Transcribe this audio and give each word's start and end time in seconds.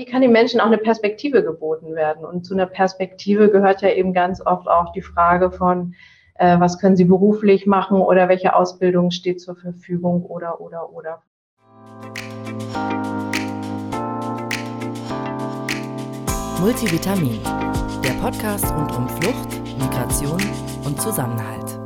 wie 0.00 0.06
kann 0.06 0.22
den 0.22 0.32
Menschen 0.32 0.60
auch 0.60 0.66
eine 0.66 0.78
Perspektive 0.78 1.44
geboten 1.44 1.94
werden? 1.94 2.24
Und 2.24 2.46
zu 2.46 2.54
einer 2.54 2.64
Perspektive 2.64 3.50
gehört 3.50 3.82
ja 3.82 3.90
eben 3.90 4.14
ganz 4.14 4.40
oft 4.40 4.66
auch 4.66 4.94
die 4.94 5.02
Frage 5.02 5.50
von, 5.50 5.94
äh, 6.36 6.58
was 6.58 6.78
können 6.78 6.96
sie 6.96 7.04
beruflich 7.04 7.66
machen 7.66 8.00
oder 8.00 8.30
welche 8.30 8.56
Ausbildung 8.56 9.10
steht 9.10 9.42
zur 9.42 9.56
Verfügung 9.56 10.24
oder, 10.24 10.58
oder, 10.58 10.90
oder. 10.90 11.22
Multivitamin, 16.62 17.38
der 18.02 18.12
Podcast 18.22 18.74
rund 18.74 18.96
um 18.96 19.06
Flucht, 19.06 19.60
Migration 19.78 20.40
und 20.86 20.98
Zusammenhalt. 20.98 21.78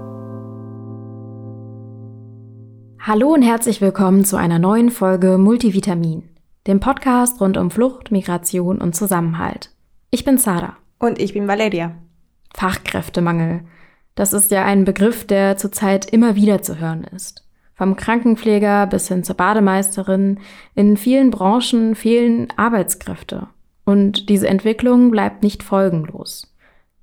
Hallo 3.01 3.33
und 3.35 3.43
herzlich 3.43 3.81
willkommen 3.81 4.25
zu 4.25 4.37
einer 4.37 4.61
neuen 4.61 4.91
Folge 4.91 5.37
Multivitamin 5.37 6.34
dem 6.67 6.81
Podcast 6.81 7.41
rund 7.41 7.57
um 7.57 7.71
Flucht, 7.71 8.11
Migration 8.11 8.81
und 8.81 8.96
Zusammenhalt. 8.96 9.71
Ich 10.11 10.25
bin 10.25 10.39
Sarah. 10.39 10.77
Und 10.99 11.21
ich 11.21 11.35
bin 11.35 11.46
Valeria. 11.46 11.95
Fachkräftemangel. 12.54 13.64
Das 14.14 14.32
ist 14.32 14.50
ja 14.50 14.64
ein 14.64 14.85
Begriff, 14.85 15.27
der 15.27 15.57
zurzeit 15.57 16.07
immer 16.07 16.37
wieder 16.37 16.63
zu 16.63 16.79
hören 16.79 17.04
ist. 17.04 17.46
Vom 17.75 17.96
Krankenpfleger 17.96 18.87
bis 18.87 19.09
hin 19.09 19.25
zur 19.25 19.37
Bademeisterin. 19.37 20.39
In 20.75 20.96
vielen 20.96 21.31
Branchen 21.31 21.95
fehlen 21.96 22.49
Arbeitskräfte. 22.57 23.49
Und 23.85 24.29
diese 24.29 24.49
Entwicklung 24.49 25.11
bleibt 25.11 25.43
nicht 25.43 25.62
folgenlos. 25.62 26.54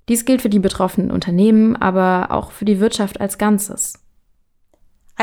Dies 0.09 0.25
gilt 0.25 0.41
für 0.41 0.49
die 0.49 0.59
betroffenen 0.59 1.12
Unternehmen, 1.12 1.75
aber 1.75 2.27
auch 2.31 2.51
für 2.51 2.65
die 2.65 2.79
Wirtschaft 2.79 3.21
als 3.21 3.37
Ganzes. 3.37 4.00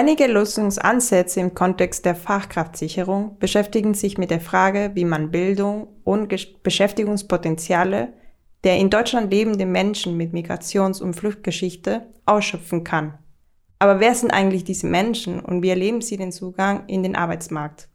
Einige 0.00 0.28
Lösungsansätze 0.28 1.40
im 1.40 1.54
Kontext 1.54 2.04
der 2.04 2.14
Fachkraftsicherung 2.14 3.36
beschäftigen 3.40 3.94
sich 3.94 4.16
mit 4.16 4.30
der 4.30 4.40
Frage, 4.40 4.92
wie 4.94 5.04
man 5.04 5.32
Bildung 5.32 5.88
und 6.04 6.32
Beschäftigungspotenziale 6.62 8.12
der 8.62 8.76
in 8.76 8.90
Deutschland 8.90 9.32
lebenden 9.32 9.72
Menschen 9.72 10.16
mit 10.16 10.32
Migrations- 10.32 11.02
und 11.02 11.14
Fluchtgeschichte 11.14 12.06
ausschöpfen 12.26 12.84
kann. 12.84 13.14
Aber 13.80 13.98
wer 13.98 14.14
sind 14.14 14.30
eigentlich 14.30 14.62
diese 14.62 14.86
Menschen 14.86 15.40
und 15.40 15.62
wie 15.62 15.70
erleben 15.70 16.00
sie 16.00 16.16
den 16.16 16.30
Zugang 16.30 16.86
in 16.86 17.02
den 17.02 17.16
Arbeitsmarkt? 17.16 17.88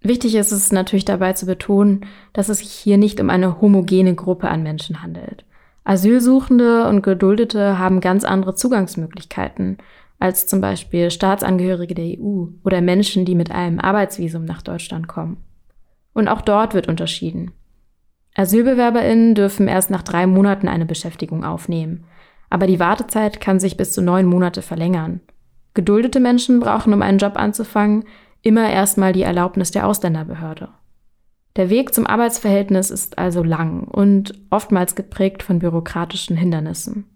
Wichtig 0.00 0.34
ist 0.34 0.50
es 0.50 0.72
natürlich 0.72 1.04
dabei 1.04 1.34
zu 1.34 1.46
betonen, 1.46 2.06
dass 2.32 2.48
es 2.48 2.58
sich 2.58 2.72
hier 2.72 2.98
nicht 2.98 3.20
um 3.20 3.30
eine 3.30 3.60
homogene 3.60 4.16
Gruppe 4.16 4.48
an 4.48 4.64
Menschen 4.64 5.00
handelt. 5.00 5.44
Asylsuchende 5.84 6.88
und 6.88 7.02
Geduldete 7.02 7.78
haben 7.78 8.00
ganz 8.00 8.24
andere 8.24 8.56
Zugangsmöglichkeiten 8.56 9.78
als 10.20 10.46
zum 10.46 10.60
Beispiel 10.60 11.10
Staatsangehörige 11.10 11.94
der 11.94 12.18
EU 12.20 12.46
oder 12.62 12.80
Menschen, 12.80 13.24
die 13.24 13.34
mit 13.34 13.50
einem 13.50 13.80
Arbeitsvisum 13.80 14.44
nach 14.44 14.62
Deutschland 14.62 15.08
kommen. 15.08 15.38
Und 16.12 16.28
auch 16.28 16.42
dort 16.42 16.74
wird 16.74 16.88
unterschieden. 16.88 17.52
Asylbewerberinnen 18.36 19.34
dürfen 19.34 19.66
erst 19.66 19.90
nach 19.90 20.02
drei 20.02 20.26
Monaten 20.26 20.68
eine 20.68 20.86
Beschäftigung 20.86 21.42
aufnehmen, 21.42 22.04
aber 22.50 22.66
die 22.66 22.78
Wartezeit 22.78 23.40
kann 23.40 23.58
sich 23.58 23.76
bis 23.76 23.92
zu 23.92 24.02
neun 24.02 24.26
Monate 24.26 24.62
verlängern. 24.62 25.20
Geduldete 25.74 26.20
Menschen 26.20 26.60
brauchen, 26.60 26.92
um 26.92 27.02
einen 27.02 27.18
Job 27.18 27.36
anzufangen, 27.36 28.04
immer 28.42 28.70
erstmal 28.70 29.12
die 29.12 29.22
Erlaubnis 29.22 29.70
der 29.70 29.86
Ausländerbehörde. 29.86 30.68
Der 31.56 31.70
Weg 31.70 31.94
zum 31.94 32.06
Arbeitsverhältnis 32.06 32.90
ist 32.90 33.18
also 33.18 33.42
lang 33.42 33.84
und 33.84 34.34
oftmals 34.50 34.94
geprägt 34.94 35.42
von 35.42 35.58
bürokratischen 35.58 36.36
Hindernissen. 36.36 37.06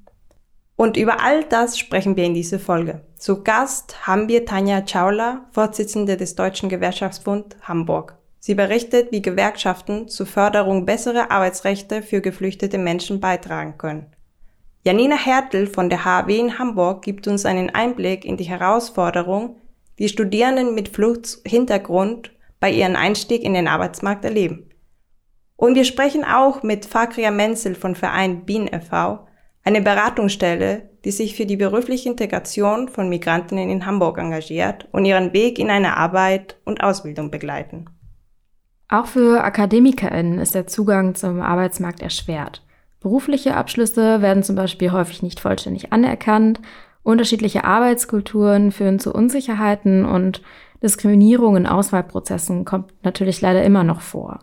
Und 0.77 0.97
über 0.97 1.22
all 1.22 1.44
das 1.44 1.78
sprechen 1.78 2.17
wir 2.17 2.25
in 2.25 2.34
dieser 2.34 2.58
Folge. 2.58 3.03
Zu 3.17 3.42
Gast 3.42 4.06
haben 4.06 4.28
wir 4.28 4.44
Tanja 4.44 4.83
Chaula, 4.84 5.47
Vorsitzende 5.53 6.16
des 6.16 6.34
Deutschen 6.34 6.69
Gewerkschaftsbund 6.69 7.56
Hamburg. 7.62 8.19
Sie 8.41 8.55
berichtet, 8.55 9.12
wie 9.12 9.22
Gewerkschaften 9.22 10.08
zur 10.08 10.27
Förderung 10.27 10.84
besserer 10.84 11.31
Arbeitsrechte 11.31 12.03
für 12.03 12.20
geflüchtete 12.20 12.77
Menschen 12.77 13.20
beitragen 13.20 13.78
können. 13.78 14.14
Janina 14.83 15.16
Hertel 15.16 15.66
von 15.66 15.89
der 15.89 16.05
HW 16.05 16.39
in 16.39 16.58
Hamburg 16.58 17.03
gibt 17.03 17.27
uns 17.27 17.47
einen 17.47 17.71
Einblick 17.71 18.25
in 18.25 18.37
die 18.37 18.44
Herausforderung, 18.44 19.56
die 19.98 20.09
Studierenden 20.09 20.75
mit 20.75 20.91
Fluchthintergrund 20.91 22.32
bei 22.60 22.71
ihrem 22.71 22.97
Einstieg 22.97 23.44
in 23.44 23.54
den 23.54 23.69
Arbeitsmarkt 23.69 24.25
erleben. 24.25 24.69
Und 25.56 25.77
wir 25.77 25.84
sprechen 25.84 26.25
auch 26.25 26.62
mit 26.62 26.84
Fakria 26.84 27.31
Menzel 27.31 27.77
von 27.77 27.94
Verein 27.94 28.44
Bien 28.44 28.66
e.V., 28.66 29.27
eine 29.64 29.80
Beratungsstelle, 29.80 30.91
die 31.04 31.10
sich 31.10 31.34
für 31.34 31.47
die 31.47 31.56
berufliche 31.56 32.08
Integration 32.08 32.88
von 32.88 33.08
Migrantinnen 33.08 33.70
in 33.70 33.86
Hamburg 33.86 34.19
engagiert 34.19 34.86
und 34.92 35.06
ihren 35.06 35.32
Weg 35.32 35.58
in 35.58 35.70
eine 35.70 35.97
Arbeit 35.97 36.56
und 36.64 36.82
Ausbildung 36.82 37.30
begleiten. 37.30 37.86
Auch 38.88 39.06
für 39.06 39.42
AkademikerInnen 39.42 40.38
ist 40.38 40.54
der 40.54 40.66
Zugang 40.66 41.14
zum 41.14 41.41
Arbeitsmarkt 41.41 42.03
erschwert. 42.03 42.62
Berufliche 43.00 43.56
Abschlüsse 43.56 44.22
werden 44.22 44.42
zum 44.42 44.56
Beispiel 44.56 44.92
häufig 44.92 45.22
nicht 45.22 45.41
vollständig 45.41 45.92
anerkannt. 45.92 46.60
Unterschiedliche 47.03 47.64
Arbeitskulturen 47.64 48.72
führen 48.72 48.98
zu 48.98 49.12
Unsicherheiten 49.12 50.04
und 50.04 50.42
Diskriminierung 50.82 51.56
in 51.56 51.66
Auswahlprozessen 51.66 52.64
kommt 52.64 52.92
natürlich 53.03 53.41
leider 53.41 53.62
immer 53.62 53.84
noch 53.84 54.03
vor. 54.03 54.41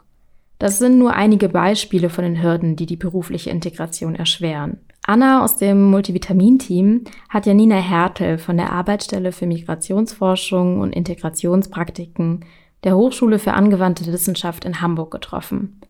Das 0.58 0.80
sind 0.80 0.98
nur 0.98 1.14
einige 1.14 1.50
Beispiele 1.50 2.10
von 2.10 2.24
den 2.24 2.42
Hürden, 2.42 2.76
die 2.76 2.86
die 2.86 2.98
berufliche 2.98 3.50
Integration 3.50 4.16
erschweren. 4.16 4.80
Anna 5.04 5.44
aus 5.44 5.58
dem 5.58 5.90
Multivitamin-Team 5.90 7.06
hat 7.30 7.48
Janina 7.48 7.78
Hertel 7.78 8.38
von 8.38 8.58
der 8.58 8.72
Arbeitsstelle 8.72 9.32
für 9.32 9.48
Migrationsforschung 9.48 10.80
und 10.80 10.94
Integrationspraktiken 10.94 12.46
der 12.84 12.96
Hochschule 12.96 13.40
für 13.40 13.54
angewandte 13.54 14.06
Wissenschaft 14.12 14.64
in 14.64 14.80
Hamburg 14.80 15.12
getroffen. 15.12 15.82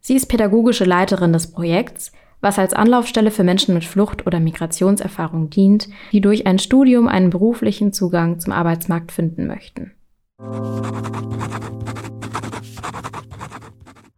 Sie 0.00 0.14
ist 0.14 0.26
pädagogische 0.26 0.84
Leiterin 0.84 1.32
des 1.32 1.52
Projekts, 1.52 2.10
was 2.40 2.58
als 2.58 2.74
Anlaufstelle 2.74 3.30
für 3.30 3.44
Menschen 3.44 3.74
mit 3.74 3.84
Flucht- 3.84 4.26
oder 4.26 4.40
Migrationserfahrung 4.40 5.48
dient, 5.48 5.88
die 6.12 6.20
durch 6.20 6.46
ein 6.46 6.58
Studium 6.58 7.08
einen 7.08 7.30
beruflichen 7.30 7.92
Zugang 7.92 8.40
zum 8.40 8.52
Arbeitsmarkt 8.52 9.12
finden 9.12 9.46
möchten. 9.46 9.92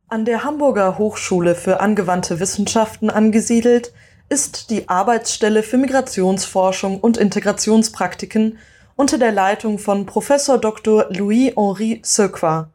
An 0.09 0.25
der 0.25 0.43
Hamburger 0.43 0.97
Hochschule 0.97 1.55
für 1.55 1.81
angewandte 1.81 2.41
Wissenschaften 2.41 3.11
angesiedelt, 3.11 3.93
ist 4.29 4.71
die 4.71 4.89
Arbeitsstelle 4.89 5.63
für 5.63 5.79
Migrationsforschung 5.79 7.01
und 7.01 7.17
Integrationspraktiken 7.17 8.59
unter 8.95 9.17
der 9.17 9.33
Leitung 9.33 9.79
von 9.79 10.07
Professor 10.07 10.59
Dr. 10.59 11.07
Louis-Henri 11.09 12.01
Söqua. 12.05 12.69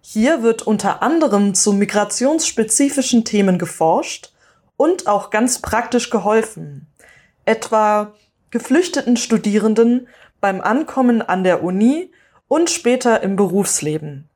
Hier 0.00 0.42
wird 0.42 0.62
unter 0.62 1.02
anderem 1.02 1.54
zu 1.54 1.72
migrationsspezifischen 1.72 3.24
Themen 3.24 3.58
geforscht 3.58 4.32
und 4.76 5.06
auch 5.06 5.30
ganz 5.30 5.60
praktisch 5.60 6.10
geholfen, 6.10 6.86
etwa 7.44 8.14
geflüchteten 8.50 9.16
Studierenden 9.16 10.08
beim 10.40 10.60
Ankommen 10.60 11.20
an 11.20 11.44
der 11.44 11.62
Uni 11.62 12.10
und 12.48 12.70
später 12.70 13.22
im 13.22 13.36
Berufsleben. 13.36 14.28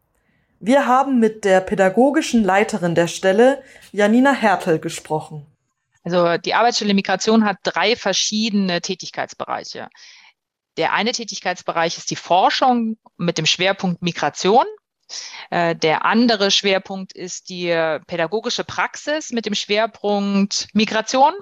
Wir 0.59 0.87
haben 0.87 1.21
mit 1.21 1.44
der 1.44 1.60
pädagogischen 1.60 2.44
Leiterin 2.44 2.94
der 2.94 3.06
Stelle, 3.06 3.62
Janina 3.92 4.32
Hertel, 4.32 4.78
gesprochen. 4.78 5.47
Also 6.03 6.38
die 6.38 6.55
Arbeitsstelle 6.55 6.94
Migration 6.94 7.44
hat 7.44 7.59
drei 7.62 7.97
verschiedene 7.97 8.81
Tätigkeitsbereiche. 8.81 9.88
Der 10.77 10.93
eine 10.93 11.12
Tätigkeitsbereich 11.12 11.99
ist 11.99 12.11
die 12.11 12.16
Forschung 12.16 12.97
mit 13.16 13.38
dem 13.38 13.47
Schwerpunkt 13.47 14.03
Migration. 14.03 14.65
Äh, 15.50 15.76
der 15.76 16.04
andere 16.04 16.50
Schwerpunkt 16.50 17.12
ist 17.12 17.48
die 17.48 17.69
pädagogische 18.06 18.65
Praxis 18.65 19.31
mit 19.31 19.47
dem 19.47 19.54
Schwerpunkt 19.54 20.69
Migration. 20.72 21.32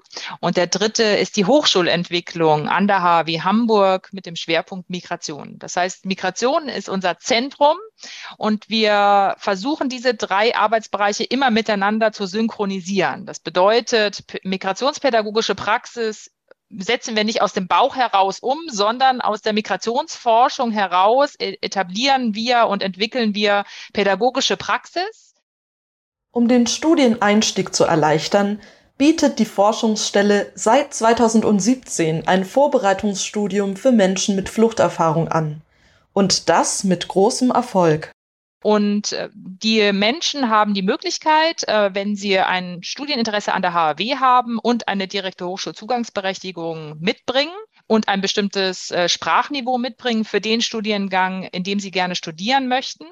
Und 0.41 0.57
der 0.57 0.67
dritte 0.67 1.03
ist 1.03 1.37
die 1.37 1.45
Hochschulentwicklung 1.45 2.69
an 2.69 2.87
der 2.87 3.03
HW 3.03 3.41
Hamburg 3.41 4.09
mit 4.13 4.27
dem 4.27 4.37
Schwerpunkt 4.37 4.91
Migration. 4.91 5.59
Das 5.59 5.77
heißt, 5.77 6.07
Migration 6.07 6.69
ist 6.69 6.89
unser 6.89 7.19
Zentrum 7.19 7.77
und 8.37 8.69
wir 8.69 9.35
versuchen 9.39 9.89
diese 9.89 10.15
drei 10.15 10.55
Arbeitsbereiche 10.55 11.25
immer 11.25 11.51
miteinander 11.51 12.13
zu 12.13 12.27
synchronisieren. 12.27 13.27
Das 13.27 13.41
bedeutet, 13.41 14.25
migrationspädagogische 14.45 15.55
Praxis 15.55 16.31
setzen 16.71 17.17
wir 17.17 17.25
nicht 17.25 17.43
aus 17.43 17.53
dem 17.53 17.67
Bauch 17.67 17.97
heraus 17.97 18.41
um, 18.41 18.59
sondern 18.69 19.21
aus 19.21 19.43
der 19.43 19.53
Migrationsforschung 19.53 20.71
heraus 20.71 21.35
e-, 21.39 21.57
etablieren 21.61 22.35
wir 22.35 22.67
und 22.67 22.83
entwickeln 22.83 23.35
wir 23.35 23.65
pädagogische 23.93 24.57
Praxis. 24.57 25.35
Um 26.31 26.47
den 26.47 26.67
Studieneinstieg 26.67 27.75
zu 27.75 27.85
erleichtern, 27.85 28.61
bietet 28.99 29.39
die 29.39 29.47
Forschungsstelle 29.47 30.53
seit 30.55 30.93
2017 30.93 32.27
ein 32.27 32.45
Vorbereitungsstudium 32.45 33.77
für 33.77 33.93
Menschen 33.93 34.37
mit 34.37 34.49
Fluchterfahrung 34.49 35.29
an. 35.29 35.63
Und 36.13 36.49
das 36.49 36.85
mit 36.85 37.09
großem 37.09 37.51
Erfolg. 37.51 38.11
Und 38.61 39.13
äh, 39.13 39.29
die 39.35 39.93
Menschen 39.93 40.51
haben 40.51 40.75
die 40.75 40.83
Möglichkeit, 40.83 41.67
äh, 41.69 41.95
wenn 41.95 42.17
sie 42.17 42.39
ein 42.39 42.83
Studieninteresse 42.83 43.53
an 43.53 43.63
der 43.63 43.73
HAW 43.73 44.17
haben 44.17 44.59
und 44.59 44.89
eine 44.89 45.07
direkte 45.07 45.47
Hochschulzugangsberechtigung 45.47 46.99
mitbringen, 46.99 47.55
und 47.89 48.07
ein 48.07 48.21
bestimmtes 48.21 48.91
äh, 48.91 49.09
Sprachniveau 49.09 49.79
mitbringen 49.79 50.25
für 50.25 50.41
den 50.41 50.61
Studiengang, 50.61 51.45
in 51.45 51.65
dem 51.65 51.81
sie 51.81 51.91
gerne 51.91 52.15
studieren 52.15 52.69
möchten, 52.69 53.07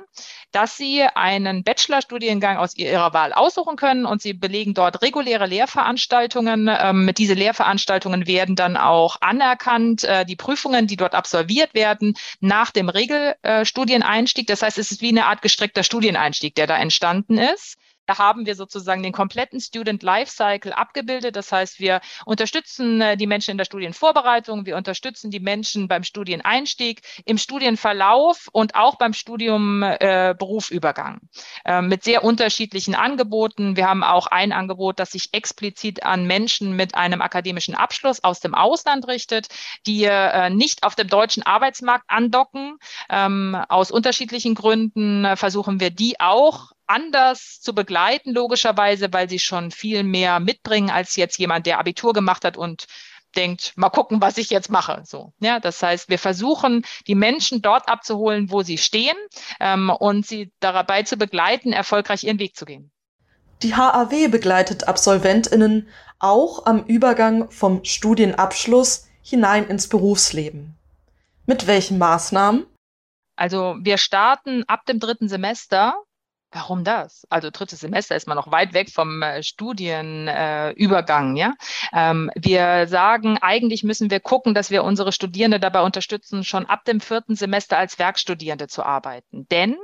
dass 0.53 0.77
sie 0.77 1.03
einen 1.03 1.65
Bachelorstudiengang 1.65 2.59
aus 2.59 2.77
ihrer 2.77 3.13
Wahl 3.15 3.33
aussuchen 3.33 3.77
können 3.77 4.05
und 4.05 4.23
sie 4.23 4.35
belegen 4.35 4.75
dort 4.75 5.03
reguläre 5.03 5.47
Lehrveranstaltungen. 5.47 6.69
Ähm, 6.71 7.11
diese 7.17 7.35
Lehrveranstaltungen 7.35 8.27
werden 8.27 8.55
dann 8.55 8.77
auch 8.77 9.17
anerkannt. 9.23 10.05
Äh, 10.05 10.27
die 10.27 10.37
Prüfungen, 10.37 10.87
die 10.87 10.97
dort 10.97 11.15
absolviert 11.15 11.73
werden, 11.75 12.15
nach 12.41 12.71
dem 12.71 12.91
Regelstudieneinstieg. 12.91 14.47
Das 14.47 14.63
heißt, 14.63 14.79
es 14.79 14.93
ist 14.93 15.01
wie 15.01 15.09
eine 15.09 15.25
Art 15.25 15.41
gestreckter 15.41 15.83
Studieneinstieg, 15.83 16.55
der 16.55 16.67
da 16.67 16.77
entstanden 16.77 17.39
ist. 17.39 17.79
Da 18.07 18.19
haben 18.19 18.47
wir 18.47 18.55
sozusagen 18.55 19.03
den 19.03 19.13
kompletten 19.13 19.61
Student 19.61 20.03
Lifecycle 20.03 20.73
abgebildet. 20.73 21.37
Das 21.37 21.53
heißt, 21.53 21.81
wir 21.81 22.01
unterstützen 22.25 23.01
äh, 23.01 23.17
die 23.17 23.27
Menschen 23.27 23.53
in 23.53 23.59
der 23.59 23.65
Studienvorbereitung, 23.65 24.67
wir 24.67 24.77
unterstützen 24.77 25.31
die 25.31 25.41
Menschen 25.41 25.89
beim 25.89 26.05
Studieneinstieg, 26.05 27.03
im 27.25 27.39
Studienverlauf 27.39 28.49
und 28.53 28.75
auch 28.75 28.97
beim 28.97 29.13
Studium 29.13 29.83
äh, 29.83 30.35
Berufsübergang 30.39 31.21
äh, 31.65 31.83
mit 31.83 32.05
sehr 32.05 32.25
unterschiedlichen 32.25 32.95
Angeboten. 32.95 33.77
Wir 33.77 33.89
haben 33.89 34.05
auch 34.05 34.29
ein 34.29 34.53
Angebot, 34.53 34.99
das 34.99 35.13
sich 35.13 35.31
explizit 35.33 36.05
an 36.05 36.27
Menschen 36.27 36.77
mit 36.77 36.95
einem 36.95 37.21
akademischen 37.21 37.75
Abschluss 37.75 38.23
aus 38.23 38.41
dem 38.41 38.55
Ausland 38.55 39.09
richtet, 39.09 39.49
die 39.87 40.05
äh, 40.05 40.51
nicht 40.51 40.85
auf 40.85 40.95
dem 40.95 41.09
deutschen 41.09 41.43
Arbeitsmarkt 41.43 42.05
andocken. 42.09 42.79
Ähm, 43.11 43.57
aus 43.69 43.91
unterschiedlichen 43.91 44.55
Gründen 44.55 45.25
äh, 45.25 45.37
versuchen 45.37 45.81
wir 45.81 45.91
die 45.91 46.21
auch 46.21 46.76
anders 46.87 47.61
zu 47.61 47.75
begleiten, 47.75 48.33
logischerweise, 48.33 49.13
weil 49.13 49.29
sie 49.29 49.39
schon 49.39 49.71
viel 49.71 50.03
mehr 50.03 50.41
mitbringen 50.41 50.91
als 50.91 51.17
jetzt 51.17 51.39
jemand, 51.39 51.67
der 51.67 51.79
Abitur 51.79 52.13
gemacht 52.13 52.45
hat 52.45 52.57
und 52.57 52.87
denkt, 53.37 53.73
mal 53.77 53.91
gucken, 53.91 54.21
was 54.21 54.39
ich 54.39 54.51
jetzt 54.51 54.71
mache. 54.71 55.03
So, 55.05 55.33
ja, 55.41 55.61
das 55.61 55.83
heißt, 55.83 56.09
wir 56.09 56.19
versuchen, 56.19 56.85
die 57.07 57.15
Menschen 57.15 57.63
dort 57.63 57.89
abzuholen, 57.89 58.51
wo 58.51 58.63
sie 58.63 58.79
stehen 58.79 59.17
ähm, 59.61 59.91
und 59.91 60.27
sie 60.27 60.53
dabei 60.61 61.03
zu 61.03 61.17
begleiten, 61.17 61.73
erfolgreich 61.73 62.25
ihren 62.25 62.39
Weg 62.39 62.57
zu 62.57 62.65
gehen. 62.65 62.91
Die 63.63 63.75
HAW 63.75 64.29
begleitet 64.29 64.89
AbsolventInnen 64.89 65.89
auch 66.19 66.67
am 66.67 66.85
Übergang 66.85 67.51
vom 67.51 67.85
Studienabschluss 67.85 69.09
hinein 69.23 69.67
ins 69.69 69.89
Berufsleben. 69.89 70.77
Mit 71.47 71.67
welchen 71.67 71.99
Maßnahmen? 71.99 72.67
Also 73.37 73.77
wir 73.81 73.99
starten 73.99 74.65
ab 74.67 74.87
dem 74.87 74.99
dritten 74.99 75.29
Semester 75.29 75.95
Warum 76.53 76.85
das? 76.85 77.27
Also 77.29 77.51
drittes 77.51 77.81
Semester 77.81 78.15
ist 78.15 78.29
man 78.29 78.37
noch 78.37 78.51
weit 78.53 78.73
weg 78.73 78.91
vom 78.91 79.21
äh, 79.21 79.43
Studienübergang, 79.43 81.37
äh, 81.37 81.41
ja. 81.41 81.55
Ähm, 81.93 82.31
wir 82.37 82.87
sagen, 82.87 83.37
eigentlich 83.41 83.83
müssen 83.83 84.11
wir 84.11 84.21
gucken, 84.21 84.55
dass 84.55 84.71
wir 84.71 84.85
unsere 84.85 85.13
Studierende 85.13 85.59
dabei 85.59 85.83
unterstützen, 85.83 86.45
schon 86.45 86.65
ab 86.65 86.85
dem 86.85 87.01
vierten 87.01 87.35
Semester 87.35 87.77
als 87.79 87.99
Werkstudierende 87.99 88.69
zu 88.69 88.85
arbeiten. 88.85 89.47
Denn 89.51 89.77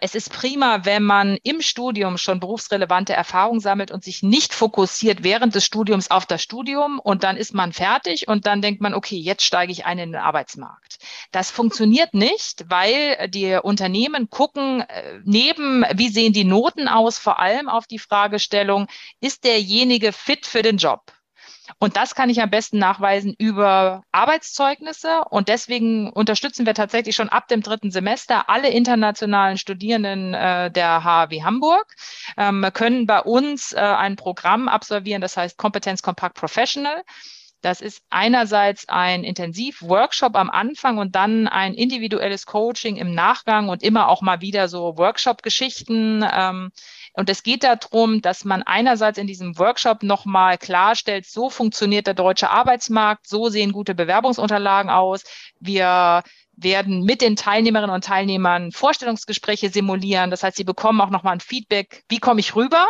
es 0.00 0.14
ist 0.14 0.32
prima, 0.32 0.84
wenn 0.84 1.02
man 1.02 1.38
im 1.42 1.62
Studium 1.62 2.18
schon 2.18 2.40
berufsrelevante 2.40 3.14
Erfahrungen 3.14 3.60
sammelt 3.60 3.90
und 3.90 4.04
sich 4.04 4.22
nicht 4.22 4.52
fokussiert 4.52 5.22
während 5.22 5.54
des 5.54 5.64
Studiums 5.64 6.10
auf 6.10 6.26
das 6.26 6.42
Studium 6.42 6.98
und 6.98 7.24
dann 7.24 7.36
ist 7.36 7.54
man 7.54 7.72
fertig 7.72 8.28
und 8.28 8.46
dann 8.46 8.60
denkt 8.60 8.80
man, 8.80 8.94
okay, 8.94 9.16
jetzt 9.16 9.44
steige 9.44 9.72
ich 9.72 9.86
ein 9.86 9.98
in 9.98 10.12
den 10.12 10.20
Arbeitsmarkt. 10.20 10.98
Das 11.30 11.50
funktioniert 11.50 12.14
nicht, 12.14 12.64
weil 12.68 13.28
die 13.28 13.54
Unternehmen 13.62 14.28
gucken 14.30 14.82
äh, 14.82 15.20
neben, 15.24 15.84
wie 15.94 16.08
sehen 16.08 16.32
die 16.32 16.44
Noten 16.44 16.88
aus, 16.88 17.18
vor 17.18 17.38
allem 17.38 17.68
auf 17.68 17.86
die 17.86 17.98
Fragestellung, 17.98 18.88
ist 19.20 19.44
derjenige 19.44 20.12
fit 20.12 20.46
für 20.46 20.62
den 20.62 20.76
Job? 20.76 21.12
Und 21.78 21.96
das 21.96 22.14
kann 22.14 22.30
ich 22.30 22.40
am 22.40 22.50
besten 22.50 22.78
nachweisen 22.78 23.34
über 23.38 24.04
Arbeitszeugnisse. 24.12 25.24
Und 25.30 25.48
deswegen 25.48 26.10
unterstützen 26.10 26.66
wir 26.66 26.74
tatsächlich 26.74 27.16
schon 27.16 27.28
ab 27.28 27.48
dem 27.48 27.62
dritten 27.62 27.90
Semester 27.90 28.48
alle 28.48 28.70
internationalen 28.70 29.58
Studierenden 29.58 30.34
äh, 30.34 30.70
der 30.70 31.04
HW 31.04 31.42
Hamburg, 31.42 31.94
ähm, 32.36 32.66
können 32.72 33.06
bei 33.06 33.20
uns 33.20 33.72
äh, 33.72 33.80
ein 33.80 34.16
Programm 34.16 34.68
absolvieren, 34.68 35.20
das 35.20 35.36
heißt 35.36 35.56
Kompetenz 35.56 36.02
Compact 36.02 36.34
Professional. 36.34 37.02
Das 37.62 37.80
ist 37.80 38.02
einerseits 38.10 38.88
ein 38.88 39.22
Intensiv-Workshop 39.22 40.34
am 40.34 40.50
Anfang 40.50 40.98
und 40.98 41.14
dann 41.14 41.46
ein 41.46 41.74
individuelles 41.74 42.44
Coaching 42.44 42.96
im 42.96 43.14
Nachgang 43.14 43.68
und 43.68 43.84
immer 43.84 44.08
auch 44.08 44.20
mal 44.20 44.40
wieder 44.40 44.66
so 44.66 44.98
Workshop-Geschichten. 44.98 46.26
Ähm, 46.28 46.72
und 47.12 47.28
es 47.28 47.42
geht 47.42 47.62
darum, 47.62 48.22
dass 48.22 48.44
man 48.44 48.62
einerseits 48.62 49.18
in 49.18 49.26
diesem 49.26 49.58
Workshop 49.58 50.02
nochmal 50.02 50.56
klarstellt, 50.56 51.26
so 51.26 51.50
funktioniert 51.50 52.06
der 52.06 52.14
deutsche 52.14 52.50
Arbeitsmarkt, 52.50 53.28
so 53.28 53.48
sehen 53.48 53.72
gute 53.72 53.94
Bewerbungsunterlagen 53.94 54.90
aus. 54.90 55.24
Wir 55.60 56.22
werden 56.56 57.04
mit 57.04 57.20
den 57.20 57.36
Teilnehmerinnen 57.36 57.94
und 57.94 58.04
Teilnehmern 58.04 58.72
Vorstellungsgespräche 58.72 59.70
simulieren. 59.70 60.30
Das 60.30 60.42
heißt, 60.42 60.56
sie 60.56 60.64
bekommen 60.64 61.00
auch 61.00 61.10
nochmal 61.10 61.34
ein 61.34 61.40
Feedback, 61.40 62.04
wie 62.08 62.18
komme 62.18 62.40
ich 62.40 62.56
rüber? 62.56 62.86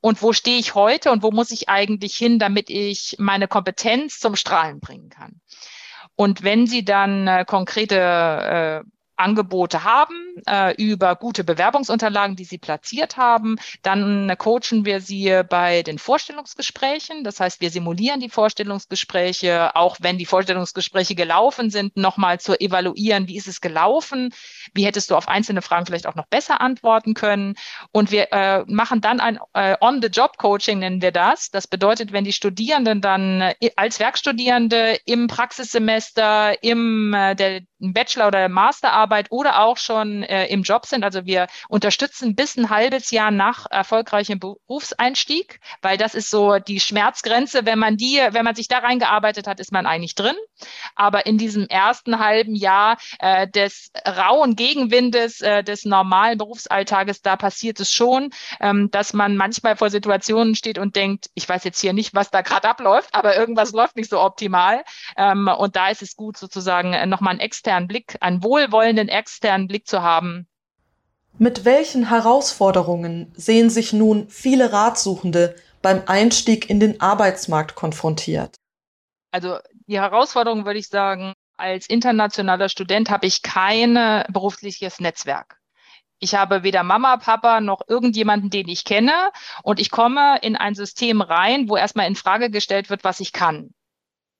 Und 0.00 0.22
wo 0.22 0.32
stehe 0.32 0.58
ich 0.58 0.74
heute 0.74 1.10
und 1.10 1.22
wo 1.22 1.30
muss 1.30 1.50
ich 1.50 1.68
eigentlich 1.68 2.14
hin, 2.16 2.38
damit 2.38 2.70
ich 2.70 3.16
meine 3.18 3.48
Kompetenz 3.48 4.20
zum 4.20 4.36
Strahlen 4.36 4.80
bringen 4.80 5.08
kann? 5.08 5.40
Und 6.14 6.42
wenn 6.42 6.66
Sie 6.66 6.84
dann 6.84 7.26
äh, 7.26 7.44
konkrete 7.46 8.84
äh, 8.84 8.88
Angebote 9.18 9.84
haben, 9.84 10.14
äh, 10.46 10.74
über 10.76 11.16
gute 11.16 11.44
Bewerbungsunterlagen, 11.44 12.36
die 12.36 12.44
sie 12.44 12.58
platziert 12.58 13.16
haben. 13.16 13.56
Dann 13.82 14.32
coachen 14.38 14.84
wir 14.84 15.00
sie 15.00 15.42
bei 15.48 15.82
den 15.82 15.98
Vorstellungsgesprächen. 15.98 17.24
Das 17.24 17.40
heißt, 17.40 17.60
wir 17.60 17.70
simulieren 17.70 18.20
die 18.20 18.28
Vorstellungsgespräche, 18.28 19.74
auch 19.74 19.96
wenn 20.00 20.18
die 20.18 20.26
Vorstellungsgespräche 20.26 21.14
gelaufen 21.14 21.70
sind, 21.70 21.96
nochmal 21.96 22.40
zu 22.40 22.58
evaluieren, 22.60 23.28
wie 23.28 23.36
ist 23.36 23.48
es 23.48 23.60
gelaufen, 23.60 24.32
wie 24.74 24.84
hättest 24.84 25.10
du 25.10 25.16
auf 25.16 25.28
einzelne 25.28 25.62
Fragen 25.62 25.86
vielleicht 25.86 26.06
auch 26.06 26.14
noch 26.14 26.26
besser 26.26 26.60
antworten 26.60 27.14
können. 27.14 27.54
Und 27.92 28.10
wir 28.10 28.32
äh, 28.32 28.64
machen 28.66 29.00
dann 29.00 29.20
ein 29.20 29.38
äh, 29.54 29.76
On-the-Job-Coaching, 29.80 30.78
nennen 30.78 31.02
wir 31.02 31.12
das. 31.12 31.50
Das 31.50 31.66
bedeutet, 31.66 32.12
wenn 32.12 32.24
die 32.24 32.32
Studierenden 32.32 33.00
dann 33.00 33.40
äh, 33.40 33.70
als 33.76 34.00
Werkstudierende 34.00 34.98
im 35.04 35.26
Praxissemester, 35.26 36.62
im 36.62 37.12
äh, 37.14 37.34
der 37.34 37.62
Bachelor- 37.80 38.28
oder 38.28 38.48
Masterarbeit 38.48 39.07
oder 39.30 39.60
auch 39.62 39.76
schon 39.76 40.22
äh, 40.22 40.46
im 40.46 40.62
Job 40.62 40.86
sind. 40.86 41.04
Also 41.04 41.26
wir 41.26 41.46
unterstützen 41.68 42.34
bis 42.34 42.56
ein 42.56 42.70
halbes 42.70 43.10
Jahr 43.10 43.30
nach 43.30 43.66
erfolgreichem 43.70 44.38
Berufseinstieg, 44.38 45.60
weil 45.82 45.96
das 45.96 46.14
ist 46.14 46.30
so 46.30 46.58
die 46.58 46.80
Schmerzgrenze. 46.80 47.66
Wenn 47.66 47.78
man 47.78 47.96
die, 47.96 48.20
wenn 48.30 48.44
man 48.44 48.54
sich 48.54 48.68
da 48.68 48.78
reingearbeitet 48.78 49.46
hat, 49.46 49.60
ist 49.60 49.72
man 49.72 49.86
eigentlich 49.86 50.14
drin. 50.14 50.36
Aber 50.94 51.26
in 51.26 51.38
diesem 51.38 51.66
ersten 51.66 52.18
halben 52.18 52.54
Jahr 52.54 52.98
äh, 53.20 53.46
des 53.48 53.90
rauen 54.06 54.56
Gegenwindes 54.56 55.40
äh, 55.40 55.62
des 55.62 55.84
normalen 55.84 56.38
Berufsalltages, 56.38 57.22
da 57.22 57.36
passiert 57.36 57.80
es 57.80 57.92
schon, 57.92 58.30
ähm, 58.60 58.90
dass 58.90 59.12
man 59.12 59.36
manchmal 59.36 59.76
vor 59.76 59.90
Situationen 59.90 60.54
steht 60.54 60.78
und 60.78 60.96
denkt, 60.96 61.30
ich 61.34 61.48
weiß 61.48 61.64
jetzt 61.64 61.80
hier 61.80 61.92
nicht, 61.92 62.14
was 62.14 62.30
da 62.30 62.42
gerade 62.42 62.68
abläuft, 62.68 63.14
aber 63.14 63.36
irgendwas 63.36 63.72
läuft 63.72 63.96
nicht 63.96 64.10
so 64.10 64.20
optimal. 64.20 64.84
Ähm, 65.16 65.48
und 65.48 65.76
da 65.76 65.88
ist 65.88 66.02
es 66.02 66.16
gut, 66.16 66.36
sozusagen 66.36 66.92
äh, 66.92 67.06
nochmal 67.06 67.32
einen 67.32 67.40
externen 67.40 67.88
Blick, 67.88 68.16
einen 68.20 68.42
wohlwollenden 68.42 68.97
externen 69.06 69.68
Blick 69.68 69.86
zu 69.86 70.02
haben. 70.02 70.48
Mit 71.38 71.64
welchen 71.64 72.08
Herausforderungen 72.08 73.32
sehen 73.36 73.70
sich 73.70 73.92
nun 73.92 74.28
viele 74.28 74.72
Ratsuchende 74.72 75.54
beim 75.82 76.02
Einstieg 76.06 76.68
in 76.68 76.80
den 76.80 77.00
Arbeitsmarkt 77.00 77.76
konfrontiert? 77.76 78.56
Also 79.30 79.58
die 79.86 80.00
Herausforderung 80.00 80.66
würde 80.66 80.80
ich 80.80 80.88
sagen, 80.88 81.34
als 81.56 81.86
internationaler 81.86 82.68
Student 82.68 83.10
habe 83.10 83.26
ich 83.26 83.42
kein 83.42 83.94
berufliches 84.28 84.98
Netzwerk. 84.98 85.58
Ich 86.20 86.34
habe 86.34 86.64
weder 86.64 86.82
Mama, 86.82 87.16
Papa 87.18 87.60
noch 87.60 87.82
irgendjemanden, 87.86 88.50
den 88.50 88.68
ich 88.68 88.84
kenne. 88.84 89.30
Und 89.62 89.78
ich 89.78 89.90
komme 89.90 90.38
in 90.42 90.56
ein 90.56 90.74
System 90.74 91.20
rein, 91.20 91.68
wo 91.68 91.76
erstmal 91.76 92.08
in 92.08 92.16
Frage 92.16 92.50
gestellt 92.50 92.90
wird, 92.90 93.04
was 93.04 93.20
ich 93.20 93.32
kann. 93.32 93.72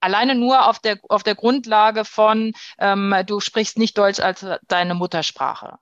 Alleine 0.01 0.35
nur 0.35 0.69
auf 0.69 0.79
der, 0.79 0.99
auf 1.09 1.23
der 1.23 1.35
Grundlage 1.35 2.05
von, 2.05 2.53
ähm, 2.79 3.15
du 3.27 3.41
sprichst 3.41 3.79
nicht 3.79 3.99
Deutsch 3.99 4.21
als 4.21 4.47
deine 4.69 4.95
Muttersprache 4.95 5.79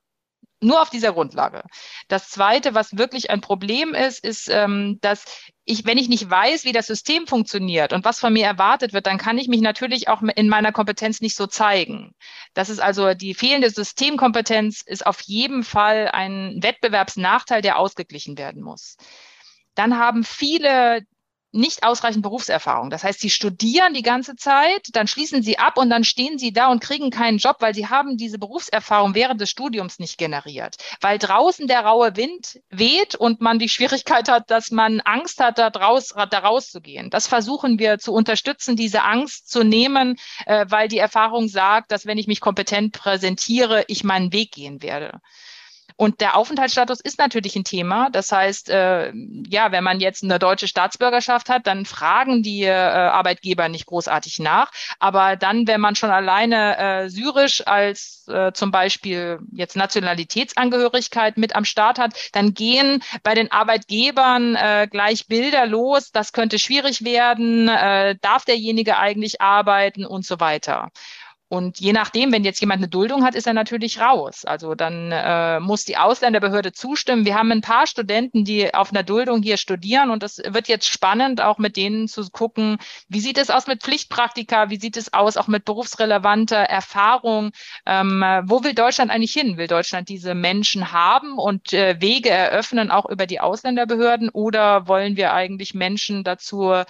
nur 0.60 0.80
auf 0.80 0.90
dieser 0.90 1.12
Grundlage. 1.12 1.62
Das 2.08 2.30
Zweite, 2.30 2.74
was 2.74 2.96
wirklich 2.96 3.30
ein 3.30 3.40
Problem 3.40 3.94
ist, 3.94 4.24
ist, 4.24 4.48
ähm, 4.48 4.98
dass 5.00 5.24
ich, 5.64 5.84
wenn 5.84 5.98
ich 5.98 6.08
nicht 6.08 6.28
weiß, 6.28 6.64
wie 6.64 6.72
das 6.72 6.86
System 6.86 7.26
funktioniert 7.26 7.92
und 7.92 8.04
was 8.04 8.20
von 8.20 8.32
mir 8.32 8.46
erwartet 8.46 8.92
wird, 8.92 9.06
dann 9.06 9.18
kann 9.18 9.38
ich 9.38 9.48
mich 9.48 9.60
natürlich 9.60 10.08
auch 10.08 10.22
in 10.22 10.48
meiner 10.48 10.72
Kompetenz 10.72 11.20
nicht 11.20 11.36
so 11.36 11.46
zeigen. 11.46 12.14
Das 12.54 12.68
ist 12.70 12.80
also 12.80 13.14
die 13.14 13.34
fehlende 13.34 13.70
Systemkompetenz 13.70 14.82
ist 14.82 15.06
auf 15.06 15.20
jeden 15.22 15.62
Fall 15.62 16.08
ein 16.12 16.58
Wettbewerbsnachteil, 16.62 17.62
der 17.62 17.78
ausgeglichen 17.78 18.38
werden 18.38 18.62
muss. 18.62 18.96
Dann 19.74 19.98
haben 19.98 20.24
viele 20.24 21.02
nicht 21.56 21.82
ausreichend 21.82 22.22
Berufserfahrung. 22.22 22.90
Das 22.90 23.04
heißt, 23.04 23.20
sie 23.20 23.30
studieren 23.30 23.94
die 23.94 24.02
ganze 24.02 24.36
Zeit, 24.36 24.88
dann 24.92 25.08
schließen 25.08 25.42
sie 25.42 25.58
ab 25.58 25.78
und 25.78 25.90
dann 25.90 26.04
stehen 26.04 26.38
sie 26.38 26.52
da 26.52 26.68
und 26.68 26.80
kriegen 26.80 27.10
keinen 27.10 27.38
Job, 27.38 27.56
weil 27.60 27.74
sie 27.74 27.88
haben 27.88 28.16
diese 28.16 28.38
Berufserfahrung 28.38 29.14
während 29.14 29.40
des 29.40 29.50
Studiums 29.50 29.98
nicht 29.98 30.18
generiert. 30.18 30.76
Weil 31.00 31.18
draußen 31.18 31.66
der 31.66 31.80
raue 31.80 32.16
Wind 32.16 32.60
weht 32.70 33.14
und 33.14 33.40
man 33.40 33.58
die 33.58 33.68
Schwierigkeit 33.68 34.28
hat, 34.28 34.50
dass 34.50 34.70
man 34.70 35.00
Angst 35.00 35.40
hat, 35.40 35.58
da, 35.58 35.70
draus, 35.70 36.14
da 36.30 36.38
rauszugehen. 36.38 37.10
Das 37.10 37.26
versuchen 37.26 37.78
wir 37.78 37.98
zu 37.98 38.12
unterstützen, 38.12 38.76
diese 38.76 39.02
Angst 39.02 39.50
zu 39.50 39.64
nehmen, 39.64 40.16
äh, 40.46 40.66
weil 40.68 40.88
die 40.88 40.98
Erfahrung 40.98 41.48
sagt, 41.48 41.90
dass 41.92 42.06
wenn 42.06 42.18
ich 42.18 42.26
mich 42.26 42.40
kompetent 42.40 42.92
präsentiere, 42.92 43.84
ich 43.88 44.04
meinen 44.04 44.32
Weg 44.32 44.52
gehen 44.52 44.82
werde. 44.82 45.20
Und 45.96 46.20
der 46.20 46.36
Aufenthaltsstatus 46.36 47.00
ist 47.00 47.18
natürlich 47.18 47.56
ein 47.56 47.64
Thema. 47.64 48.10
Das 48.10 48.30
heißt, 48.30 48.68
äh, 48.68 49.12
ja, 49.48 49.72
wenn 49.72 49.82
man 49.82 49.98
jetzt 49.98 50.22
eine 50.22 50.38
deutsche 50.38 50.68
Staatsbürgerschaft 50.68 51.48
hat, 51.48 51.66
dann 51.66 51.86
fragen 51.86 52.42
die 52.42 52.64
äh, 52.64 52.72
Arbeitgeber 52.72 53.68
nicht 53.70 53.86
großartig 53.86 54.38
nach. 54.38 54.70
Aber 54.98 55.36
dann, 55.36 55.66
wenn 55.66 55.80
man 55.80 55.96
schon 55.96 56.10
alleine 56.10 56.76
äh, 56.76 57.08
syrisch 57.08 57.66
als 57.66 58.26
äh, 58.28 58.52
zum 58.52 58.70
Beispiel 58.70 59.38
jetzt 59.52 59.76
Nationalitätsangehörigkeit 59.76 61.38
mit 61.38 61.56
am 61.56 61.64
Start 61.64 61.98
hat, 61.98 62.14
dann 62.32 62.52
gehen 62.52 63.02
bei 63.22 63.34
den 63.34 63.50
Arbeitgebern 63.50 64.54
äh, 64.54 64.88
gleich 64.90 65.26
Bilder 65.28 65.66
los. 65.66 66.12
Das 66.12 66.32
könnte 66.32 66.58
schwierig 66.58 67.04
werden. 67.04 67.68
Äh, 67.68 68.16
darf 68.20 68.44
derjenige 68.44 68.98
eigentlich 68.98 69.40
arbeiten 69.40 70.04
und 70.04 70.26
so 70.26 70.40
weiter. 70.40 70.90
Und 71.48 71.78
je 71.78 71.92
nachdem, 71.92 72.32
wenn 72.32 72.42
jetzt 72.42 72.60
jemand 72.60 72.80
eine 72.80 72.88
Duldung 72.88 73.24
hat, 73.24 73.36
ist 73.36 73.46
er 73.46 73.52
natürlich 73.52 74.00
raus. 74.00 74.44
Also 74.44 74.74
dann 74.74 75.12
äh, 75.12 75.60
muss 75.60 75.84
die 75.84 75.96
Ausländerbehörde 75.96 76.72
zustimmen. 76.72 77.24
Wir 77.24 77.36
haben 77.36 77.52
ein 77.52 77.60
paar 77.60 77.86
Studenten, 77.86 78.44
die 78.44 78.74
auf 78.74 78.90
einer 78.90 79.04
Duldung 79.04 79.42
hier 79.42 79.56
studieren 79.56 80.10
und 80.10 80.24
das 80.24 80.38
wird 80.38 80.66
jetzt 80.66 80.88
spannend, 80.88 81.40
auch 81.40 81.58
mit 81.58 81.76
denen 81.76 82.08
zu 82.08 82.28
gucken, 82.30 82.78
wie 83.08 83.20
sieht 83.20 83.38
es 83.38 83.50
aus 83.50 83.68
mit 83.68 83.84
Pflichtpraktika, 83.84 84.70
wie 84.70 84.80
sieht 84.80 84.96
es 84.96 85.12
aus 85.12 85.36
auch 85.36 85.46
mit 85.46 85.64
berufsrelevanter 85.64 86.56
Erfahrung. 86.56 87.52
Ähm, 87.86 88.24
wo 88.44 88.64
will 88.64 88.74
Deutschland 88.74 89.12
eigentlich 89.12 89.32
hin? 89.32 89.56
Will 89.56 89.68
Deutschland 89.68 90.08
diese 90.08 90.34
Menschen 90.34 90.90
haben 90.90 91.38
und 91.38 91.72
äh, 91.72 92.00
Wege 92.00 92.30
eröffnen, 92.30 92.90
auch 92.90 93.06
über 93.06 93.26
die 93.26 93.38
Ausländerbehörden? 93.38 94.30
Oder 94.30 94.88
wollen 94.88 95.16
wir 95.16 95.32
eigentlich 95.32 95.74
Menschen 95.74 96.24
dazu 96.24 96.82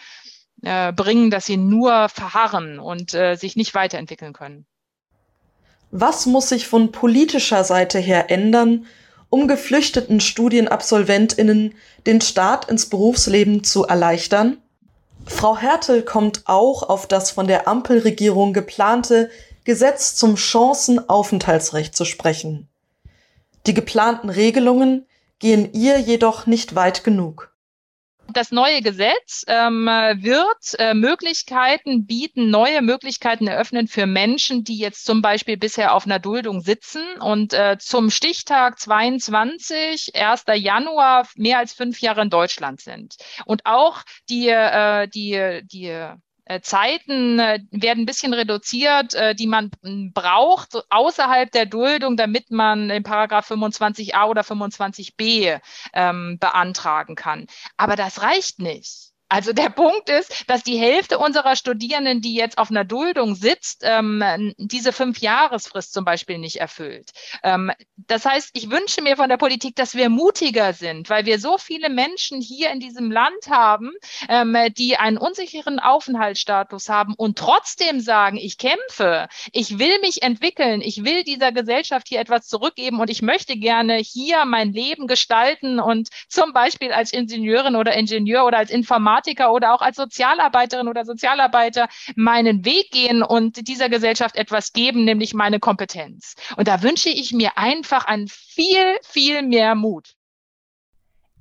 äh, 0.62 0.92
bringen, 0.92 1.30
dass 1.30 1.46
sie 1.46 1.56
nur 1.56 2.08
verharren 2.08 2.78
und 2.78 3.14
äh, 3.14 3.36
sich 3.36 3.56
nicht 3.56 3.74
weiterentwickeln 3.74 4.32
können. 4.32 4.66
Was 5.90 6.26
muss 6.26 6.48
sich 6.48 6.66
von 6.66 6.92
politischer 6.92 7.64
Seite 7.64 7.98
her 7.98 8.30
ändern, 8.30 8.86
um 9.30 9.48
geflüchteten 9.48 10.20
Studienabsolventinnen 10.20 11.74
den 12.06 12.20
Start 12.20 12.68
ins 12.68 12.88
Berufsleben 12.88 13.64
zu 13.64 13.84
erleichtern? 13.84 14.58
Frau 15.26 15.56
Hertel 15.56 16.02
kommt 16.02 16.42
auch 16.46 16.82
auf 16.82 17.06
das 17.06 17.30
von 17.30 17.46
der 17.46 17.66
Ampelregierung 17.66 18.52
geplante 18.52 19.30
Gesetz 19.64 20.14
zum 20.14 20.36
Chancenaufenthaltsrecht 20.36 21.96
zu 21.96 22.04
sprechen. 22.04 22.68
Die 23.66 23.74
geplanten 23.74 24.30
Regelungen 24.30 25.06
gehen 25.40 25.72
ihr 25.72 25.98
jedoch 25.98 26.46
nicht 26.46 26.76
weit 26.76 27.02
genug. 27.02 27.52
Das 28.32 28.50
neue 28.50 28.82
Gesetz 28.82 29.44
ähm, 29.46 29.86
wird 29.86 30.78
äh, 30.78 30.94
Möglichkeiten 30.94 32.06
bieten, 32.06 32.50
neue 32.50 32.82
Möglichkeiten 32.82 33.46
eröffnen 33.46 33.88
für 33.88 34.06
Menschen, 34.06 34.64
die 34.64 34.78
jetzt 34.78 35.04
zum 35.04 35.22
Beispiel 35.22 35.56
bisher 35.56 35.94
auf 35.94 36.06
einer 36.06 36.18
Duldung 36.18 36.60
sitzen 36.60 37.02
und 37.20 37.54
äh, 37.54 37.78
zum 37.78 38.10
Stichtag 38.10 38.78
22, 38.78 40.14
1. 40.14 40.44
Januar, 40.56 41.26
mehr 41.36 41.58
als 41.58 41.72
fünf 41.72 42.00
Jahre 42.00 42.22
in 42.22 42.30
Deutschland 42.30 42.80
sind. 42.80 43.16
Und 43.46 43.64
auch 43.64 44.02
die, 44.28 44.48
äh, 44.48 45.08
die, 45.08 45.62
die 45.64 46.06
Zeiten 46.62 47.38
äh, 47.38 47.60
werden 47.70 48.02
ein 48.02 48.06
bisschen 48.06 48.32
reduziert, 48.32 49.14
äh, 49.14 49.34
die 49.34 49.46
man 49.46 49.70
braucht 50.14 50.76
außerhalb 50.90 51.50
der 51.50 51.66
Duldung, 51.66 52.16
damit 52.16 52.50
man 52.50 52.88
in 52.90 53.02
Paragraph 53.02 53.50
25a 53.50 54.26
oder 54.28 54.42
25b 54.42 55.60
ähm, 55.92 56.38
beantragen 56.38 57.16
kann. 57.16 57.46
Aber 57.76 57.96
das 57.96 58.22
reicht 58.22 58.60
nicht. 58.60 59.15
Also 59.28 59.52
der 59.52 59.70
Punkt 59.70 60.08
ist, 60.08 60.48
dass 60.48 60.62
die 60.62 60.78
Hälfte 60.78 61.18
unserer 61.18 61.56
Studierenden, 61.56 62.20
die 62.20 62.34
jetzt 62.34 62.58
auf 62.58 62.70
einer 62.70 62.84
Duldung 62.84 63.34
sitzt, 63.34 63.82
ähm, 63.82 64.54
diese 64.56 64.92
Fünf-Jahresfrist 64.92 65.92
zum 65.92 66.04
Beispiel 66.04 66.38
nicht 66.38 66.60
erfüllt. 66.60 67.10
Ähm, 67.42 67.72
das 67.96 68.24
heißt, 68.24 68.50
ich 68.52 68.70
wünsche 68.70 69.02
mir 69.02 69.16
von 69.16 69.28
der 69.28 69.36
Politik, 69.36 69.74
dass 69.74 69.96
wir 69.96 70.10
mutiger 70.10 70.72
sind, 70.72 71.10
weil 71.10 71.26
wir 71.26 71.40
so 71.40 71.58
viele 71.58 71.88
Menschen 71.88 72.40
hier 72.40 72.70
in 72.70 72.78
diesem 72.78 73.10
Land 73.10 73.48
haben, 73.50 73.90
ähm, 74.28 74.56
die 74.78 74.96
einen 74.96 75.18
unsicheren 75.18 75.80
Aufenthaltsstatus 75.80 76.88
haben 76.88 77.14
und 77.16 77.36
trotzdem 77.36 77.98
sagen, 77.98 78.36
ich 78.36 78.58
kämpfe, 78.58 79.26
ich 79.50 79.80
will 79.80 79.98
mich 80.02 80.22
entwickeln, 80.22 80.80
ich 80.80 81.04
will 81.04 81.24
dieser 81.24 81.50
Gesellschaft 81.50 82.06
hier 82.06 82.20
etwas 82.20 82.46
zurückgeben 82.46 83.00
und 83.00 83.10
ich 83.10 83.22
möchte 83.22 83.56
gerne 83.56 83.96
hier 83.96 84.44
mein 84.44 84.72
Leben 84.72 85.08
gestalten 85.08 85.80
und 85.80 86.10
zum 86.28 86.52
Beispiel 86.52 86.92
als 86.92 87.12
Ingenieurin 87.12 87.74
oder 87.74 87.94
Ingenieur 87.94 88.44
oder 88.46 88.58
als 88.58 88.70
Informatiker 88.70 89.15
Informatiker 89.16 89.52
oder 89.52 89.74
auch 89.74 89.80
als 89.80 89.96
Sozialarbeiterin 89.96 90.88
oder 90.88 91.04
Sozialarbeiter 91.04 91.88
meinen 92.14 92.64
Weg 92.64 92.90
gehen 92.90 93.22
und 93.22 93.68
dieser 93.68 93.88
Gesellschaft 93.88 94.36
etwas 94.36 94.72
geben, 94.72 95.04
nämlich 95.04 95.34
meine 95.34 95.58
Kompetenz. 95.58 96.34
Und 96.56 96.68
da 96.68 96.82
wünsche 96.82 97.08
ich 97.08 97.32
mir 97.32 97.56
einfach 97.56 98.06
ein 98.06 98.26
viel, 98.28 98.96
viel 99.02 99.42
mehr 99.42 99.74
Mut. 99.74 100.14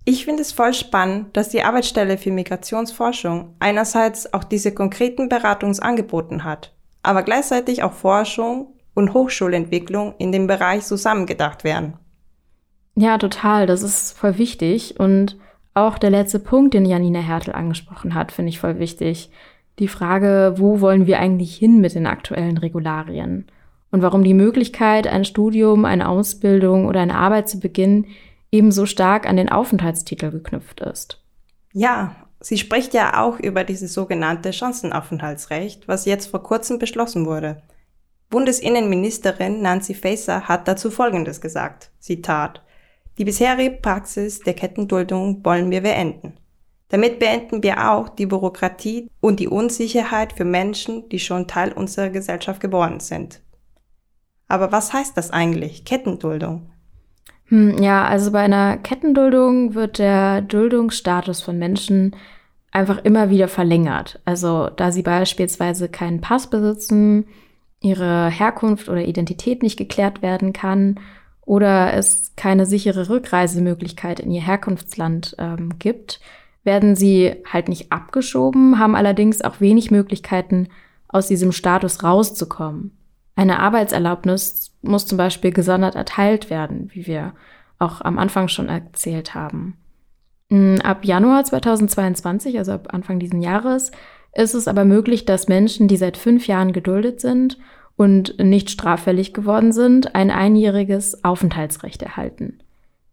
Ich 0.05 0.25
finde 0.25 0.43
es 0.43 0.51
voll 0.51 0.73
spannend, 0.73 1.35
dass 1.35 1.49
die 1.49 1.63
Arbeitsstelle 1.63 2.17
für 2.17 2.31
Migrationsforschung 2.31 3.55
einerseits 3.59 4.31
auch 4.33 4.43
diese 4.43 4.73
konkreten 4.73 5.29
Beratungsangeboten 5.29 6.43
hat, 6.43 6.73
aber 7.01 7.23
gleichzeitig 7.23 7.81
auch 7.81 7.93
Forschung 7.93 8.75
und 8.93 9.13
Hochschulentwicklung 9.13 10.13
in 10.19 10.31
dem 10.31 10.45
Bereich 10.47 10.83
zusammengedacht 10.83 11.63
werden. 11.63 11.97
Ja, 12.95 13.17
total. 13.17 13.65
Das 13.65 13.81
ist 13.81 14.17
voll 14.17 14.37
wichtig. 14.37 14.99
Und 14.99 15.37
auch 15.75 15.97
der 15.97 16.09
letzte 16.09 16.39
Punkt, 16.39 16.73
den 16.73 16.85
Janina 16.85 17.19
Hertel 17.19 17.53
angesprochen 17.53 18.15
hat, 18.15 18.31
finde 18.31 18.49
ich 18.49 18.59
voll 18.59 18.79
wichtig. 18.79 19.29
Die 19.77 19.89
Frage, 19.89 20.55
wo 20.57 20.79
wollen 20.79 21.05
wir 21.05 21.19
eigentlich 21.19 21.55
hin 21.55 21.81
mit 21.81 21.93
den 21.93 22.07
aktuellen 22.07 22.57
Regularien? 22.57 23.45
Und 23.91 24.01
warum 24.01 24.23
die 24.23 24.33
Möglichkeit, 24.33 25.05
ein 25.05 25.25
Studium, 25.25 25.85
eine 25.85 26.07
Ausbildung 26.07 26.87
oder 26.87 27.01
eine 27.01 27.15
Arbeit 27.15 27.49
zu 27.49 27.59
beginnen, 27.59 28.07
ebenso 28.51 28.85
stark 28.85 29.27
an 29.27 29.35
den 29.35 29.49
Aufenthaltstitel 29.49 30.31
geknüpft 30.31 30.79
ist. 30.79 31.21
Ja, 31.73 32.15
sie 32.39 32.57
spricht 32.57 32.93
ja 32.93 33.21
auch 33.21 33.37
über 33.39 33.65
dieses 33.65 33.93
sogenannte 33.93 34.53
Chancenaufenthaltsrecht, 34.53 35.89
was 35.89 36.05
jetzt 36.05 36.27
vor 36.27 36.41
kurzem 36.41 36.79
beschlossen 36.79 37.25
wurde. 37.25 37.61
Bundesinnenministerin 38.29 39.61
Nancy 39.61 39.93
Faeser 39.93 40.47
hat 40.47 40.67
dazu 40.67 40.89
Folgendes 40.89 41.41
gesagt. 41.41 41.91
Zitat. 41.99 42.61
Die 43.17 43.25
bisherige 43.25 43.71
Praxis 43.71 44.41
der 44.41 44.53
Kettenduldung 44.53 45.43
wollen 45.45 45.71
wir 45.71 45.81
beenden. 45.81 46.33
Damit 46.89 47.19
beenden 47.19 47.63
wir 47.63 47.91
auch 47.91 48.09
die 48.09 48.25
Bürokratie 48.25 49.09
und 49.21 49.39
die 49.39 49.47
Unsicherheit 49.47 50.33
für 50.33 50.45
Menschen, 50.45 51.09
die 51.09 51.19
schon 51.19 51.47
Teil 51.47 51.71
unserer 51.71 52.09
Gesellschaft 52.09 52.59
geworden 52.59 52.99
sind. 52.99 53.41
Aber 54.47 54.71
was 54.71 54.93
heißt 54.93 55.17
das 55.17 55.31
eigentlich, 55.31 55.85
Kettenduldung? 55.85 56.69
Hm, 57.45 57.81
ja, 57.81 58.05
also 58.05 58.31
bei 58.31 58.41
einer 58.41 58.77
Kettenduldung 58.77 59.73
wird 59.73 59.97
der 59.97 60.41
Duldungsstatus 60.41 61.41
von 61.41 61.57
Menschen 61.57 62.15
einfach 62.71 63.03
immer 63.03 63.29
wieder 63.29 63.47
verlängert. 63.47 64.19
Also 64.25 64.69
da 64.69 64.91
sie 64.91 65.03
beispielsweise 65.03 65.89
keinen 65.89 66.21
Pass 66.21 66.49
besitzen, 66.49 67.25
ihre 67.81 68.29
Herkunft 68.29 68.89
oder 68.89 69.05
Identität 69.05 69.63
nicht 69.63 69.77
geklärt 69.77 70.21
werden 70.21 70.53
kann 70.53 70.99
oder 71.45 71.93
es 71.93 72.33
keine 72.35 72.65
sichere 72.65 73.09
Rückreisemöglichkeit 73.09 74.19
in 74.19 74.31
ihr 74.31 74.41
Herkunftsland 74.41 75.35
ähm, 75.37 75.77
gibt, 75.79 76.19
werden 76.63 76.95
sie 76.95 77.35
halt 77.51 77.69
nicht 77.69 77.91
abgeschoben, 77.91 78.79
haben 78.79 78.95
allerdings 78.95 79.41
auch 79.41 79.61
wenig 79.61 79.91
Möglichkeiten, 79.91 80.67
aus 81.07 81.27
diesem 81.27 81.51
Status 81.51 82.03
rauszukommen. 82.03 82.97
Eine 83.35 83.59
Arbeitserlaubnis 83.59 84.75
muss 84.81 85.05
zum 85.05 85.17
Beispiel 85.17 85.51
gesondert 85.51 85.95
erteilt 85.95 86.49
werden, 86.49 86.89
wie 86.93 87.05
wir 87.05 87.33
auch 87.79 88.01
am 88.01 88.17
Anfang 88.17 88.47
schon 88.47 88.69
erzählt 88.69 89.35
haben. 89.35 89.77
Hm, 90.49 90.79
ab 90.81 91.05
Januar 91.05 91.43
2022, 91.43 92.57
also 92.57 92.73
ab 92.73 92.93
Anfang 92.93 93.19
diesen 93.19 93.41
Jahres, 93.41 93.91
ist 94.33 94.53
es 94.53 94.67
aber 94.67 94.83
möglich, 94.83 95.25
dass 95.25 95.47
Menschen, 95.47 95.87
die 95.87 95.97
seit 95.97 96.17
fünf 96.17 96.47
Jahren 96.47 96.73
geduldet 96.73 97.21
sind 97.21 97.57
und 97.97 98.37
nicht 98.39 98.69
straffällig 98.69 99.33
geworden 99.33 99.71
sind, 99.71 100.15
ein 100.15 100.31
einjähriges 100.31 101.23
Aufenthaltsrecht 101.23 102.01
erhalten. 102.01 102.59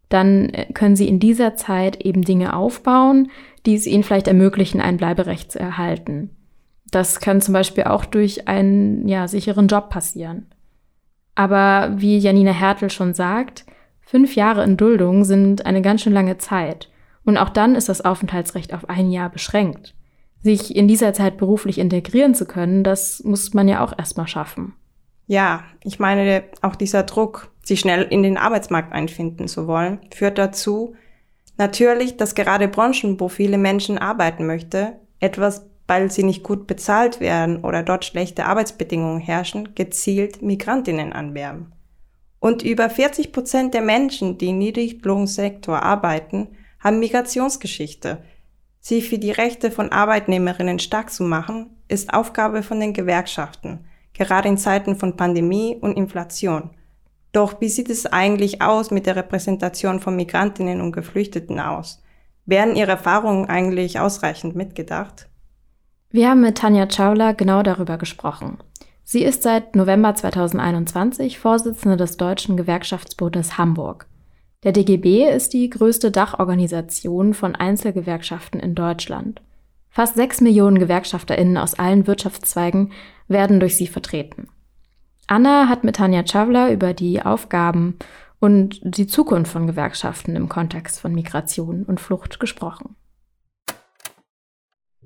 Dann 0.09 0.51
äh, 0.51 0.67
können 0.73 0.97
sie 0.97 1.09
in 1.09 1.21
dieser 1.21 1.57
Zeit 1.57 2.05
eben 2.05 2.23
Dinge 2.23 2.55
aufbauen, 2.55 3.31
die 3.65 3.75
es 3.75 3.87
ihnen 3.87 4.03
vielleicht 4.03 4.29
ermöglichen, 4.29 4.81
ein 4.81 4.97
Bleiberecht 4.97 5.53
zu 5.53 5.59
erhalten. 5.59 6.31
Das 6.91 7.21
kann 7.21 7.41
zum 7.41 7.55
Beispiel 7.55 7.85
auch 7.85 8.05
durch 8.05 8.49
einen 8.49 9.09
ja, 9.09 9.27
sicheren 9.29 9.69
Job 9.69 9.89
passieren. 9.89 10.47
Aber 11.35 11.95
wie 11.97 12.19
Janina 12.19 12.53
Hertel 12.53 12.91
schon 12.91 13.15
sagt, 13.15 13.65
fünf 14.01 14.37
Jahre 14.37 14.65
in 14.65 14.77
Duldung 14.77 15.25
sind 15.25 15.65
eine 15.65 15.81
ganz 15.81 16.03
schön 16.03 16.13
lange 16.13 16.37
Zeit. 16.37 16.91
Und 17.25 17.39
auch 17.39 17.49
dann 17.49 17.77
ist 17.77 17.89
das 17.89 18.05
Aufenthaltsrecht 18.05 18.75
auf 18.75 18.91
ein 18.91 19.11
Jahr 19.11 19.31
beschränkt. 19.31 19.95
Sich 20.43 20.75
in 20.75 20.89
dieser 20.89 21.13
Zeit 21.13 21.37
beruflich 21.37 21.79
integrieren 21.79 22.35
zu 22.35 22.47
können, 22.47 22.83
das 22.83 23.23
muss 23.25 23.55
man 23.55 23.69
ja 23.69 23.85
auch 23.85 23.97
erstmal 23.97 24.27
schaffen. 24.27 24.75
Ja, 25.27 25.65
ich 25.85 25.99
meine, 25.99 26.45
auch 26.63 26.75
dieser 26.75 27.05
Druck, 27.05 27.51
sich 27.65 27.81
schnell 27.81 28.03
in 28.03 28.23
den 28.23 28.37
Arbeitsmarkt 28.37 28.93
einfinden 28.93 29.47
zu 29.47 29.67
wollen, 29.69 30.01
führt 30.13 30.37
dazu, 30.37 30.95
natürlich, 31.57 32.17
dass 32.17 32.35
gerade 32.35 32.67
Branchen, 32.67 33.21
wo 33.21 33.29
viele 33.29 33.57
Menschen 33.57 33.99
arbeiten 33.99 34.47
möchte, 34.47 34.95
etwas, 35.21 35.67
weil 35.87 36.11
sie 36.11 36.25
nicht 36.25 36.43
gut 36.43 36.67
bezahlt 36.67 37.21
werden 37.21 37.65
oder 37.65 37.83
dort 37.83 38.05
schlechte 38.05 38.47
Arbeitsbedingungen 38.47 39.21
herrschen, 39.21 39.75
gezielt 39.75 40.43
Migrantinnen 40.43 41.13
anwerben. 41.13 41.73
Und 42.41 42.65
über 42.65 42.91
40 42.91 43.33
Prozent 43.33 43.75
der 43.75 43.83
Menschen, 43.83 44.39
die 44.39 44.49
im 44.49 44.59
Niedriglohnsektor 44.59 45.81
arbeiten, 45.81 46.49
haben 46.81 46.99
Migrationsgeschichte. 46.99 48.19
Sie 48.85 49.01
für 49.01 49.19
die 49.19 49.31
Rechte 49.31 49.71
von 49.71 49.93
Arbeitnehmerinnen 49.93 50.81
stark 50.81 51.13
zu 51.13 51.23
machen, 51.23 51.71
ist 51.87 52.13
Aufgabe 52.13 52.65
von 52.65 52.81
den 52.81 52.93
Gewerkschaften, 52.93 53.85
gerade 54.13 54.49
in 54.49 54.59
Zeiten 54.59 54.97
von 54.97 55.17
Pandemie 55.17 55.79
und 55.81 55.97
Inflation. 55.97 56.71
Doch 57.31 57.61
wie 57.61 57.69
sieht 57.69 57.89
es 57.89 58.07
eigentlich 58.07 58.61
aus 58.61 58.91
mit 58.91 59.07
der 59.07 59.15
Repräsentation 59.15 60.01
von 60.01 60.17
Migrantinnen 60.17 60.81
und 60.81 60.91
Geflüchteten 60.91 61.61
aus? 61.61 62.03
Werden 62.45 62.75
Ihre 62.75 62.91
Erfahrungen 62.91 63.49
eigentlich 63.49 64.01
ausreichend 64.01 64.57
mitgedacht? 64.57 65.29
Wir 66.11 66.29
haben 66.29 66.41
mit 66.41 66.59
Tanja 66.59 66.89
Chaula 66.89 67.33
genau 67.33 67.63
darüber 67.63 67.99
gesprochen. 67.99 68.59
Sie 69.05 69.23
ist 69.23 69.45
seit 69.45 69.77
November 69.77 70.17
2021 70.17 71.39
Vorsitzende 71.39 71.97
des 71.97 72.17
Deutschen 72.17 72.57
Gewerkschaftsbundes 72.57 73.59
Hamburg. 73.59 74.09
Der 74.65 74.73
DGB 74.73 75.29
ist 75.29 75.55
die 75.55 75.69
größte 75.69 76.13
Dachorganisation 76.13 77.35
von 77.35 77.57
Einzelgewerkschaften 77.57 78.61
in 78.61 78.75
Deutschland. 78.77 79.43
Fast 79.91 80.15
sechs 80.15 80.41
Millionen 80.41 80.79
GewerkschafterInnen 80.79 81.57
aus 81.57 81.75
allen 81.75 82.07
Wirtschaftszweigen 82.07 82.93
werden 83.27 83.59
durch 83.59 83.77
sie 83.77 83.89
vertreten. 83.89 84.49
Anna 85.27 85.69
hat 85.69 85.83
mit 85.83 85.97
Tanja 85.97 86.25
Chavla 86.25 86.71
über 86.71 86.95
die 86.95 87.23
Aufgaben 87.23 87.99
und 88.39 88.81
die 88.83 89.07
Zukunft 89.07 89.53
von 89.53 89.67
Gewerkschaften 89.67 90.37
im 90.37 90.49
Kontext 90.49 91.01
von 91.01 91.13
Migration 91.13 91.83
und 91.83 92.01
Flucht 92.01 92.39
gesprochen. 92.39 92.97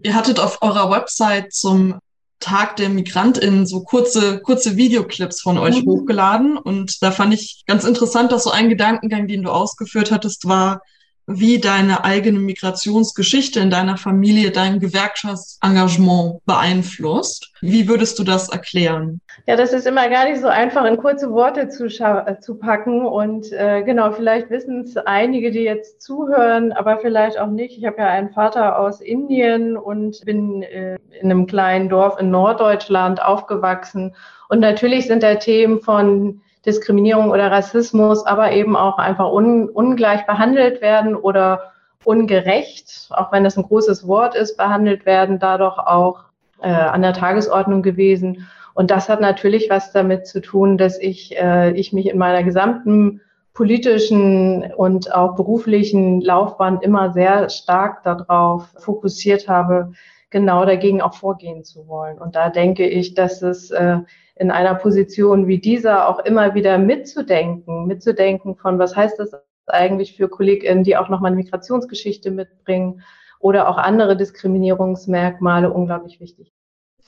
Ihr 0.02 0.14
hattet 0.14 0.38
auf 0.38 0.60
eurer 0.62 0.90
Website 0.90 1.52
zum 1.52 1.98
Tag 2.40 2.76
der 2.76 2.90
MigrantInnen 2.90 3.66
so 3.66 3.82
kurze, 3.82 4.40
kurze 4.40 4.76
Videoclips 4.76 5.40
von 5.40 5.58
euch 5.58 5.82
mhm. 5.82 5.90
hochgeladen. 5.90 6.58
Und 6.58 7.02
da 7.02 7.10
fand 7.10 7.34
ich 7.34 7.64
ganz 7.66 7.84
interessant, 7.84 8.32
dass 8.32 8.44
so 8.44 8.50
ein 8.50 8.68
Gedankengang, 8.68 9.26
den 9.26 9.42
du 9.42 9.50
ausgeführt 9.50 10.10
hattest, 10.12 10.46
war, 10.46 10.82
wie 11.26 11.60
deine 11.60 12.04
eigene 12.04 12.38
Migrationsgeschichte 12.38 13.58
in 13.58 13.70
deiner 13.70 13.96
Familie 13.96 14.52
dein 14.52 14.78
Gewerkschaftsengagement 14.78 16.44
beeinflusst. 16.46 17.52
Wie 17.60 17.88
würdest 17.88 18.18
du 18.18 18.24
das 18.24 18.48
erklären? 18.48 19.20
Ja, 19.46 19.56
das 19.56 19.72
ist 19.72 19.86
immer 19.86 20.08
gar 20.08 20.28
nicht 20.28 20.40
so 20.40 20.46
einfach 20.46 20.84
in 20.84 20.96
kurze 20.96 21.30
Worte 21.32 21.68
zu, 21.68 21.86
äh, 21.86 22.38
zu 22.38 22.54
packen. 22.56 23.04
Und 23.04 23.52
äh, 23.52 23.82
genau, 23.82 24.12
vielleicht 24.12 24.50
wissen 24.50 24.82
es 24.82 24.96
einige, 24.96 25.50
die 25.50 25.60
jetzt 25.60 26.00
zuhören, 26.00 26.72
aber 26.72 26.98
vielleicht 26.98 27.38
auch 27.38 27.50
nicht. 27.50 27.76
Ich 27.76 27.84
habe 27.84 27.98
ja 27.98 28.06
einen 28.06 28.30
Vater 28.30 28.78
aus 28.78 29.00
Indien 29.00 29.76
und 29.76 30.24
bin 30.24 30.62
äh, 30.62 30.96
in 31.20 31.30
einem 31.30 31.46
kleinen 31.46 31.88
Dorf 31.88 32.20
in 32.20 32.30
Norddeutschland 32.30 33.20
aufgewachsen. 33.20 34.14
Und 34.48 34.60
natürlich 34.60 35.06
sind 35.08 35.24
da 35.24 35.34
Themen 35.34 35.80
von 35.80 36.40
Diskriminierung 36.66 37.30
oder 37.30 37.50
Rassismus, 37.50 38.26
aber 38.26 38.52
eben 38.52 38.76
auch 38.76 38.98
einfach 38.98 39.30
un, 39.30 39.68
ungleich 39.68 40.26
behandelt 40.26 40.80
werden 40.80 41.14
oder 41.14 41.72
ungerecht, 42.04 43.08
auch 43.10 43.32
wenn 43.32 43.44
das 43.44 43.56
ein 43.56 43.64
großes 43.64 44.06
Wort 44.06 44.34
ist, 44.34 44.56
behandelt 44.56 45.06
werden, 45.06 45.38
dadurch 45.38 45.78
auch 45.78 46.24
äh, 46.60 46.68
an 46.68 47.02
der 47.02 47.12
Tagesordnung 47.12 47.82
gewesen. 47.82 48.46
Und 48.74 48.90
das 48.90 49.08
hat 49.08 49.20
natürlich 49.20 49.70
was 49.70 49.92
damit 49.92 50.26
zu 50.26 50.40
tun, 50.40 50.78
dass 50.78 50.98
ich, 50.98 51.36
äh, 51.36 51.72
ich 51.72 51.92
mich 51.92 52.08
in 52.08 52.18
meiner 52.18 52.42
gesamten 52.42 53.20
politischen 53.54 54.70
und 54.76 55.14
auch 55.14 55.34
beruflichen 55.34 56.20
Laufbahn 56.20 56.80
immer 56.82 57.12
sehr 57.12 57.48
stark 57.48 58.02
darauf 58.02 58.68
fokussiert 58.76 59.48
habe, 59.48 59.92
genau 60.36 60.66
dagegen 60.66 61.00
auch 61.00 61.14
vorgehen 61.14 61.64
zu 61.64 61.88
wollen. 61.88 62.18
Und 62.18 62.36
da 62.36 62.50
denke 62.50 62.86
ich, 62.86 63.14
dass 63.14 63.40
es 63.40 63.70
äh, 63.70 63.96
in 64.34 64.50
einer 64.50 64.74
Position 64.74 65.46
wie 65.46 65.58
dieser 65.58 66.10
auch 66.10 66.18
immer 66.18 66.54
wieder 66.54 66.76
mitzudenken, 66.76 67.86
mitzudenken 67.86 68.54
von, 68.54 68.78
was 68.78 68.94
heißt 68.94 69.18
das 69.18 69.30
eigentlich 69.66 70.14
für 70.14 70.28
KollegInnen, 70.28 70.84
die 70.84 70.98
auch 70.98 71.08
nochmal 71.08 71.32
eine 71.32 71.42
Migrationsgeschichte 71.42 72.30
mitbringen 72.30 73.00
oder 73.40 73.66
auch 73.66 73.78
andere 73.78 74.14
Diskriminierungsmerkmale 74.14 75.72
unglaublich 75.72 76.20
wichtig. 76.20 76.52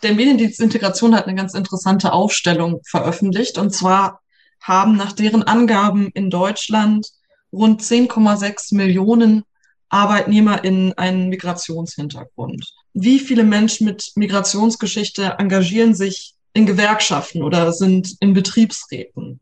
Der 0.03 0.15
Mediendienst 0.15 0.59
Integration 0.61 1.15
hat 1.15 1.27
eine 1.27 1.37
ganz 1.37 1.53
interessante 1.53 2.15
Aufstellung 2.15 2.81
veröffentlicht 2.87 3.59
und 3.59 3.75
zwar 3.75 4.23
haben 4.63 4.97
nach 4.97 5.13
deren 5.13 5.43
Angaben 5.43 6.09
in 6.15 6.31
Deutschland 6.31 7.11
rund 7.53 7.83
10,6 7.83 8.75
Millionen 8.75 9.45
ArbeitnehmerInnen 9.91 10.97
einen 10.97 11.29
Migrationshintergrund. 11.29 12.78
Wie 13.01 13.21
viele 13.21 13.45
Menschen 13.45 13.87
mit 13.87 14.11
Migrationsgeschichte 14.17 15.37
engagieren 15.39 15.95
sich 15.95 16.35
in 16.53 16.67
Gewerkschaften 16.67 17.45
oder 17.45 17.71
sind 17.71 18.17
in 18.19 18.35
Betriebsräten? 18.35 19.39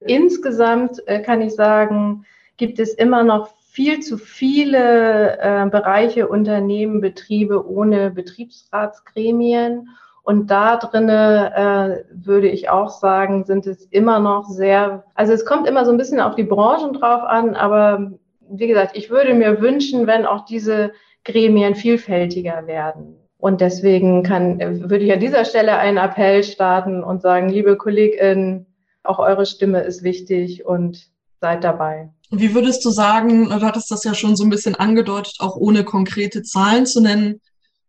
Insgesamt 0.00 1.06
äh, 1.06 1.20
kann 1.20 1.42
ich 1.42 1.54
sagen, 1.54 2.24
gibt 2.56 2.78
es 2.78 2.94
immer 2.94 3.24
noch 3.24 3.50
viel 3.70 4.00
zu 4.00 4.16
viele 4.16 5.38
äh, 5.38 5.68
Bereiche, 5.68 6.28
Unternehmen, 6.28 7.02
Betriebe 7.02 7.68
ohne 7.68 8.10
Betriebsratsgremien. 8.10 9.90
Und 10.22 10.50
da 10.50 10.78
drinne 10.78 12.06
äh, 12.08 12.26
würde 12.26 12.48
ich 12.48 12.70
auch 12.70 12.88
sagen, 12.88 13.44
sind 13.44 13.66
es 13.66 13.84
immer 13.90 14.18
noch 14.18 14.48
sehr, 14.48 15.04
also 15.14 15.34
es 15.34 15.44
kommt 15.44 15.68
immer 15.68 15.84
so 15.84 15.90
ein 15.90 15.98
bisschen 15.98 16.20
auf 16.20 16.36
die 16.36 16.44
Branchen 16.44 16.94
drauf 16.94 17.22
an, 17.22 17.54
aber 17.54 18.12
wie 18.50 18.66
gesagt, 18.66 18.96
ich 18.96 19.10
würde 19.10 19.34
mir 19.34 19.60
wünschen, 19.60 20.06
wenn 20.06 20.24
auch 20.24 20.46
diese 20.46 20.92
Gremien 21.24 21.74
vielfältiger 21.74 22.66
werden. 22.66 23.16
Und 23.38 23.60
deswegen 23.60 24.22
kann, 24.22 24.58
würde 24.58 25.04
ich 25.04 25.12
an 25.12 25.20
dieser 25.20 25.44
Stelle 25.44 25.78
einen 25.78 25.96
Appell 25.96 26.42
starten 26.42 27.04
und 27.04 27.22
sagen, 27.22 27.48
liebe 27.48 27.76
KollegInnen, 27.76 28.66
auch 29.04 29.18
eure 29.18 29.46
Stimme 29.46 29.80
ist 29.80 30.02
wichtig 30.02 30.66
und 30.66 31.08
seid 31.40 31.62
dabei. 31.62 32.10
Wie 32.30 32.54
würdest 32.54 32.84
du 32.84 32.90
sagen, 32.90 33.48
du 33.48 33.62
hattest 33.62 33.90
das 33.90 34.04
ja 34.04 34.14
schon 34.14 34.36
so 34.36 34.44
ein 34.44 34.50
bisschen 34.50 34.74
angedeutet, 34.74 35.36
auch 35.38 35.56
ohne 35.56 35.84
konkrete 35.84 36.42
Zahlen 36.42 36.84
zu 36.84 37.00
nennen, 37.00 37.40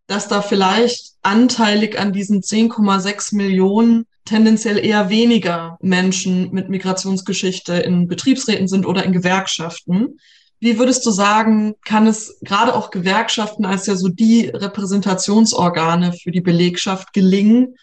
dass 0.08 0.28
da 0.28 0.42
vielleicht 0.42 1.14
anteilig 1.22 2.00
an 2.00 2.14
diesen 2.14 2.42
10,6 2.42 3.36
Millionen 3.36 4.06
tendenziell 4.26 4.84
eher 4.84 5.10
weniger 5.10 5.78
Menschen 5.82 6.52
mit 6.52 6.70
Migrationsgeschichte 6.70 7.74
in 7.74 8.08
Betriebsräten 8.08 8.68
sind 8.68 8.86
oder 8.86 9.04
in 9.04 9.12
Gewerkschaften. 9.12 10.20
Wie 10.60 10.78
würdest 10.78 11.06
du 11.06 11.12
sagen, 11.12 11.76
kann 11.86 12.06
es 12.06 12.40
gerade 12.42 12.76
auch 12.76 12.92
Gewerkschaften 12.92 13.66
als 13.66 13.88
ja 13.88 13.96
so 13.96 14.10
die 14.10 14.50
Repräsentationsorgane 14.50 16.12
für 16.14 16.32
die 16.32 16.42
Belegschaft 16.42 17.14
gelingen, 17.14 17.76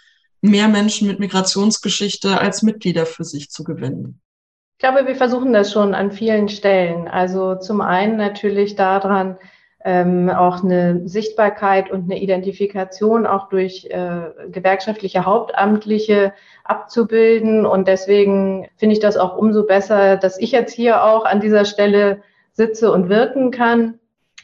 mehr 0.43 0.69
Menschen 0.69 1.09
mit 1.09 1.19
Migrationsgeschichte 1.19 2.39
als 2.39 2.63
Mitglieder 2.63 3.07
für 3.07 3.25
sich 3.25 3.51
zu 3.51 3.65
gewinnen? 3.65 4.21
Ich 4.79 4.81
glaube, 4.81 5.07
wir 5.07 5.17
versuchen 5.17 5.55
das 5.55 5.73
schon 5.73 5.95
an 5.95 6.13
vielen 6.13 6.51
Stellen. 6.51 7.09
Also 7.09 7.55
zum 7.55 7.81
einen 7.81 8.19
natürlich 8.19 8.77
daran, 8.77 9.39
ähm, 9.83 10.29
auch 10.29 10.63
eine 10.63 11.09
Sichtbarkeit 11.09 11.91
und 11.91 12.11
eine 12.11 12.21
Identifikation 12.21 13.27
auch 13.27 13.49
durch 13.49 13.87
äh, 13.87 14.33
gewerkschaftliche 14.51 15.25
Hauptamtliche 15.25 16.35
abzubilden. 16.65 17.65
Und 17.65 17.89
deswegen 17.89 18.69
finde 18.77 18.95
ich 18.95 19.01
das 19.01 19.17
auch 19.17 19.39
umso 19.39 19.65
besser, 19.65 20.17
dass 20.17 20.39
ich 20.39 20.51
jetzt 20.51 20.75
hier 20.75 21.05
auch 21.05 21.25
an 21.25 21.41
dieser 21.41 21.65
Stelle 21.65 22.21
sitze 22.57 22.91
und 22.91 23.09
wirken 23.09 23.51
kann. 23.51 23.99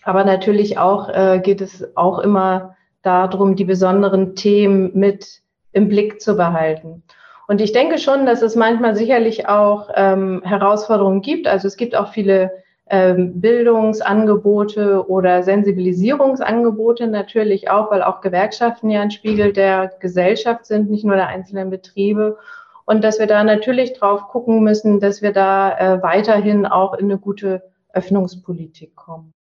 Aber 0.05 0.25
natürlich 0.25 0.79
auch 0.79 1.09
äh, 1.09 1.41
geht 1.43 1.61
es 1.61 1.97
auch 1.97 2.19
immer 2.19 2.77
darum, 3.03 3.57
die 3.57 3.65
besonderen 3.65 4.37
Themen 4.37 4.91
mit 4.95 5.41
im 5.73 5.89
Blick 5.89 6.21
zu 6.21 6.37
behalten. 6.37 7.03
Und 7.49 7.61
ich 7.61 7.73
denke 7.73 7.99
schon, 7.99 8.27
dass 8.27 8.43
es 8.43 8.55
manchmal 8.55 8.95
sicherlich 8.95 9.49
auch 9.49 9.91
ähm, 9.95 10.43
Herausforderungen 10.45 11.23
gibt. 11.23 11.47
Also 11.47 11.67
es 11.67 11.77
gibt 11.77 11.97
auch 11.97 12.13
viele 12.13 12.53
ähm, 12.89 13.41
Bildungsangebote 13.41 15.09
oder 15.09 15.43
Sensibilisierungsangebote 15.43 17.07
natürlich 17.07 17.71
auch, 17.71 17.91
weil 17.91 18.03
auch 18.03 18.21
Gewerkschaften 18.21 18.91
ja 18.91 19.01
ein 19.01 19.11
Spiegel 19.11 19.53
der 19.53 19.93
Gesellschaft 20.01 20.67
sind, 20.67 20.91
nicht 20.91 21.05
nur 21.05 21.17
der 21.17 21.29
einzelnen 21.29 21.71
Betriebe. 21.71 22.39
Und 22.85 23.03
dass 23.03 23.19
wir 23.19 23.27
da 23.27 23.45
natürlich 23.45 23.95
drauf 23.95 24.29
gucken 24.29 24.63
müssen, 24.63 25.01
dass 25.01 25.23
wir 25.23 25.33
da 25.33 25.77
äh, 25.79 26.03
weiterhin 26.03 26.67
auch 26.67 26.95
in 26.95 27.07
eine 27.07 27.19
gute 27.19 27.63
Öffnungspolitik 27.93 28.95
kommen. 28.97 29.33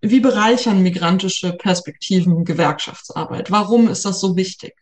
Wie 0.00 0.20
bereichern 0.20 0.82
migrantische 0.82 1.52
Perspektiven 1.52 2.44
Gewerkschaftsarbeit? 2.44 3.50
Warum 3.50 3.88
ist 3.88 4.04
das 4.04 4.20
so 4.20 4.36
wichtig? 4.36 4.74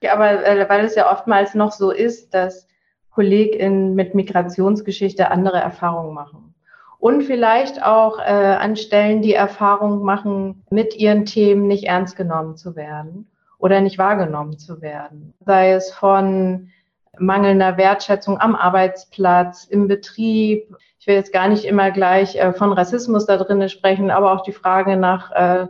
Ja, 0.00 0.14
aber 0.14 0.46
äh, 0.46 0.68
weil 0.68 0.84
es 0.84 0.94
ja 0.94 1.10
oftmals 1.10 1.54
noch 1.54 1.72
so 1.72 1.90
ist, 1.90 2.34
dass 2.34 2.68
KollegInnen 3.10 3.94
mit 3.94 4.14
Migrationsgeschichte 4.14 5.30
andere 5.30 5.58
Erfahrungen 5.58 6.14
machen. 6.14 6.54
und 6.98 7.22
vielleicht 7.22 7.82
auch 7.82 8.18
äh, 8.18 8.22
an 8.22 8.76
Stellen 8.76 9.20
die 9.20 9.34
Erfahrung 9.34 10.04
machen, 10.04 10.64
mit 10.70 10.96
ihren 10.96 11.26
Themen 11.26 11.66
nicht 11.66 11.84
ernst 11.84 12.16
genommen 12.16 12.56
zu 12.56 12.76
werden 12.76 13.28
oder 13.58 13.80
nicht 13.82 13.98
wahrgenommen 13.98 14.58
zu 14.58 14.80
werden. 14.80 15.34
Sei 15.44 15.72
es 15.72 15.92
von 15.92 16.70
mangelnder 17.18 17.76
Wertschätzung 17.76 18.40
am 18.40 18.56
Arbeitsplatz, 18.56 19.64
im 19.64 19.86
Betrieb. 19.86 20.74
Ich 21.04 21.08
will 21.08 21.16
jetzt 21.16 21.34
gar 21.34 21.48
nicht 21.48 21.66
immer 21.66 21.90
gleich 21.90 22.36
äh, 22.36 22.54
von 22.54 22.72
Rassismus 22.72 23.26
da 23.26 23.36
drinnen 23.36 23.68
sprechen, 23.68 24.10
aber 24.10 24.32
auch 24.32 24.40
die 24.40 24.52
Frage 24.52 24.96
nach, 24.96 25.32
äh, 25.32 25.66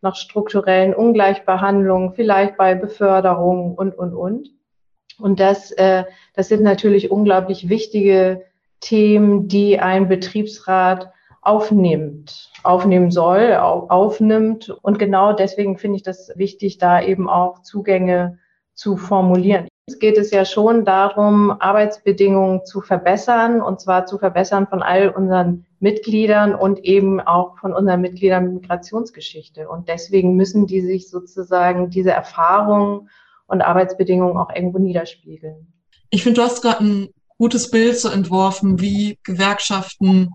nach 0.00 0.16
strukturellen 0.16 0.94
Ungleichbehandlungen, 0.94 2.14
vielleicht 2.14 2.56
bei 2.56 2.74
Beförderung 2.74 3.74
und, 3.74 3.92
und, 3.92 4.14
und. 4.14 4.48
Und 5.20 5.40
das, 5.40 5.72
äh, 5.72 6.04
das 6.32 6.48
sind 6.48 6.62
natürlich 6.62 7.10
unglaublich 7.10 7.68
wichtige 7.68 8.46
Themen, 8.80 9.46
die 9.46 9.78
ein 9.78 10.08
Betriebsrat 10.08 11.12
aufnimmt, 11.42 12.50
aufnehmen 12.62 13.10
soll, 13.10 13.52
aufnimmt. 13.56 14.70
Und 14.70 14.98
genau 14.98 15.34
deswegen 15.34 15.76
finde 15.76 15.96
ich 15.96 16.02
das 16.02 16.32
wichtig, 16.36 16.78
da 16.78 17.02
eben 17.02 17.28
auch 17.28 17.60
Zugänge 17.60 18.38
zu 18.72 18.96
formulieren. 18.96 19.68
Geht 19.98 20.18
es 20.18 20.30
ja 20.30 20.44
schon 20.44 20.84
darum, 20.84 21.50
Arbeitsbedingungen 21.50 22.64
zu 22.64 22.80
verbessern, 22.80 23.62
und 23.62 23.80
zwar 23.80 24.06
zu 24.06 24.18
verbessern 24.18 24.66
von 24.66 24.82
all 24.82 25.08
unseren 25.08 25.66
Mitgliedern 25.80 26.54
und 26.54 26.84
eben 26.84 27.20
auch 27.20 27.58
von 27.58 27.72
unseren 27.72 28.00
Mitgliedern 28.00 28.44
mit 28.44 28.62
Migrationsgeschichte. 28.62 29.68
Und 29.68 29.88
deswegen 29.88 30.36
müssen 30.36 30.66
die 30.66 30.80
sich 30.80 31.08
sozusagen 31.08 31.90
diese 31.90 32.10
Erfahrungen 32.10 33.08
und 33.46 33.62
Arbeitsbedingungen 33.62 34.36
auch 34.36 34.54
irgendwo 34.54 34.78
niederspiegeln. 34.78 35.72
Ich 36.10 36.22
finde, 36.22 36.40
du 36.40 36.46
hast 36.46 36.62
gerade 36.62 36.84
ein 36.84 37.08
gutes 37.38 37.70
Bild 37.70 37.98
so 37.98 38.08
entworfen, 38.08 38.80
wie 38.80 39.18
Gewerkschaften 39.22 40.30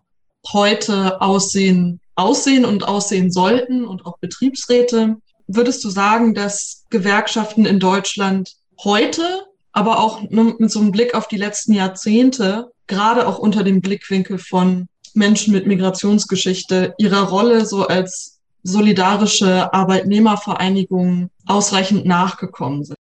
heute 0.51 1.21
aussehen, 1.21 1.99
aussehen 2.15 2.65
und 2.65 2.87
aussehen 2.87 3.31
sollten 3.31 3.85
und 3.85 4.05
auch 4.05 4.17
Betriebsräte. 4.17 5.17
Würdest 5.47 5.83
du 5.83 5.89
sagen, 5.89 6.33
dass 6.33 6.85
Gewerkschaften 6.89 7.65
in 7.65 7.79
Deutschland 7.79 8.55
heute, 8.83 9.23
aber 9.71 9.99
auch 9.99 10.21
mit 10.29 10.71
so 10.71 10.79
einem 10.79 10.91
Blick 10.91 11.15
auf 11.15 11.27
die 11.27 11.37
letzten 11.37 11.73
Jahrzehnte, 11.73 12.71
gerade 12.87 13.27
auch 13.27 13.39
unter 13.39 13.63
dem 13.63 13.81
Blickwinkel 13.81 14.37
von 14.37 14.87
Menschen 15.13 15.53
mit 15.53 15.67
Migrationsgeschichte, 15.67 16.93
ihrer 16.97 17.29
Rolle 17.29 17.65
so 17.65 17.87
als 17.87 18.39
solidarische 18.63 19.73
Arbeitnehmervereinigung 19.73 21.29
ausreichend 21.47 22.05
nachgekommen 22.05 22.83
sind? 22.83 22.97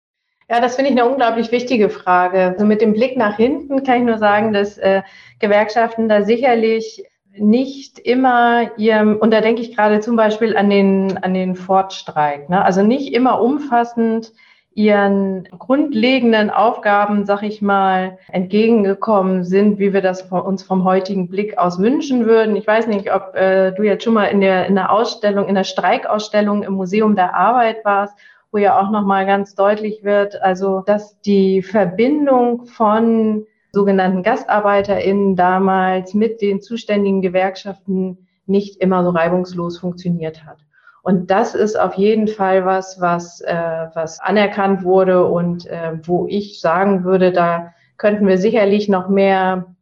Ja, 0.49 0.61
das 0.61 0.77
finde 0.77 0.91
ich 0.91 1.01
eine 1.01 1.09
unglaublich 1.09 1.51
wichtige 1.51 1.89
Frage. 1.89 2.49
Also 2.49 2.67
mit 2.67 2.83
dem 2.83 2.93
Blick 2.93 3.17
nach 3.17 3.37
hinten 3.37 3.85
kann 3.85 4.01
ich 4.01 4.05
nur 4.05 4.19
sagen, 4.19 4.53
dass 4.53 4.77
äh, 4.77 5.03
Gewerkschaften 5.39 6.09
da 6.09 6.25
sicherlich 6.25 7.05
nicht 7.35 7.99
immer 7.99 8.77
ihrem, 8.77 9.17
und 9.17 9.31
da 9.31 9.41
denke 9.41 9.63
ich 9.63 9.75
gerade 9.75 10.01
zum 10.01 10.17
Beispiel 10.17 10.57
an 10.57 10.69
den, 10.69 11.17
an 11.19 11.33
den 11.33 11.57
Fortstreik, 11.57 12.51
ne? 12.51 12.63
also 12.63 12.83
nicht 12.83 13.15
immer 13.15 13.41
umfassend 13.41 14.33
ihren 14.75 15.49
grundlegenden 15.59 16.51
Aufgaben, 16.51 17.27
sag 17.27 17.43
ich 17.43 17.63
mal, 17.63 18.19
entgegengekommen 18.29 19.45
sind, 19.45 19.79
wie 19.79 19.93
wir 19.93 20.01
das 20.01 20.23
von 20.23 20.41
uns 20.43 20.63
vom 20.63 20.85
heutigen 20.85 21.29
Blick 21.29 21.59
aus 21.59 21.79
wünschen 21.79 22.27
würden. 22.27 22.57
Ich 22.57 22.67
weiß 22.67 22.87
nicht, 22.87 23.13
ob 23.15 23.35
äh, 23.35 23.73
du 23.73 23.83
jetzt 23.83 24.05
schon 24.05 24.15
mal 24.15 24.27
in 24.27 24.41
der, 24.41 24.67
in 24.67 24.75
der 24.75 24.91
Ausstellung, 24.91 25.49
in 25.49 25.55
der 25.55 25.65
Streikausstellung 25.65 26.63
im 26.63 26.75
Museum 26.75 27.17
der 27.17 27.35
Arbeit 27.35 27.85
warst 27.85 28.17
wo 28.53 28.59
ja 28.59 28.79
auch 28.79 28.91
nochmal 28.91 29.27
ganz 29.27 29.55
deutlich 29.55 30.05
wird, 30.05 30.41
also 30.43 30.81
dass 30.81 31.19
die 31.23 31.63
Verbindung 31.63 32.67
von 32.67 33.47
sogenannten 33.73 34.23
GastarbeiterInnen 34.23 35.35
damals 35.35 36.13
mit 36.13 36.43
den 36.43 36.61
zuständigen 36.61 37.23
Gewerkschaften 37.23 38.29
nicht 38.47 38.77
immer 38.77 39.03
so 39.03 39.11
reibungslos 39.11 39.79
funktioniert 39.79 40.45
hat. 40.45 40.59
Und 41.03 41.31
das 41.31 41.55
ist 41.55 41.79
auf 41.79 41.95
jeden 41.95 42.29
Fall 42.29 42.65
was, 42.65 43.01
was, 43.01 43.41
äh, 43.41 43.87
was 43.95 44.21
anerkannt 44.21 44.85
wurde 44.85 45.27
und 45.27 45.67
äh, 45.67 45.99
wo 46.05 46.27
ich 46.29 46.61
sagen 46.61 47.05
würde, 47.05 47.33
da 47.33 47.75
könnten 47.97 48.27
wir 48.27 48.39
sicherlich 48.39 48.89
noch 48.89 49.09
mehr 49.09 49.75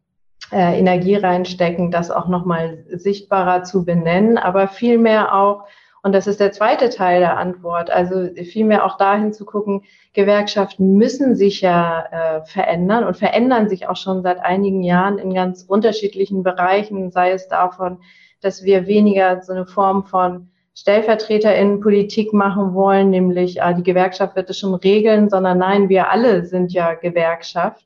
äh, 0.51 0.79
Energie 0.79 1.17
reinstecken, 1.17 1.91
das 1.91 2.11
auch 2.11 2.27
nochmal 2.27 2.85
sichtbarer 2.89 3.65
zu 3.65 3.85
benennen, 3.85 4.39
aber 4.39 4.67
vielmehr 4.69 5.35
auch 5.35 5.65
und 6.03 6.15
das 6.15 6.27
ist 6.27 6.41
der 6.41 6.53
zweite 6.53 6.89
Teil 6.89 7.21
der 7.21 7.37
Antwort. 7.37 7.91
Also 7.91 8.29
vielmehr 8.35 8.85
auch 8.85 8.97
dahin 8.97 9.33
zu 9.33 9.45
gucken, 9.45 9.83
Gewerkschaften 10.15 10.95
müssen 10.95 11.37
sich 11.37 11.61
ja 11.61 12.07
äh, 12.11 12.45
verändern 12.47 13.05
und 13.05 13.17
verändern 13.17 13.69
sich 13.69 13.87
auch 13.87 13.97
schon 13.97 14.23
seit 14.23 14.41
einigen 14.41 14.83
Jahren 14.83 15.19
in 15.19 15.35
ganz 15.35 15.63
unterschiedlichen 15.63 16.43
Bereichen, 16.43 17.11
sei 17.11 17.33
es 17.33 17.49
davon, 17.49 17.99
dass 18.41 18.65
wir 18.65 18.87
weniger 18.87 19.43
so 19.43 19.53
eine 19.53 19.67
Form 19.67 20.05
von 20.05 20.50
StellvertreterInnen-Politik 20.75 22.33
machen 22.33 22.75
wollen, 22.75 23.11
nämlich 23.11 23.63
ah, 23.63 23.73
die 23.73 23.83
Gewerkschaft 23.83 24.37
wird 24.37 24.51
es 24.51 24.59
schon 24.59 24.75
regeln, 24.75 25.29
sondern 25.29 25.59
nein, 25.59 25.89
wir 25.89 26.11
alle 26.11 26.45
sind 26.45 26.73
ja 26.73 26.95
Gewerkschaft. 26.95 27.85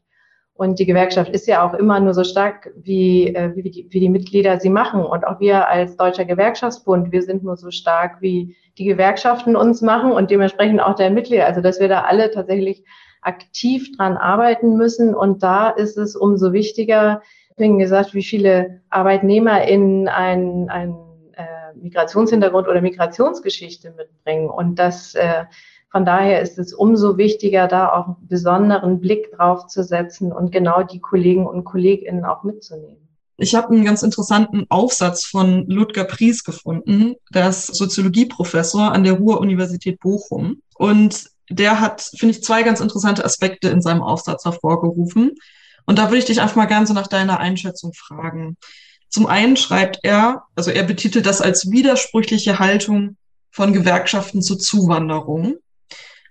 Und 0.57 0.79
die 0.79 0.87
Gewerkschaft 0.87 1.31
ist 1.31 1.49
ja 1.49 1.66
auch 1.66 1.75
immer 1.75 1.99
nur 1.99 2.14
so 2.14 2.23
stark, 2.23 2.70
wie, 2.77 3.35
äh, 3.35 3.57
wie, 3.57 3.62
die, 3.62 3.88
wie 3.90 3.99
die 3.99 4.09
Mitglieder 4.09 4.61
sie 4.61 4.70
machen. 4.70 5.05
Und 5.05 5.27
auch 5.27 5.40
wir 5.40 5.68
als 5.68 5.97
Deutscher 5.97 6.25
Gewerkschaftsbund, 6.25 7.11
wir 7.11 7.23
sind 7.23 7.42
nur 7.42 7.57
so 7.57 7.73
stark, 7.73 8.20
wie 8.20 8.55
die 8.79 8.85
Gewerkschaften 8.85 9.57
uns 9.57 9.83
machen 9.83 10.12
und 10.12 10.31
dementsprechend 10.31 10.81
auch 10.81 10.94
der 10.94 11.11
Mitglieder. 11.11 11.47
Also 11.47 11.61
dass 11.61 11.81
wir 11.81 11.88
da 11.88 12.03
alle 12.03 12.31
tatsächlich 12.31 12.85
aktiv 13.20 13.97
dran 13.97 14.16
arbeiten 14.16 14.77
müssen. 14.77 15.14
Und 15.14 15.42
da 15.42 15.70
ist 15.70 15.99
es 15.99 16.14
umso 16.14 16.53
wichtiger, 16.53 17.23
wie 17.57 17.77
gesagt, 17.77 18.14
wie 18.14 18.23
viele 18.23 18.81
ArbeitnehmerInnen 18.90 20.07
ein, 20.07 20.68
ein 20.68 20.94
Migrationshintergrund 21.80 22.68
oder 22.68 22.80
Migrationsgeschichte 22.80 23.92
mitbringen. 23.96 24.48
Und 24.48 24.78
das 24.78 25.14
äh, 25.14 25.44
von 25.94 26.04
daher 26.04 26.42
ist 26.42 26.58
es 26.58 26.74
umso 26.74 27.18
wichtiger, 27.18 27.68
da 27.68 27.92
auch 27.92 28.06
einen 28.06 28.26
besonderen 28.26 29.00
Blick 29.00 29.30
drauf 29.30 29.68
zu 29.68 29.84
setzen 29.84 30.32
und 30.32 30.50
genau 30.50 30.82
die 30.82 30.98
Kollegen 30.98 31.46
und 31.46 31.62
Kolleginnen 31.62 32.24
auch 32.24 32.42
mitzunehmen. 32.42 33.08
Ich 33.37 33.54
habe 33.54 33.68
einen 33.68 33.84
ganz 33.84 34.02
interessanten 34.02 34.66
Aufsatz 34.70 35.24
von 35.24 35.68
Ludger 35.68 36.02
Pries 36.02 36.42
gefunden, 36.42 37.14
der 37.32 37.48
ist 37.48 37.76
Soziologieprofessor 37.76 38.90
an 38.90 39.04
der 39.04 39.12
Ruhr-Universität 39.12 40.00
Bochum. 40.00 40.62
Und 40.74 41.26
der 41.48 41.80
hat, 41.80 42.10
finde 42.16 42.34
ich, 42.34 42.42
zwei 42.42 42.64
ganz 42.64 42.80
interessante 42.80 43.24
Aspekte 43.24 43.68
in 43.68 43.80
seinem 43.80 44.02
Aufsatz 44.02 44.44
hervorgerufen. 44.44 45.37
Und 45.87 46.00
da 46.00 46.06
würde 46.06 46.18
ich 46.18 46.24
dich 46.24 46.40
einfach 46.40 46.56
mal 46.56 46.66
gerne 46.66 46.88
so 46.88 46.94
nach 46.94 47.06
deiner 47.06 47.38
Einschätzung 47.38 47.92
fragen. 47.92 48.56
Zum 49.14 49.27
einen 49.27 49.57
schreibt 49.57 50.00
er, 50.03 50.42
also 50.57 50.72
er 50.72 50.83
betitelt 50.83 51.24
das 51.24 51.40
als 51.40 51.70
widersprüchliche 51.70 52.59
Haltung 52.59 53.16
von 53.53 53.72
Gewerkschaften 53.72 54.42
zur 54.42 54.59
Zuwanderung. 54.59 55.55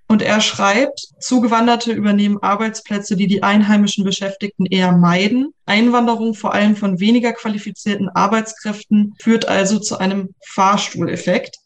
Und 0.09 0.21
er 0.21 0.41
schreibt, 0.41 0.99
Zugewanderte 1.21 1.93
übernehmen 1.93 2.43
Arbeitsplätze, 2.43 3.15
die 3.15 3.27
die 3.27 3.41
einheimischen 3.41 4.03
Beschäftigten 4.03 4.65
eher 4.65 4.91
meiden. 4.91 5.53
Einwanderung 5.65 6.33
vor 6.33 6.53
allem 6.53 6.75
von 6.75 6.99
weniger 6.99 7.31
qualifizierten 7.31 8.09
Arbeitskräften 8.09 9.15
führt 9.21 9.47
also 9.47 9.79
zu 9.79 9.99
einem 9.99 10.35
Fahrstuhleffekt, 10.45 11.59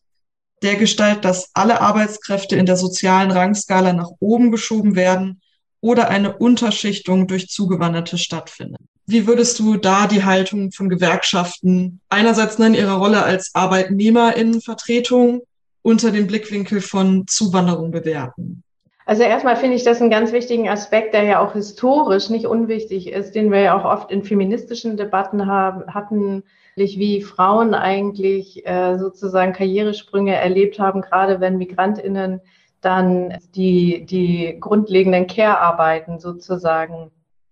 der 0.61 0.75
Gestalt, 0.75 1.25
dass 1.25 1.49
alle 1.55 1.81
Arbeitskräfte 1.81 2.57
in 2.57 2.67
der 2.67 2.77
sozialen 2.77 3.31
Rangskala 3.31 3.91
nach 3.91 4.11
oben 4.19 4.51
geschoben 4.51 4.95
werden 4.95 5.41
oder 5.81 6.09
eine 6.09 6.37
Unterschichtung 6.37 7.25
durch 7.25 7.47
Zugewanderte 7.47 8.19
stattfindet. 8.19 8.83
Wie 9.09 9.25
würdest 9.25 9.57
du 9.59 9.77
da 9.77 10.05
die 10.05 10.25
Haltung 10.25 10.71
von 10.73 10.89
Gewerkschaften 10.89 12.01
einerseits 12.09 12.59
in 12.59 12.73
ihrer 12.73 12.97
Rolle 12.97 13.23
als 13.23 13.51
Arbeitnehmerinnenvertretung 13.55 15.43
unter 15.81 16.11
dem 16.11 16.27
Blickwinkel 16.27 16.81
von 16.81 17.25
Zuwanderung 17.25 17.91
bewerten? 17.91 18.63
Also 19.05 19.23
erstmal 19.23 19.55
finde 19.55 19.77
ich 19.77 19.85
das 19.85 20.01
einen 20.01 20.09
ganz 20.09 20.33
wichtigen 20.33 20.67
Aspekt, 20.67 21.13
der 21.13 21.23
ja 21.23 21.39
auch 21.39 21.53
historisch 21.53 22.29
nicht 22.29 22.45
unwichtig 22.45 23.07
ist, 23.07 23.33
den 23.35 23.49
wir 23.49 23.61
ja 23.61 23.79
auch 23.79 23.85
oft 23.85 24.11
in 24.11 24.23
feministischen 24.23 24.97
Debatten 24.97 25.47
haben, 25.47 25.93
hatten, 25.93 26.43
wie 26.75 27.21
Frauen 27.21 27.73
eigentlich 27.73 28.67
äh, 28.67 28.97
sozusagen 28.97 29.53
Karrieresprünge 29.53 30.35
erlebt 30.35 30.79
haben, 30.79 31.01
gerade 31.01 31.39
wenn 31.39 31.57
Migrantinnen 31.57 32.41
dann 32.81 33.37
die, 33.55 34.05
die 34.05 34.57
grundlegenden 34.59 35.27
Care-Arbeiten 35.27 36.19
sozusagen 36.19 37.11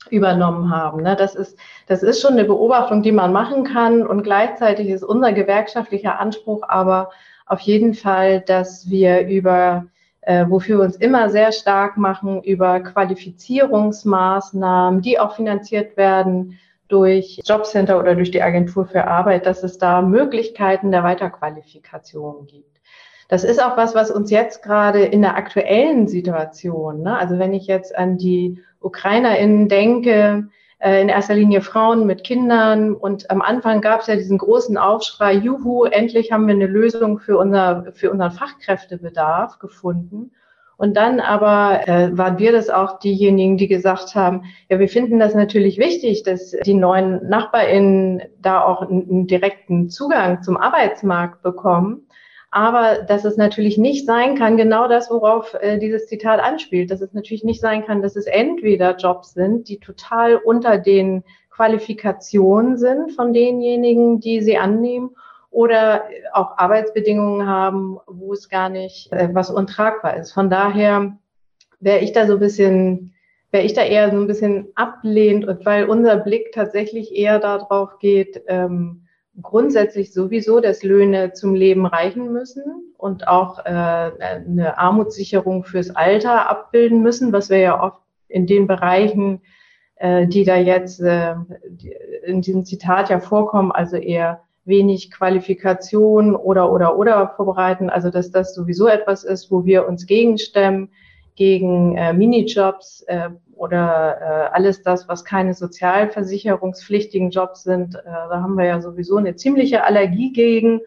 übernommen 0.09 0.73
haben. 0.73 1.03
Ne? 1.03 1.15
Das, 1.15 1.35
ist, 1.35 1.57
das 1.87 2.03
ist 2.03 2.21
schon 2.21 2.33
eine 2.33 2.45
Beobachtung, 2.45 3.03
die 3.03 3.11
man 3.11 3.33
machen 3.33 3.63
kann 3.63 4.05
und 4.05 4.23
gleichzeitig 4.23 4.89
ist 4.89 5.03
unser 5.03 5.33
gewerkschaftlicher 5.33 6.19
Anspruch 6.19 6.63
aber 6.67 7.09
auf 7.45 7.59
jeden 7.59 7.93
Fall, 7.93 8.41
dass 8.41 8.89
wir 8.89 9.27
über, 9.27 9.85
äh, 10.21 10.45
wofür 10.47 10.79
wir 10.79 10.85
uns 10.85 10.95
immer 10.95 11.29
sehr 11.29 11.51
stark 11.51 11.97
machen, 11.97 12.41
über 12.43 12.79
Qualifizierungsmaßnahmen, 12.79 15.01
die 15.01 15.19
auch 15.19 15.35
finanziert 15.35 15.97
werden 15.97 16.57
durch 16.87 17.41
Jobcenter 17.45 17.99
oder 17.99 18.15
durch 18.15 18.31
die 18.31 18.41
Agentur 18.41 18.85
für 18.85 19.05
Arbeit, 19.05 19.45
dass 19.45 19.63
es 19.63 19.77
da 19.77 20.01
Möglichkeiten 20.01 20.91
der 20.91 21.03
Weiterqualifikation 21.03 22.47
gibt. 22.47 22.74
Das 23.27 23.43
ist 23.43 23.63
auch 23.63 23.75
was, 23.75 23.95
was 23.95 24.11
uns 24.11 24.29
jetzt 24.29 24.61
gerade 24.63 25.03
in 25.03 25.21
der 25.21 25.35
aktuellen 25.35 26.07
Situation, 26.07 27.01
ne, 27.01 27.17
also 27.17 27.39
wenn 27.39 27.53
ich 27.53 27.65
jetzt 27.67 27.97
an 27.97 28.17
die 28.17 28.61
UkrainerInnen 28.81 29.67
denke, 29.67 30.49
äh, 30.79 31.01
in 31.01 31.09
erster 31.09 31.33
Linie 31.33 31.61
Frauen 31.61 32.05
mit 32.05 32.23
Kindern. 32.23 32.93
Und 32.93 33.31
am 33.31 33.41
Anfang 33.41 33.81
gab 33.81 34.01
es 34.01 34.07
ja 34.07 34.15
diesen 34.15 34.37
großen 34.37 34.77
Aufschrei, 34.77 35.33
juhu, 35.33 35.85
endlich 35.85 36.31
haben 36.31 36.47
wir 36.47 36.53
eine 36.53 36.67
Lösung 36.67 37.19
für, 37.19 37.37
unser, 37.37 37.87
für 37.93 38.11
unseren 38.11 38.31
Fachkräftebedarf 38.31 39.57
gefunden. 39.59 40.31
Und 40.77 40.97
dann 40.97 41.21
aber 41.21 41.87
äh, 41.87 42.17
waren 42.17 42.37
wir 42.37 42.51
das 42.51 42.69
auch 42.69 42.99
diejenigen, 42.99 43.55
die 43.55 43.69
gesagt 43.69 44.13
haben, 44.13 44.43
ja, 44.69 44.77
wir 44.77 44.89
finden 44.89 45.19
das 45.19 45.33
natürlich 45.33 45.77
wichtig, 45.77 46.23
dass 46.23 46.51
die 46.51 46.73
neuen 46.73 47.27
NachbarInnen 47.29 48.21
da 48.41 48.61
auch 48.61 48.81
einen, 48.81 49.09
einen 49.09 49.27
direkten 49.27 49.89
Zugang 49.89 50.43
zum 50.43 50.57
Arbeitsmarkt 50.57 51.41
bekommen. 51.41 52.04
Aber 52.55 52.99
dass 53.03 53.25
es 53.25 53.35
natürlich 53.35 53.77
nicht 53.77 54.05
sein 54.05 54.35
kann, 54.35 54.55
genau 54.55 54.87
das, 54.87 55.11
worauf 55.11 55.53
äh, 55.55 55.77
dieses 55.77 56.07
Zitat 56.07 56.39
anspielt, 56.39 56.89
dass 56.89 57.01
es 57.01 57.11
natürlich 57.11 57.43
nicht 57.43 57.59
sein 57.59 57.85
kann, 57.85 58.01
dass 58.01 58.15
es 58.15 58.27
entweder 58.27 58.95
Jobs 58.95 59.33
sind, 59.33 59.67
die 59.67 59.77
total 59.77 60.37
unter 60.37 60.77
den 60.77 61.25
Qualifikationen 61.49 62.77
sind 62.77 63.11
von 63.11 63.33
denjenigen, 63.33 64.21
die 64.21 64.41
sie 64.41 64.57
annehmen, 64.57 65.09
oder 65.51 66.05
auch 66.31 66.57
Arbeitsbedingungen 66.57 67.45
haben, 67.45 67.97
wo 68.07 68.31
es 68.31 68.47
gar 68.47 68.69
nicht 68.69 69.11
äh, 69.11 69.27
was 69.33 69.51
untragbar 69.51 70.15
ist. 70.15 70.31
Von 70.31 70.49
daher 70.49 71.17
wäre 71.81 71.99
ich 71.99 72.13
da 72.13 72.25
so 72.25 72.35
ein 72.35 72.39
bisschen, 72.39 73.15
wäre 73.51 73.65
ich 73.65 73.73
da 73.73 73.83
eher 73.83 74.11
so 74.11 74.17
ein 74.17 74.27
bisschen 74.27 74.69
ablehnt, 74.75 75.45
weil 75.65 75.89
unser 75.89 76.15
Blick 76.15 76.53
tatsächlich 76.53 77.13
eher 77.13 77.39
darauf 77.39 77.99
geht, 77.99 78.43
ähm, 78.47 79.04
grundsätzlich 79.41 80.13
sowieso, 80.13 80.59
dass 80.59 80.83
Löhne 80.83 81.33
zum 81.33 81.55
Leben 81.55 81.85
reichen 81.85 82.31
müssen 82.31 82.63
und 82.97 83.27
auch 83.27 83.59
äh, 83.59 83.69
eine 83.69 84.77
Armutssicherung 84.77 85.63
fürs 85.63 85.95
Alter 85.95 86.49
abbilden 86.49 87.01
müssen, 87.01 87.33
was 87.33 87.49
wir 87.49 87.59
ja 87.59 87.83
oft 87.83 88.01
in 88.27 88.47
den 88.47 88.67
Bereichen, 88.67 89.41
äh, 89.95 90.27
die 90.27 90.43
da 90.43 90.57
jetzt 90.57 91.01
äh, 91.01 91.35
in 92.25 92.41
diesem 92.41 92.65
Zitat 92.65 93.09
ja 93.09 93.19
vorkommen, 93.19 93.71
also 93.71 93.97
eher 93.97 94.41
wenig 94.63 95.11
Qualifikation 95.11 96.35
oder 96.35 96.71
oder 96.71 96.97
oder 96.97 97.33
vorbereiten, 97.35 97.89
also 97.89 98.09
dass 98.09 98.31
das 98.31 98.55
sowieso 98.55 98.87
etwas 98.87 99.23
ist, 99.23 99.51
wo 99.51 99.63
wir 99.65 99.87
uns 99.87 100.07
gegenstemmen 100.07 100.89
gegen 101.35 101.95
äh, 101.97 102.13
Minijobs 102.13 103.03
äh, 103.07 103.29
oder 103.55 104.17
äh, 104.21 104.55
alles 104.55 104.81
das, 104.81 105.07
was 105.07 105.23
keine 105.23 105.53
sozialversicherungspflichtigen 105.53 107.29
Jobs 107.29 107.63
sind. 107.63 107.95
Äh, 107.95 108.01
da 108.05 108.41
haben 108.41 108.57
wir 108.57 108.65
ja 108.65 108.81
sowieso 108.81 109.17
eine 109.17 109.35
ziemliche 109.35 109.83
Allergie 109.83 110.33
gegen. 110.33 110.81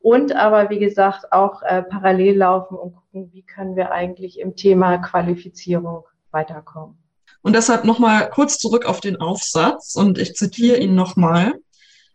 Und 0.00 0.34
aber, 0.34 0.70
wie 0.70 0.78
gesagt, 0.78 1.32
auch 1.32 1.62
äh, 1.62 1.82
parallel 1.82 2.36
laufen 2.38 2.76
und 2.76 2.94
gucken, 2.94 3.30
wie 3.32 3.42
können 3.42 3.76
wir 3.76 3.92
eigentlich 3.92 4.38
im 4.38 4.56
Thema 4.56 4.98
Qualifizierung 4.98 6.04
weiterkommen. 6.30 6.96
Und 7.42 7.54
deshalb 7.54 7.84
nochmal 7.84 8.30
kurz 8.30 8.58
zurück 8.58 8.86
auf 8.86 9.00
den 9.00 9.20
Aufsatz 9.20 9.94
und 9.94 10.18
ich 10.18 10.34
zitiere 10.34 10.78
ihn 10.78 10.94
nochmal. 10.94 11.54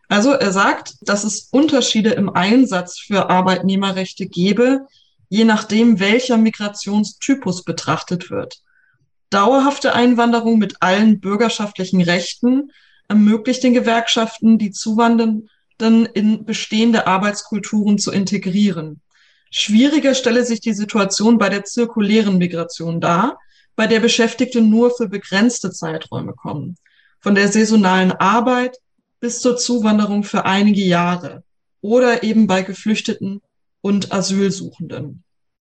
Also 0.08 0.32
er 0.32 0.52
sagt, 0.52 0.96
dass 1.00 1.24
es 1.24 1.48
Unterschiede 1.50 2.10
im 2.10 2.28
Einsatz 2.28 2.98
für 2.98 3.30
Arbeitnehmerrechte 3.30 4.26
gebe, 4.26 4.86
je 5.30 5.44
nachdem, 5.44 6.00
welcher 6.00 6.36
Migrationstypus 6.36 7.64
betrachtet 7.64 8.30
wird. 8.30 8.62
Dauerhafte 9.32 9.94
Einwanderung 9.94 10.58
mit 10.58 10.76
allen 10.80 11.18
bürgerschaftlichen 11.18 12.02
Rechten 12.02 12.70
ermöglicht 13.08 13.62
den 13.62 13.72
Gewerkschaften, 13.72 14.58
die 14.58 14.72
Zuwandernden 14.72 15.48
in 16.12 16.44
bestehende 16.44 17.06
Arbeitskulturen 17.06 17.98
zu 17.98 18.12
integrieren. 18.12 19.00
Schwieriger 19.50 20.14
stelle 20.14 20.44
sich 20.44 20.60
die 20.60 20.74
Situation 20.74 21.38
bei 21.38 21.48
der 21.48 21.64
zirkulären 21.64 22.36
Migration 22.36 23.00
dar, 23.00 23.38
bei 23.74 23.86
der 23.86 24.00
Beschäftigte 24.00 24.60
nur 24.60 24.94
für 24.94 25.08
begrenzte 25.08 25.70
Zeiträume 25.70 26.34
kommen. 26.34 26.76
Von 27.18 27.34
der 27.34 27.48
saisonalen 27.48 28.12
Arbeit 28.12 28.76
bis 29.18 29.40
zur 29.40 29.56
Zuwanderung 29.56 30.24
für 30.24 30.44
einige 30.44 30.82
Jahre 30.82 31.42
oder 31.80 32.22
eben 32.22 32.46
bei 32.46 32.60
Geflüchteten 32.60 33.40
und 33.80 34.12
Asylsuchenden. 34.12 35.24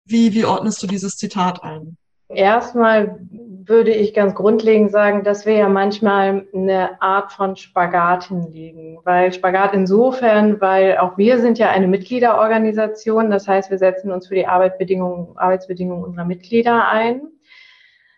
Wie, 0.04 0.34
wie 0.34 0.44
ordnest 0.44 0.82
du 0.82 0.86
dieses 0.86 1.16
Zitat 1.16 1.62
ein? 1.62 1.96
Erstmal 2.28 3.20
würde 3.68 3.90
ich 3.90 4.14
ganz 4.14 4.34
grundlegend 4.34 4.92
sagen, 4.92 5.24
dass 5.24 5.46
wir 5.46 5.54
ja 5.54 5.68
manchmal 5.68 6.46
eine 6.54 7.02
Art 7.02 7.32
von 7.32 7.56
Spagat 7.56 8.24
hinlegen. 8.24 8.98
Weil 9.04 9.32
Spagat 9.32 9.74
insofern, 9.74 10.60
weil 10.60 10.98
auch 10.98 11.18
wir 11.18 11.38
sind 11.40 11.58
ja 11.58 11.70
eine 11.70 11.88
Mitgliederorganisation. 11.88 13.30
Das 13.30 13.48
heißt, 13.48 13.70
wir 13.70 13.78
setzen 13.78 14.12
uns 14.12 14.28
für 14.28 14.34
die 14.34 14.46
Arbeitsbedingungen, 14.46 15.36
Arbeitsbedingungen 15.36 16.04
unserer 16.04 16.24
Mitglieder 16.24 16.88
ein. 16.88 17.22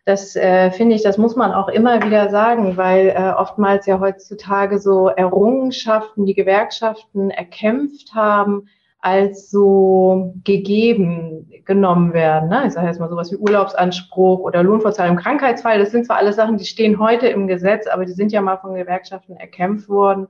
Das 0.04 0.36
äh, 0.36 0.70
finde 0.70 0.94
ich, 0.94 1.02
das 1.02 1.18
muss 1.18 1.36
man 1.36 1.52
auch 1.52 1.68
immer 1.68 2.02
wieder 2.02 2.30
sagen, 2.30 2.78
weil 2.78 3.08
äh, 3.08 3.30
oftmals 3.36 3.84
ja 3.84 4.00
heutzutage 4.00 4.78
so 4.78 5.08
Errungenschaften, 5.08 6.24
die 6.24 6.32
Gewerkschaften 6.32 7.30
erkämpft 7.30 8.14
haben, 8.14 8.68
als 9.00 9.50
so 9.50 10.34
gegeben 10.44 11.48
genommen 11.64 12.12
werden. 12.12 12.48
Ne? 12.48 12.64
Ich 12.66 12.72
sage 12.72 12.88
jetzt 12.88 12.98
mal 12.98 13.08
sowas 13.08 13.30
wie 13.30 13.36
Urlaubsanspruch 13.36 14.40
oder 14.40 14.62
Lohnfortzahlung 14.62 15.16
im 15.16 15.22
Krankheitsfall. 15.22 15.78
Das 15.78 15.92
sind 15.92 16.06
zwar 16.06 16.16
alles 16.16 16.36
Sachen, 16.36 16.56
die 16.56 16.64
stehen 16.64 16.98
heute 16.98 17.28
im 17.28 17.46
Gesetz, 17.46 17.86
aber 17.86 18.06
die 18.06 18.12
sind 18.12 18.32
ja 18.32 18.40
mal 18.40 18.56
von 18.56 18.74
Gewerkschaften 18.74 19.36
erkämpft 19.36 19.88
worden. 19.88 20.26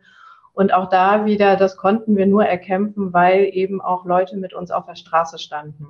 Und 0.53 0.75
auch 0.75 0.89
da 0.89 1.25
wieder, 1.25 1.57
das 1.57 1.77
konnten 1.77 2.17
wir 2.17 2.27
nur 2.27 2.45
erkämpfen, 2.45 3.13
weil 3.13 3.49
eben 3.53 3.81
auch 3.81 4.05
Leute 4.05 4.37
mit 4.37 4.53
uns 4.53 4.71
auf 4.71 4.87
der 4.87 4.97
Straße 4.97 5.39
standen. 5.39 5.87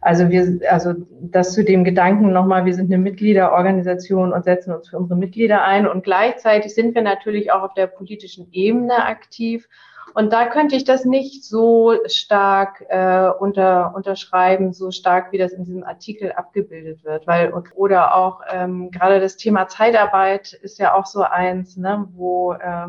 Also 0.00 0.30
wir, 0.30 0.58
also 0.68 0.94
das 1.20 1.54
zu 1.54 1.62
dem 1.62 1.84
Gedanken 1.84 2.32
nochmal, 2.32 2.64
wir 2.64 2.74
sind 2.74 2.92
eine 2.92 3.00
Mitgliederorganisation 3.00 4.32
und 4.32 4.44
setzen 4.44 4.74
uns 4.74 4.88
für 4.88 4.98
unsere 4.98 5.16
Mitglieder 5.16 5.62
ein. 5.62 5.86
Und 5.86 6.02
gleichzeitig 6.02 6.74
sind 6.74 6.96
wir 6.96 7.02
natürlich 7.02 7.52
auch 7.52 7.62
auf 7.62 7.74
der 7.74 7.86
politischen 7.86 8.48
Ebene 8.50 9.06
aktiv 9.06 9.68
und 10.14 10.32
da 10.32 10.46
könnte 10.46 10.76
ich 10.76 10.84
das 10.84 11.04
nicht 11.04 11.44
so 11.44 11.94
stark 12.06 12.84
äh, 12.88 13.28
unter, 13.38 13.94
unterschreiben, 13.94 14.72
so 14.72 14.90
stark 14.90 15.32
wie 15.32 15.38
das 15.38 15.52
in 15.52 15.64
diesem 15.64 15.84
Artikel 15.84 16.32
abgebildet 16.32 17.04
wird. 17.04 17.26
Weil, 17.26 17.52
oder 17.74 18.14
auch 18.14 18.40
ähm, 18.50 18.90
gerade 18.90 19.20
das 19.20 19.36
Thema 19.36 19.68
Zeitarbeit 19.68 20.52
ist 20.52 20.78
ja 20.78 20.94
auch 20.94 21.06
so 21.06 21.22
eins, 21.22 21.76
ne, 21.76 22.08
wo, 22.12 22.52
äh, 22.52 22.88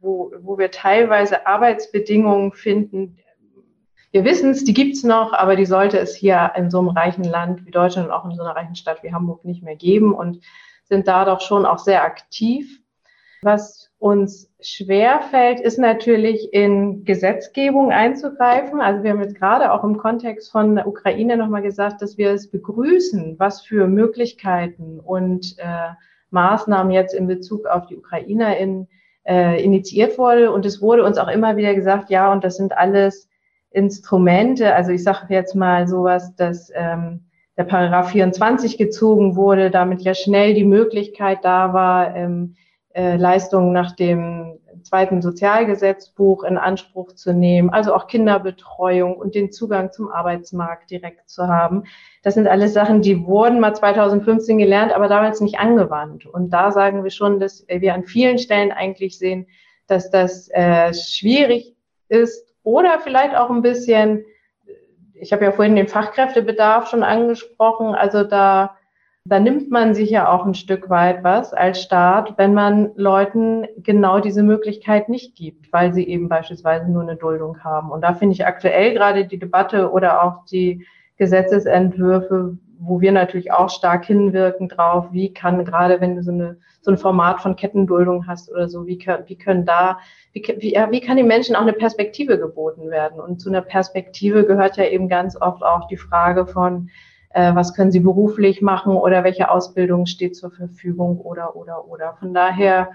wo, 0.00 0.32
wo 0.40 0.58
wir 0.58 0.70
teilweise 0.70 1.46
Arbeitsbedingungen 1.46 2.52
finden. 2.52 3.18
Wir 4.10 4.24
wissen 4.24 4.50
es, 4.50 4.64
die 4.64 4.74
gibt's 4.74 5.04
noch, 5.04 5.32
aber 5.32 5.56
die 5.56 5.66
sollte 5.66 5.98
es 5.98 6.16
hier 6.16 6.52
in 6.56 6.70
so 6.70 6.78
einem 6.80 6.88
reichen 6.88 7.24
Land 7.24 7.64
wie 7.66 7.70
Deutschland 7.70 8.08
und 8.08 8.14
auch 8.14 8.24
in 8.24 8.34
so 8.34 8.42
einer 8.42 8.56
reichen 8.56 8.76
Stadt 8.76 9.02
wie 9.02 9.12
Hamburg 9.12 9.44
nicht 9.44 9.62
mehr 9.62 9.76
geben 9.76 10.14
und 10.14 10.40
sind 10.84 11.06
da 11.06 11.24
doch 11.24 11.40
schon 11.40 11.66
auch 11.66 11.78
sehr 11.78 12.02
aktiv. 12.02 12.80
Was 13.42 13.85
uns 13.98 14.52
schwerfällt, 14.60 15.60
ist 15.60 15.78
natürlich 15.78 16.52
in 16.52 17.04
Gesetzgebung 17.04 17.92
einzugreifen. 17.92 18.80
Also 18.80 19.02
wir 19.02 19.10
haben 19.10 19.22
jetzt 19.22 19.36
gerade 19.36 19.72
auch 19.72 19.84
im 19.84 19.96
Kontext 19.96 20.50
von 20.50 20.76
der 20.76 20.86
Ukraine 20.86 21.36
nochmal 21.36 21.62
gesagt, 21.62 22.02
dass 22.02 22.18
wir 22.18 22.30
es 22.30 22.50
begrüßen, 22.50 23.36
was 23.38 23.62
für 23.62 23.86
Möglichkeiten 23.86 25.00
und 25.00 25.56
äh, 25.58 25.94
Maßnahmen 26.30 26.92
jetzt 26.92 27.14
in 27.14 27.26
Bezug 27.26 27.66
auf 27.66 27.86
die 27.86 27.96
UkrainerInnen 27.96 28.88
äh, 29.24 29.62
initiiert 29.64 30.18
wurde. 30.18 30.52
Und 30.52 30.66
es 30.66 30.82
wurde 30.82 31.04
uns 31.04 31.16
auch 31.16 31.28
immer 31.28 31.56
wieder 31.56 31.74
gesagt, 31.74 32.10
ja, 32.10 32.30
und 32.32 32.44
das 32.44 32.56
sind 32.56 32.76
alles 32.76 33.28
Instrumente. 33.70 34.74
Also 34.74 34.90
ich 34.92 35.02
sage 35.02 35.26
jetzt 35.30 35.54
mal 35.54 35.88
sowas, 35.88 36.34
dass 36.36 36.70
ähm, 36.74 37.26
der 37.56 37.64
Paragraph 37.64 38.10
24 38.10 38.76
gezogen 38.76 39.36
wurde, 39.36 39.70
damit 39.70 40.02
ja 40.02 40.14
schnell 40.14 40.52
die 40.52 40.64
Möglichkeit 40.64 41.38
da 41.42 41.72
war, 41.72 42.14
ähm, 42.14 42.54
äh, 42.54 42.65
Leistungen 42.96 43.72
nach 43.72 43.94
dem 43.94 44.58
zweiten 44.82 45.20
Sozialgesetzbuch 45.20 46.44
in 46.44 46.56
Anspruch 46.56 47.12
zu 47.12 47.32
nehmen, 47.32 47.70
also 47.70 47.94
auch 47.94 48.06
Kinderbetreuung 48.06 49.16
und 49.16 49.34
den 49.34 49.52
Zugang 49.52 49.92
zum 49.92 50.10
Arbeitsmarkt 50.10 50.90
direkt 50.90 51.28
zu 51.28 51.48
haben. 51.48 51.84
Das 52.22 52.34
sind 52.34 52.46
alles 52.46 52.72
Sachen, 52.72 53.02
die 53.02 53.26
wurden 53.26 53.60
mal 53.60 53.74
2015 53.74 54.58
gelernt, 54.58 54.92
aber 54.92 55.08
damals 55.08 55.40
nicht 55.40 55.58
angewandt. 55.58 56.26
Und 56.26 56.50
da 56.50 56.70
sagen 56.70 57.04
wir 57.04 57.10
schon, 57.10 57.40
dass 57.40 57.66
wir 57.68 57.94
an 57.94 58.04
vielen 58.04 58.38
Stellen 58.38 58.72
eigentlich 58.72 59.18
sehen, 59.18 59.46
dass 59.88 60.10
das 60.10 60.48
äh, 60.50 60.94
schwierig 60.94 61.76
ist 62.08 62.54
oder 62.62 62.98
vielleicht 63.00 63.36
auch 63.36 63.50
ein 63.50 63.62
bisschen, 63.62 64.24
ich 65.14 65.32
habe 65.32 65.44
ja 65.44 65.52
vorhin 65.52 65.76
den 65.76 65.88
Fachkräftebedarf 65.88 66.88
schon 66.88 67.02
angesprochen, 67.02 67.94
also 67.94 68.24
da 68.24 68.76
da 69.28 69.40
nimmt 69.40 69.70
man 69.70 69.94
sich 69.94 70.10
ja 70.10 70.28
auch 70.28 70.46
ein 70.46 70.54
Stück 70.54 70.88
weit 70.88 71.24
was 71.24 71.52
als 71.52 71.82
Staat, 71.82 72.38
wenn 72.38 72.54
man 72.54 72.92
Leuten 72.94 73.66
genau 73.78 74.20
diese 74.20 74.42
Möglichkeit 74.42 75.08
nicht 75.08 75.34
gibt, 75.34 75.72
weil 75.72 75.92
sie 75.92 76.06
eben 76.06 76.28
beispielsweise 76.28 76.90
nur 76.90 77.02
eine 77.02 77.16
Duldung 77.16 77.64
haben. 77.64 77.90
Und 77.90 78.02
da 78.02 78.14
finde 78.14 78.34
ich 78.34 78.46
aktuell 78.46 78.94
gerade 78.94 79.26
die 79.26 79.38
Debatte 79.38 79.90
oder 79.90 80.22
auch 80.22 80.44
die 80.44 80.86
Gesetzesentwürfe, 81.16 82.58
wo 82.78 83.00
wir 83.00 83.10
natürlich 83.10 83.52
auch 83.52 83.70
stark 83.70 84.04
hinwirken 84.04 84.68
drauf, 84.68 85.06
wie 85.10 85.32
kann 85.32 85.64
gerade, 85.64 86.00
wenn 86.00 86.14
du 86.14 86.22
so, 86.22 86.30
eine, 86.30 86.58
so 86.80 86.90
ein 86.90 86.98
Format 86.98 87.40
von 87.40 87.56
Kettenduldung 87.56 88.26
hast 88.26 88.50
oder 88.50 88.68
so, 88.68 88.86
wie, 88.86 88.98
können, 88.98 89.24
wie 89.26 89.36
können 89.36 89.64
da, 89.64 89.98
wie, 90.32 90.42
wie, 90.58 90.76
wie 90.90 91.00
kann 91.00 91.16
den 91.16 91.26
Menschen 91.26 91.56
auch 91.56 91.62
eine 91.62 91.72
Perspektive 91.72 92.38
geboten 92.38 92.90
werden? 92.90 93.18
Und 93.18 93.40
zu 93.40 93.48
einer 93.48 93.62
Perspektive 93.62 94.44
gehört 94.44 94.76
ja 94.76 94.84
eben 94.84 95.08
ganz 95.08 95.40
oft 95.40 95.62
auch 95.62 95.88
die 95.88 95.96
Frage 95.96 96.46
von, 96.46 96.90
äh, 97.36 97.54
was 97.54 97.74
können 97.74 97.92
sie 97.92 98.00
beruflich 98.00 98.62
machen 98.62 98.94
oder 98.94 99.22
welche 99.22 99.50
Ausbildung 99.50 100.06
steht 100.06 100.34
zur 100.34 100.50
Verfügung 100.50 101.20
oder, 101.20 101.54
oder, 101.54 101.86
oder. 101.86 102.16
Von 102.18 102.32
daher 102.32 102.92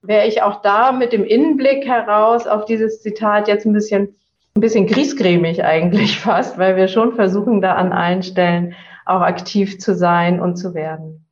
wäre 0.00 0.26
ich 0.26 0.40
auch 0.40 0.62
da 0.62 0.92
mit 0.92 1.12
dem 1.12 1.24
Innenblick 1.24 1.86
heraus 1.86 2.46
auf 2.46 2.64
dieses 2.64 3.02
Zitat 3.02 3.48
jetzt 3.48 3.66
ein 3.66 3.74
bisschen, 3.74 4.16
ein 4.54 4.60
bisschen 4.62 4.86
griesgrämig 4.86 5.62
eigentlich 5.62 6.18
fast, 6.20 6.56
weil 6.56 6.76
wir 6.76 6.88
schon 6.88 7.14
versuchen, 7.14 7.60
da 7.60 7.74
an 7.74 7.92
allen 7.92 8.22
Stellen 8.22 8.74
auch 9.04 9.20
aktiv 9.20 9.78
zu 9.78 9.94
sein 9.94 10.40
und 10.40 10.56
zu 10.56 10.72
werden. 10.72 11.26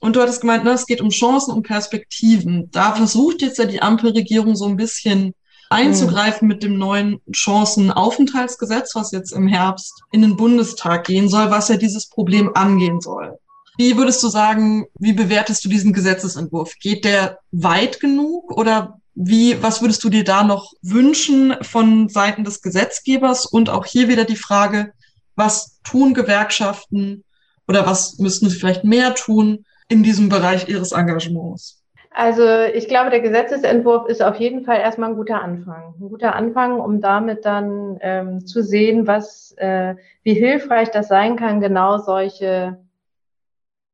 Und 0.00 0.16
du 0.16 0.22
hattest 0.22 0.40
gemeint, 0.40 0.64
ne, 0.64 0.70
es 0.70 0.86
geht 0.86 1.02
um 1.02 1.10
Chancen 1.10 1.52
und 1.52 1.66
Perspektiven. 1.66 2.70
Da 2.70 2.92
versucht 2.92 3.42
jetzt 3.42 3.58
ja 3.58 3.66
die 3.66 3.82
Ampelregierung 3.82 4.56
so 4.56 4.64
ein 4.64 4.76
bisschen 4.76 5.34
einzugreifen 5.70 6.46
mhm. 6.46 6.54
mit 6.54 6.62
dem 6.62 6.78
neuen 6.78 7.20
Chancenaufenthaltsgesetz, 7.32 8.94
was 8.94 9.12
jetzt 9.12 9.32
im 9.32 9.48
Herbst 9.48 10.02
in 10.12 10.22
den 10.22 10.36
Bundestag 10.36 11.04
gehen 11.04 11.28
soll, 11.28 11.50
was 11.50 11.68
ja 11.68 11.76
dieses 11.76 12.08
Problem 12.08 12.50
angehen 12.54 13.00
soll. 13.00 13.38
Wie 13.76 13.96
würdest 13.96 14.22
du 14.22 14.28
sagen, 14.28 14.86
wie 14.98 15.12
bewertest 15.12 15.64
du 15.64 15.68
diesen 15.68 15.92
Gesetzesentwurf? 15.92 16.74
Geht 16.80 17.04
der 17.04 17.38
weit 17.52 18.00
genug 18.00 18.50
oder 18.50 18.98
wie, 19.14 19.62
was 19.62 19.82
würdest 19.82 20.02
du 20.02 20.10
dir 20.10 20.24
da 20.24 20.42
noch 20.42 20.72
wünschen 20.82 21.54
von 21.62 22.08
Seiten 22.08 22.44
des 22.44 22.60
Gesetzgebers? 22.60 23.46
Und 23.46 23.70
auch 23.70 23.84
hier 23.84 24.08
wieder 24.08 24.24
die 24.24 24.36
Frage, 24.36 24.92
was 25.36 25.78
tun 25.84 26.14
Gewerkschaften 26.14 27.24
oder 27.68 27.86
was 27.86 28.18
müssten 28.18 28.48
sie 28.48 28.56
vielleicht 28.56 28.84
mehr 28.84 29.14
tun 29.14 29.64
in 29.88 30.02
diesem 30.02 30.28
Bereich 30.28 30.68
ihres 30.68 30.92
Engagements? 30.92 31.77
Also 32.10 32.42
ich 32.74 32.88
glaube, 32.88 33.10
der 33.10 33.20
Gesetzesentwurf 33.20 34.08
ist 34.08 34.22
auf 34.22 34.36
jeden 34.36 34.64
Fall 34.64 34.78
erstmal 34.80 35.10
ein 35.10 35.16
guter 35.16 35.42
Anfang. 35.42 35.94
Ein 36.00 36.08
guter 36.08 36.34
Anfang, 36.34 36.80
um 36.80 37.00
damit 37.00 37.44
dann 37.44 37.98
ähm, 38.00 38.46
zu 38.46 38.62
sehen, 38.62 39.06
was, 39.06 39.52
äh, 39.58 39.94
wie 40.22 40.34
hilfreich 40.34 40.90
das 40.90 41.08
sein 41.08 41.36
kann, 41.36 41.60
genau 41.60 41.98
solche, 41.98 42.78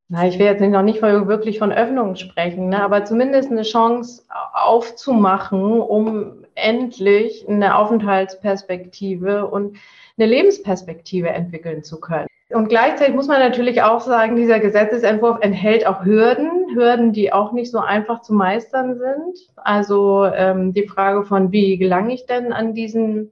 na, 0.07 0.27
ich 0.27 0.39
will 0.39 0.45
jetzt 0.45 0.61
noch 0.61 0.81
nicht 0.81 1.01
wirklich 1.01 1.59
von 1.59 1.71
Öffnungen 1.71 2.15
sprechen, 2.15 2.69
ne, 2.69 2.83
aber 2.83 3.05
zumindest 3.05 3.51
eine 3.51 3.63
Chance 3.63 4.23
aufzumachen, 4.53 5.81
um 5.81 6.45
endlich 6.55 7.47
eine 7.49 7.77
Aufenthaltsperspektive 7.77 9.45
und 9.47 9.77
eine 10.17 10.27
Lebensperspektive 10.27 11.29
entwickeln 11.29 11.83
zu 11.83 11.99
können. 11.99 12.27
Und 12.51 12.69
gleichzeitig 12.69 13.15
muss 13.15 13.27
man 13.27 13.39
natürlich 13.39 13.81
auch 13.81 14.01
sagen, 14.01 14.35
dieser 14.35 14.59
Gesetzesentwurf 14.59 15.39
enthält 15.41 15.87
auch 15.87 16.05
Hürden, 16.05 16.75
Hürden, 16.75 17.11
die 17.11 17.33
auch 17.33 17.51
nicht 17.53 17.71
so 17.71 17.79
einfach 17.79 18.21
zu 18.21 18.33
meistern 18.33 18.99
sind. 18.99 19.39
Also 19.55 20.25
ähm, 20.25 20.71
die 20.71 20.87
Frage 20.87 21.23
von, 21.23 21.51
wie 21.51 21.77
gelange 21.77 22.13
ich 22.13 22.27
denn 22.27 22.53
an 22.53 22.75
diesen, 22.75 23.31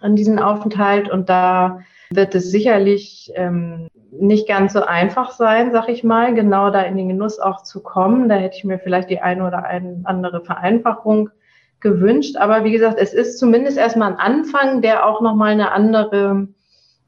an 0.00 0.16
diesen 0.16 0.40
Aufenthalt? 0.40 1.08
Und 1.08 1.28
da 1.28 1.80
wird 2.10 2.34
es 2.34 2.50
sicherlich 2.50 3.30
ähm, 3.36 3.88
nicht 4.10 4.48
ganz 4.48 4.72
so 4.72 4.82
einfach 4.82 5.30
sein, 5.30 5.70
sag 5.70 5.88
ich 5.88 6.02
mal, 6.02 6.34
genau 6.34 6.70
da 6.70 6.82
in 6.82 6.96
den 6.96 7.08
Genuss 7.08 7.38
auch 7.38 7.62
zu 7.62 7.80
kommen. 7.80 8.28
Da 8.28 8.34
hätte 8.34 8.56
ich 8.56 8.64
mir 8.64 8.80
vielleicht 8.80 9.08
die 9.08 9.20
eine 9.20 9.46
oder 9.46 9.64
eine 9.66 10.00
andere 10.02 10.40
Vereinfachung 10.40 11.30
gewünscht. 11.78 12.36
Aber 12.36 12.64
wie 12.64 12.72
gesagt, 12.72 12.98
es 12.98 13.14
ist 13.14 13.38
zumindest 13.38 13.78
erstmal 13.78 14.10
ein 14.10 14.18
Anfang, 14.18 14.82
der 14.82 15.06
auch 15.06 15.20
nochmal 15.20 15.52
eine 15.52 15.70
andere 15.70 16.48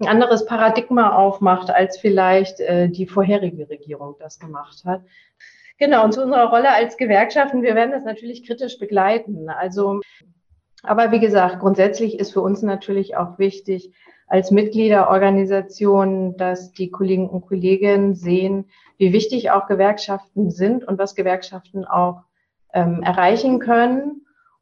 ein 0.01 0.09
anderes 0.09 0.47
Paradigma 0.47 1.15
aufmacht, 1.15 1.71
als 1.71 1.99
vielleicht 1.99 2.61
äh, 2.61 2.89
die 2.89 3.07
vorherige 3.07 3.69
Regierung 3.69 4.17
das 4.19 4.39
gemacht 4.39 4.83
hat. 4.85 5.03
Genau, 5.79 6.05
und 6.05 6.13
zu 6.13 6.23
unserer 6.23 6.51
Rolle 6.51 6.71
als 6.71 6.97
Gewerkschaften, 6.97 7.63
wir 7.63 7.75
werden 7.75 7.93
das 7.93 8.05
natürlich 8.05 8.47
kritisch 8.47 8.79
begleiten. 8.79 9.49
Also, 9.49 10.01
aber 10.83 11.13
wie 11.13 11.21
gesagt, 11.21 11.61
grundsätzlich 11.61 12.19
ist 12.19 12.33
für 12.33 12.41
uns 12.41 12.63
natürlich 12.63 13.17
auch 13.17 13.39
wichtig, 13.39 13.93
als 14.27 14.51
Mitgliederorganisation, 14.51 16.37
dass 16.37 16.73
die 16.73 16.91
Kollegen 16.91 17.29
und 17.29 17.47
Kolleginnen 17.47 18.15
sehen, 18.15 18.67
wie 18.97 19.13
wichtig 19.13 19.51
auch 19.51 19.67
Gewerkschaften 19.67 20.51
sind 20.51 20.87
und 20.87 20.99
was 20.99 21.15
Gewerkschaften 21.15 21.85
auch 21.85 22.23
ähm, 22.73 23.03
erreichen 23.03 23.59
können 23.59 24.20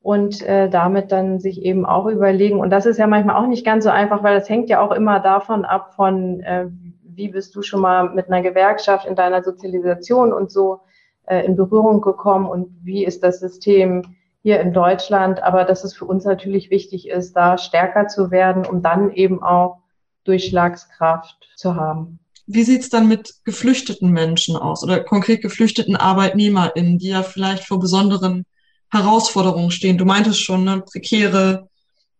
und 0.09 0.41
äh, 0.41 0.71
damit 0.71 1.13
dann 1.13 1.39
sich 1.39 1.61
eben 1.61 1.85
auch 1.85 2.07
überlegen. 2.07 2.61
Und 2.61 2.71
das 2.71 2.87
ist 2.87 2.97
ja 2.97 3.07
manchmal 3.07 3.37
auch 3.37 3.47
nicht 3.47 3.63
ganz 3.63 3.85
so 3.85 3.91
einfach, 3.91 4.23
weil 4.23 4.39
das 4.39 4.49
hängt 4.49 4.71
ja 4.71 4.81
auch 4.81 4.91
immer 4.91 5.21
davon 5.21 5.67
ab, 5.67 5.93
von 5.97 6.41
äh, 6.41 6.69
wie 7.03 7.29
bist 7.29 7.55
du 7.55 7.61
schon 7.61 7.83
mal 7.83 8.09
mit 8.15 8.29
einer 8.29 8.41
Gewerkschaft 8.41 9.07
in 9.07 9.17
deiner 9.17 9.43
Sozialisation 9.43 10.33
und 10.33 10.51
so 10.51 10.81
äh, 11.27 11.45
in 11.45 11.57
Berührung 11.57 12.01
gekommen 12.01 12.47
und 12.47 12.75
wie 12.83 13.05
ist 13.05 13.23
das 13.23 13.39
System 13.41 14.17
hier 14.41 14.61
in 14.61 14.73
Deutschland. 14.73 15.43
Aber 15.43 15.65
dass 15.65 15.85
es 15.85 15.95
für 15.95 16.07
uns 16.07 16.25
natürlich 16.25 16.71
wichtig 16.71 17.11
ist, 17.11 17.35
da 17.35 17.59
stärker 17.59 18.09
zu 18.09 18.31
werden, 18.31 18.65
um 18.65 18.81
dann 18.81 19.13
eben 19.13 19.43
auch 19.43 19.81
Durchschlagskraft 20.25 21.51
zu 21.55 21.77
haben. 21.77 22.19
Wie 22.47 22.63
sieht's 22.63 22.89
dann 22.89 23.09
mit 23.09 23.35
geflüchteten 23.45 24.11
Menschen 24.11 24.57
aus 24.57 24.83
oder 24.83 25.01
konkret 25.01 25.43
geflüchteten 25.43 25.97
ArbeitnehmerInnen, 25.97 26.97
die 26.97 27.11
ja 27.11 27.23
vielleicht 27.23 27.65
vor 27.65 27.79
besonderen 27.79 28.47
Herausforderungen 28.91 29.71
stehen. 29.71 29.99
Du 29.99 30.05
meintest 30.05 30.41
schon, 30.41 30.65
ne, 30.65 30.81
prekäre 30.81 31.69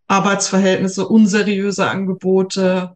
Arbeitsverhältnisse, 0.07 1.07
unseriöse 1.07 1.89
Angebote, 1.89 2.95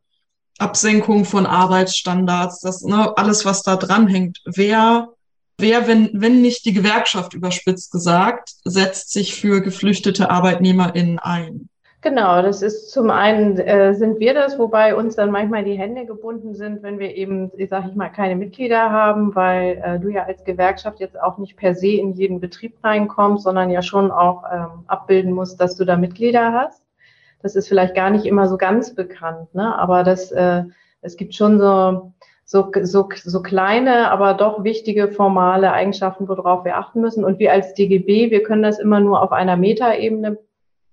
Absenkung 0.58 1.26
von 1.26 1.46
Arbeitsstandards, 1.46 2.60
das 2.60 2.82
ne, 2.82 3.18
alles, 3.18 3.46
was 3.46 3.64
da 3.64 3.76
dranhängt. 3.76 4.42
Wer, 4.46 5.10
wer, 5.58 5.88
wenn, 5.88 6.10
wenn 6.14 6.42
nicht 6.42 6.66
die 6.66 6.74
Gewerkschaft 6.74 7.34
überspitzt 7.34 7.92
gesagt, 7.92 8.54
setzt 8.64 9.12
sich 9.12 9.36
für 9.36 9.62
geflüchtete 9.62 10.30
ArbeitnehmerInnen 10.30 11.20
ein? 11.20 11.70
Genau, 12.04 12.42
das 12.42 12.62
ist 12.62 12.92
zum 12.92 13.10
einen 13.10 13.58
äh, 13.60 13.94
sind 13.94 14.20
wir 14.20 14.34
das, 14.34 14.60
wobei 14.60 14.94
uns 14.94 15.16
dann 15.16 15.32
manchmal 15.32 15.64
die 15.64 15.78
Hände 15.78 16.06
gebunden 16.06 16.54
sind, 16.54 16.84
wenn 16.84 17.00
wir 17.00 17.16
eben, 17.16 17.50
sage 17.70 17.88
ich 17.92 17.96
mal, 17.96 18.10
keine 18.10 18.36
Mitglieder 18.36 18.92
haben, 18.92 19.34
weil 19.36 19.82
äh, 19.82 20.00
du 20.02 20.10
ja 20.10 20.24
als 20.26 20.44
Gewerkschaft 20.44 21.00
jetzt 21.00 21.18
auch 21.18 21.38
nicht 21.38 21.56
per 21.56 21.76
se 21.76 21.92
in 21.94 22.12
jeden 22.12 22.42
Betrieb 22.42 22.76
reinkommst, 22.84 23.46
sondern 23.46 23.70
ja 23.70 23.82
schon 23.82 24.12
auch 24.12 24.44
ähm, 24.52 24.84
abbilden 24.88 25.32
musst, 25.32 25.62
dass 25.62 25.78
du 25.78 25.86
da 25.86 25.96
Mitglieder 25.96 26.52
hast. 26.52 26.86
Das 27.42 27.56
ist 27.56 27.70
vielleicht 27.70 27.96
gar 27.96 28.10
nicht 28.10 28.26
immer 28.26 28.50
so 28.50 28.58
ganz 28.58 28.94
bekannt, 28.94 29.56
ne? 29.56 29.74
aber 29.80 30.04
das, 30.04 30.30
äh, 30.34 30.64
es 31.00 31.16
gibt 31.16 31.34
schon 31.36 31.58
so, 31.58 32.12
so, 32.44 32.70
so, 32.82 33.08
so 33.24 33.42
kleine, 33.42 34.12
aber 34.12 34.34
doch 34.34 34.66
wichtige 34.66 35.08
formale 35.08 35.72
Eigenschaften, 35.72 36.28
worauf 36.28 36.66
wir 36.66 36.78
achten 36.78 37.00
müssen. 37.00 37.24
Und 37.24 37.40
wir 37.40 37.54
als 37.54 37.74
DGB, 37.76 38.30
wir 38.30 38.44
können 38.44 38.64
das 38.64 38.78
immer 38.78 39.00
nur 39.00 39.22
auf 39.22 39.32
einer 39.32 39.56
Metaebene 39.56 40.38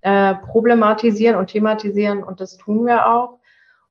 äh, 0.03 0.35
problematisieren 0.35 1.37
und 1.37 1.49
thematisieren 1.49 2.23
und 2.23 2.41
das 2.41 2.57
tun 2.57 2.87
wir 2.87 3.07
auch. 3.07 3.39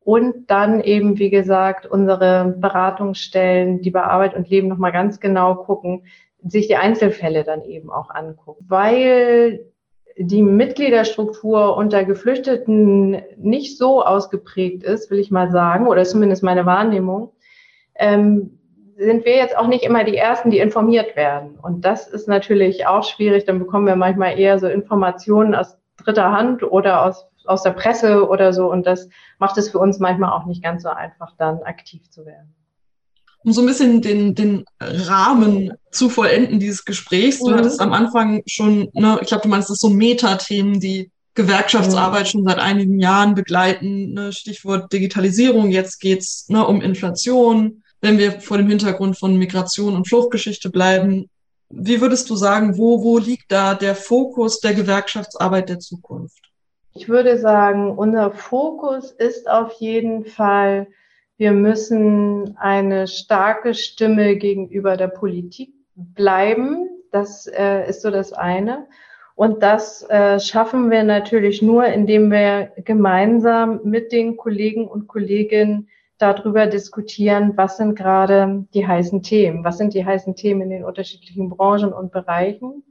Und 0.01 0.49
dann 0.49 0.81
eben, 0.81 1.19
wie 1.19 1.29
gesagt, 1.29 1.85
unsere 1.85 2.55
Beratungsstellen, 2.57 3.81
die 3.81 3.91
bei 3.91 4.03
Arbeit 4.03 4.35
und 4.35 4.49
Leben 4.49 4.67
nochmal 4.67 4.91
ganz 4.91 5.19
genau 5.19 5.55
gucken, 5.55 6.05
sich 6.43 6.67
die 6.67 6.77
Einzelfälle 6.77 7.43
dann 7.43 7.61
eben 7.63 7.91
auch 7.91 8.09
angucken. 8.09 8.65
Weil 8.67 9.65
die 10.17 10.41
Mitgliederstruktur 10.41 11.77
unter 11.77 12.03
Geflüchteten 12.03 13.21
nicht 13.37 13.77
so 13.77 14.03
ausgeprägt 14.03 14.83
ist, 14.83 15.11
will 15.11 15.19
ich 15.19 15.31
mal 15.31 15.51
sagen, 15.51 15.87
oder 15.87 16.03
zumindest 16.03 16.43
meine 16.43 16.65
Wahrnehmung, 16.65 17.31
ähm, 17.95 18.59
sind 18.97 19.23
wir 19.23 19.35
jetzt 19.35 19.57
auch 19.57 19.67
nicht 19.67 19.85
immer 19.85 20.03
die 20.03 20.17
Ersten, 20.17 20.51
die 20.51 20.59
informiert 20.59 21.15
werden. 21.15 21.57
Und 21.61 21.85
das 21.85 22.07
ist 22.07 22.27
natürlich 22.27 22.85
auch 22.85 23.03
schwierig. 23.03 23.45
Dann 23.45 23.59
bekommen 23.59 23.87
wir 23.87 23.95
manchmal 23.95 24.37
eher 24.37 24.59
so 24.59 24.67
Informationen 24.67 25.55
aus 25.55 25.78
dritter 26.03 26.31
Hand 26.31 26.63
oder 26.63 27.05
aus, 27.05 27.25
aus 27.45 27.63
der 27.63 27.71
Presse 27.71 28.27
oder 28.27 28.53
so. 28.53 28.71
Und 28.71 28.85
das 28.85 29.09
macht 29.37 29.57
es 29.57 29.69
für 29.69 29.79
uns 29.79 29.99
manchmal 29.99 30.31
auch 30.31 30.45
nicht 30.45 30.63
ganz 30.63 30.83
so 30.83 30.89
einfach, 30.89 31.33
dann 31.37 31.61
aktiv 31.63 32.09
zu 32.09 32.25
werden. 32.25 32.53
Um 33.43 33.53
so 33.53 33.61
ein 33.61 33.67
bisschen 33.67 34.01
den, 34.01 34.35
den 34.35 34.65
Rahmen 34.81 35.73
zu 35.91 36.09
vollenden 36.09 36.59
dieses 36.59 36.83
Gesprächs, 36.83 37.39
du 37.39 37.51
mhm. 37.51 37.55
hattest 37.55 37.79
am 37.79 37.93
Anfang 37.93 38.43
schon, 38.45 38.89
ne, 38.93 39.17
ich 39.21 39.27
glaube, 39.27 39.43
du 39.43 39.49
meinst, 39.49 39.69
das 39.69 39.79
so 39.79 39.89
Metathemen, 39.89 40.79
die 40.81 41.09
Gewerkschaftsarbeit 41.35 42.25
mhm. 42.25 42.27
schon 42.27 42.43
seit 42.43 42.59
einigen 42.59 42.99
Jahren 42.99 43.35
begleiten. 43.35 44.13
Ne, 44.13 44.33
Stichwort 44.33 44.91
Digitalisierung, 44.91 45.71
jetzt 45.71 45.99
geht's 45.99 46.49
ne, 46.49 46.65
um 46.67 46.81
Inflation. 46.81 47.83
Wenn 48.01 48.17
wir 48.17 48.41
vor 48.41 48.57
dem 48.57 48.67
Hintergrund 48.67 49.17
von 49.17 49.37
Migration 49.37 49.95
und 49.95 50.07
Fluchtgeschichte 50.07 50.69
bleiben, 50.69 51.29
wie 51.69 52.01
würdest 52.01 52.29
du 52.29 52.35
sagen, 52.35 52.77
wo, 52.77 53.03
wo 53.03 53.17
liegt 53.17 53.51
da 53.51 53.75
der 53.75 53.95
Fokus 53.95 54.59
der 54.59 54.73
Gewerkschaftsarbeit 54.73 55.69
der 55.69 55.79
Zukunft? 55.79 56.51
Ich 56.93 57.07
würde 57.07 57.37
sagen, 57.37 57.91
unser 57.91 58.31
Fokus 58.31 59.11
ist 59.11 59.49
auf 59.49 59.73
jeden 59.73 60.25
Fall, 60.25 60.87
wir 61.37 61.51
müssen 61.51 62.57
eine 62.57 63.07
starke 63.07 63.73
Stimme 63.73 64.35
gegenüber 64.35 64.97
der 64.97 65.07
Politik 65.07 65.71
bleiben. 65.95 66.89
Das 67.11 67.47
äh, 67.47 67.87
ist 67.87 68.01
so 68.01 68.11
das 68.11 68.33
eine. 68.33 68.87
Und 69.35 69.63
das 69.63 70.01
äh, 70.09 70.39
schaffen 70.39 70.91
wir 70.91 71.03
natürlich 71.03 71.61
nur, 71.61 71.85
indem 71.85 72.29
wir 72.31 72.73
gemeinsam 72.83 73.79
mit 73.83 74.11
den 74.11 74.35
Kollegen 74.35 74.87
und 74.87 75.07
Kolleginnen 75.07 75.87
darüber 76.19 76.67
diskutieren, 76.67 77.53
was 77.55 77.77
sind 77.77 77.95
gerade 77.95 78.65
die 78.73 78.85
heißen 78.85 79.23
Themen, 79.23 79.63
was 79.63 79.77
sind 79.77 79.93
die 79.93 80.05
heißen 80.05 80.35
Themen 80.35 80.61
in 80.61 80.69
den 80.69 80.83
unterschiedlichen 80.85 81.49
Branchen 81.49 81.93
und 81.93 82.11
Bereichen. 82.11 82.83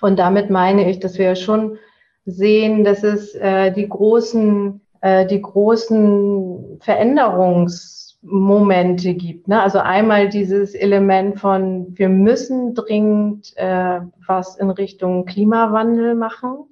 Und 0.00 0.18
damit 0.18 0.50
meine 0.50 0.88
ich, 0.88 1.00
dass 1.00 1.18
wir 1.18 1.34
schon 1.34 1.78
sehen, 2.26 2.84
dass 2.84 3.02
es 3.02 3.34
äh, 3.34 3.72
die 3.72 3.88
großen, 3.88 4.80
äh, 5.00 5.26
die 5.26 5.40
großen 5.40 6.78
Veränderungs 6.80 7.96
Momente 8.26 9.14
gibt. 9.14 9.48
Ne? 9.48 9.62
Also 9.62 9.78
einmal 9.78 10.28
dieses 10.28 10.74
Element 10.74 11.38
von, 11.40 11.96
wir 11.96 12.08
müssen 12.08 12.74
dringend 12.74 13.56
äh, 13.56 14.00
was 14.26 14.56
in 14.56 14.70
Richtung 14.70 15.24
Klimawandel 15.24 16.14
machen. 16.14 16.66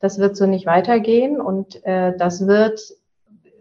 Das 0.00 0.18
wird 0.18 0.36
so 0.36 0.46
nicht 0.46 0.66
weitergehen 0.66 1.40
und 1.40 1.84
äh, 1.84 2.16
das 2.16 2.46
wird, 2.46 2.80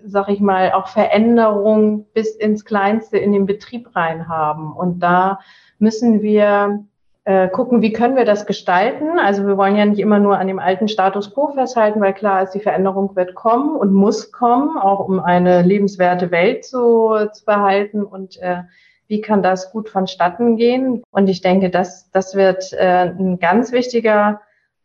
sag 0.08 0.30
ich 0.30 0.40
mal, 0.40 0.72
auch 0.72 0.88
Veränderungen 0.88 2.06
bis 2.14 2.36
ins 2.36 2.66
Kleinste 2.66 3.18
in 3.18 3.34
den 3.34 3.46
Betrieb 3.46 3.96
rein 3.96 4.28
haben. 4.28 4.74
Und 4.74 5.00
da 5.00 5.40
müssen 5.80 6.22
wir 6.22 6.84
äh, 7.26 7.50
gucken, 7.50 7.82
wie 7.82 7.92
können 7.92 8.16
wir 8.16 8.24
das 8.24 8.46
gestalten. 8.46 9.20
Also 9.20 9.46
wir 9.46 9.58
wollen 9.58 9.76
ja 9.76 9.86
nicht 9.86 10.00
immer 10.00 10.18
nur 10.18 10.38
an 10.40 10.48
dem 10.48 10.60
alten 10.60 10.88
Status 10.88 11.34
quo 11.34 11.52
festhalten, 11.54 12.00
weil 12.00 12.14
klar 12.14 12.42
ist, 12.42 12.52
die 12.52 12.62
Veränderung 12.62 13.16
wird 13.18 13.36
kommen 13.36 13.76
und 13.76 13.92
muss 13.92 14.32
kommen, 14.32 14.78
auch 14.78 15.08
um 15.08 15.20
eine 15.20 15.62
lebenswerte 15.62 16.32
Welt 16.32 16.64
zu, 16.64 17.28
zu 17.34 17.44
behalten. 17.44 18.04
Und 18.04 18.42
äh, 18.42 18.64
wie 19.08 19.20
kann 19.20 19.44
das 19.44 19.72
gut 19.72 19.90
vonstatten 19.90 20.56
gehen? 20.56 21.04
Und 21.12 21.28
ich 21.28 21.42
denke, 21.42 21.70
das, 21.70 22.10
das 22.12 22.34
wird 22.34 22.72
äh, 22.72 23.10
ein 23.10 23.40
ganz 23.40 23.74
wichtiger 23.74 24.40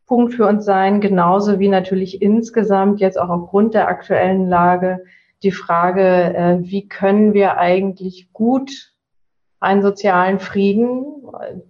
Punkt 0.07 0.35
für 0.35 0.47
uns 0.47 0.65
sein, 0.65 1.01
genauso 1.01 1.59
wie 1.59 1.69
natürlich 1.69 2.21
insgesamt 2.21 3.01
jetzt 3.01 3.19
auch 3.19 3.29
aufgrund 3.29 3.75
der 3.75 3.89
aktuellen 3.89 4.49
Lage 4.49 5.05
die 5.43 5.53
Frage, 5.53 6.03
äh, 6.03 6.59
wie 6.61 6.89
können 6.89 7.35
wir 7.35 7.59
eigentlich 7.59 8.33
gut 8.33 8.93
einen 9.61 9.83
sozialen 9.83 10.41
Frieden 10.41 11.05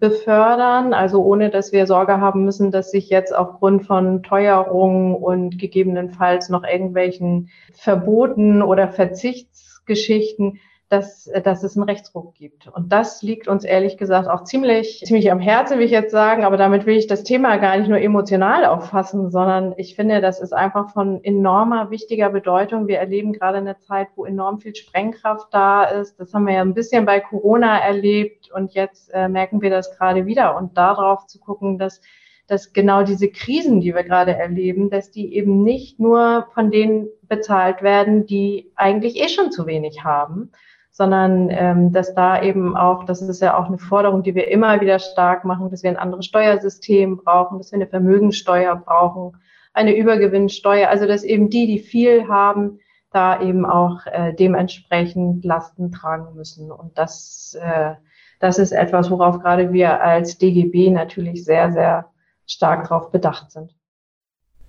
befördern, 0.01 0.95
also 0.95 1.23
ohne 1.23 1.51
dass 1.51 1.73
wir 1.73 1.87
Sorge 1.87 2.21
haben 2.21 2.45
müssen, 2.45 2.71
dass 2.71 2.91
sich 2.91 3.11
jetzt 3.11 3.35
aufgrund 3.35 3.85
von 3.85 4.23
Teuerungen 4.23 5.15
und 5.15 5.59
gegebenenfalls 5.59 6.49
noch 6.49 6.65
irgendwelchen 6.65 7.51
Verboten 7.75 8.63
oder 8.63 8.89
Verzichtsgeschichten 8.89 10.59
dass, 10.93 11.31
dass 11.43 11.63
es 11.63 11.75
einen 11.75 11.89
Rechtsruck 11.89 12.35
gibt. 12.35 12.69
Und 12.69 12.93
das 12.93 13.23
liegt 13.23 13.49
uns 13.49 13.65
ehrlich 13.65 13.97
gesagt 13.97 14.29
auch 14.29 14.45
ziemlich, 14.45 15.01
ziemlich 15.07 15.33
am 15.33 15.41
Herzen, 15.41 15.79
will 15.79 15.87
ich 15.87 15.91
jetzt 15.91 16.11
sagen. 16.11 16.45
Aber 16.45 16.59
damit 16.59 16.85
will 16.85 16.99
ich 16.99 17.07
das 17.07 17.25
Thema 17.25 17.57
gar 17.57 17.79
nicht 17.79 17.89
nur 17.89 17.99
emotional 17.99 18.67
auffassen, 18.67 19.31
sondern 19.31 19.73
ich 19.79 19.97
finde, 19.97 20.21
das 20.21 20.39
ist 20.39 20.53
einfach 20.53 20.91
von 20.91 21.25
enormer 21.25 21.91
wichtiger 21.91 22.29
Bedeutung. 22.29 22.89
Wir 22.89 22.99
erleben 22.99 23.33
gerade 23.33 23.59
eine 23.59 23.79
Zeit, 23.79 24.09
wo 24.17 24.27
enorm 24.27 24.61
viel 24.61 24.75
Sprengkraft 24.75 25.49
da 25.53 25.85
ist. 25.85 26.21
Das 26.21 26.35
haben 26.35 26.47
wir 26.47 26.55
ja 26.55 26.61
ein 26.61 26.75
bisschen 26.75 27.07
bei 27.07 27.21
Corona 27.21 27.79
erlebt 27.79 28.51
und 28.53 28.75
jetzt 28.75 29.15
äh, 29.15 29.29
merken 29.29 29.63
wir 29.63 29.71
das 29.71 29.97
gerade 29.97 30.27
wieder. 30.27 30.57
Und 30.57 30.77
darauf 30.77 31.27
zu 31.27 31.41
gucken, 31.41 31.79
dass 31.79 32.03
dass 32.49 32.75
genau 32.75 33.03
diese 33.03 33.31
Krisen, 33.31 33.81
die 33.81 33.95
wir 33.95 34.03
gerade 34.03 34.35
erleben, 34.35 34.91
dass 34.91 35.11
die 35.11 35.35
eben 35.37 35.63
nicht 35.63 35.99
nur 35.99 36.49
von 36.53 36.71
denen 36.71 37.09
bezahlt 37.23 37.83
werden, 37.83 38.27
die 38.27 38.73
eigentlich 38.75 39.17
eh 39.17 39.29
schon 39.29 39.51
zu 39.53 39.67
wenig 39.67 40.05
haben, 40.05 40.51
sondern 40.93 41.49
ähm, 41.51 41.91
dass 41.93 42.15
da 42.15 42.43
eben 42.43 42.77
auch, 42.77 43.05
das 43.05 43.23
ist 43.23 43.41
ja 43.41 43.59
auch 43.59 43.67
eine 43.67 43.79
Forderung, 43.79 44.23
die 44.23 44.35
wir 44.35 44.49
immer 44.49 44.81
wieder 44.81 44.99
stark 44.99 45.45
machen, 45.45 45.71
dass 45.71 45.83
wir 45.83 45.91
ein 45.91 45.97
anderes 45.97 46.27
Steuersystem 46.27 47.17
brauchen, 47.17 47.59
dass 47.59 47.73
wir 47.73 47.79
eine 47.79 47.87
Vermögensteuer 47.87 48.77
brauchen, 48.77 49.33
eine 49.73 49.97
Übergewinnsteuer, 49.97 50.91
also 50.91 51.07
dass 51.07 51.25
eben 51.25 51.49
die, 51.49 51.67
die 51.67 51.79
viel 51.79 52.29
haben, 52.29 52.79
da 53.11 53.41
eben 53.41 53.65
auch 53.65 54.07
äh, 54.07 54.35
dementsprechend 54.35 55.45
Lasten 55.45 55.93
tragen 55.93 56.35
müssen. 56.35 56.71
Und 56.71 56.99
das, 56.99 57.57
äh, 57.61 57.95
das 58.39 58.59
ist 58.59 58.73
etwas, 58.73 59.11
worauf 59.11 59.39
gerade 59.41 59.73
wir 59.73 60.03
als 60.03 60.37
DGB 60.37 60.91
natürlich 60.91 61.45
sehr, 61.45 61.73
sehr 61.73 62.07
stark 62.47 62.89
darauf 62.89 63.11
bedacht 63.11 63.51
sind. 63.51 63.75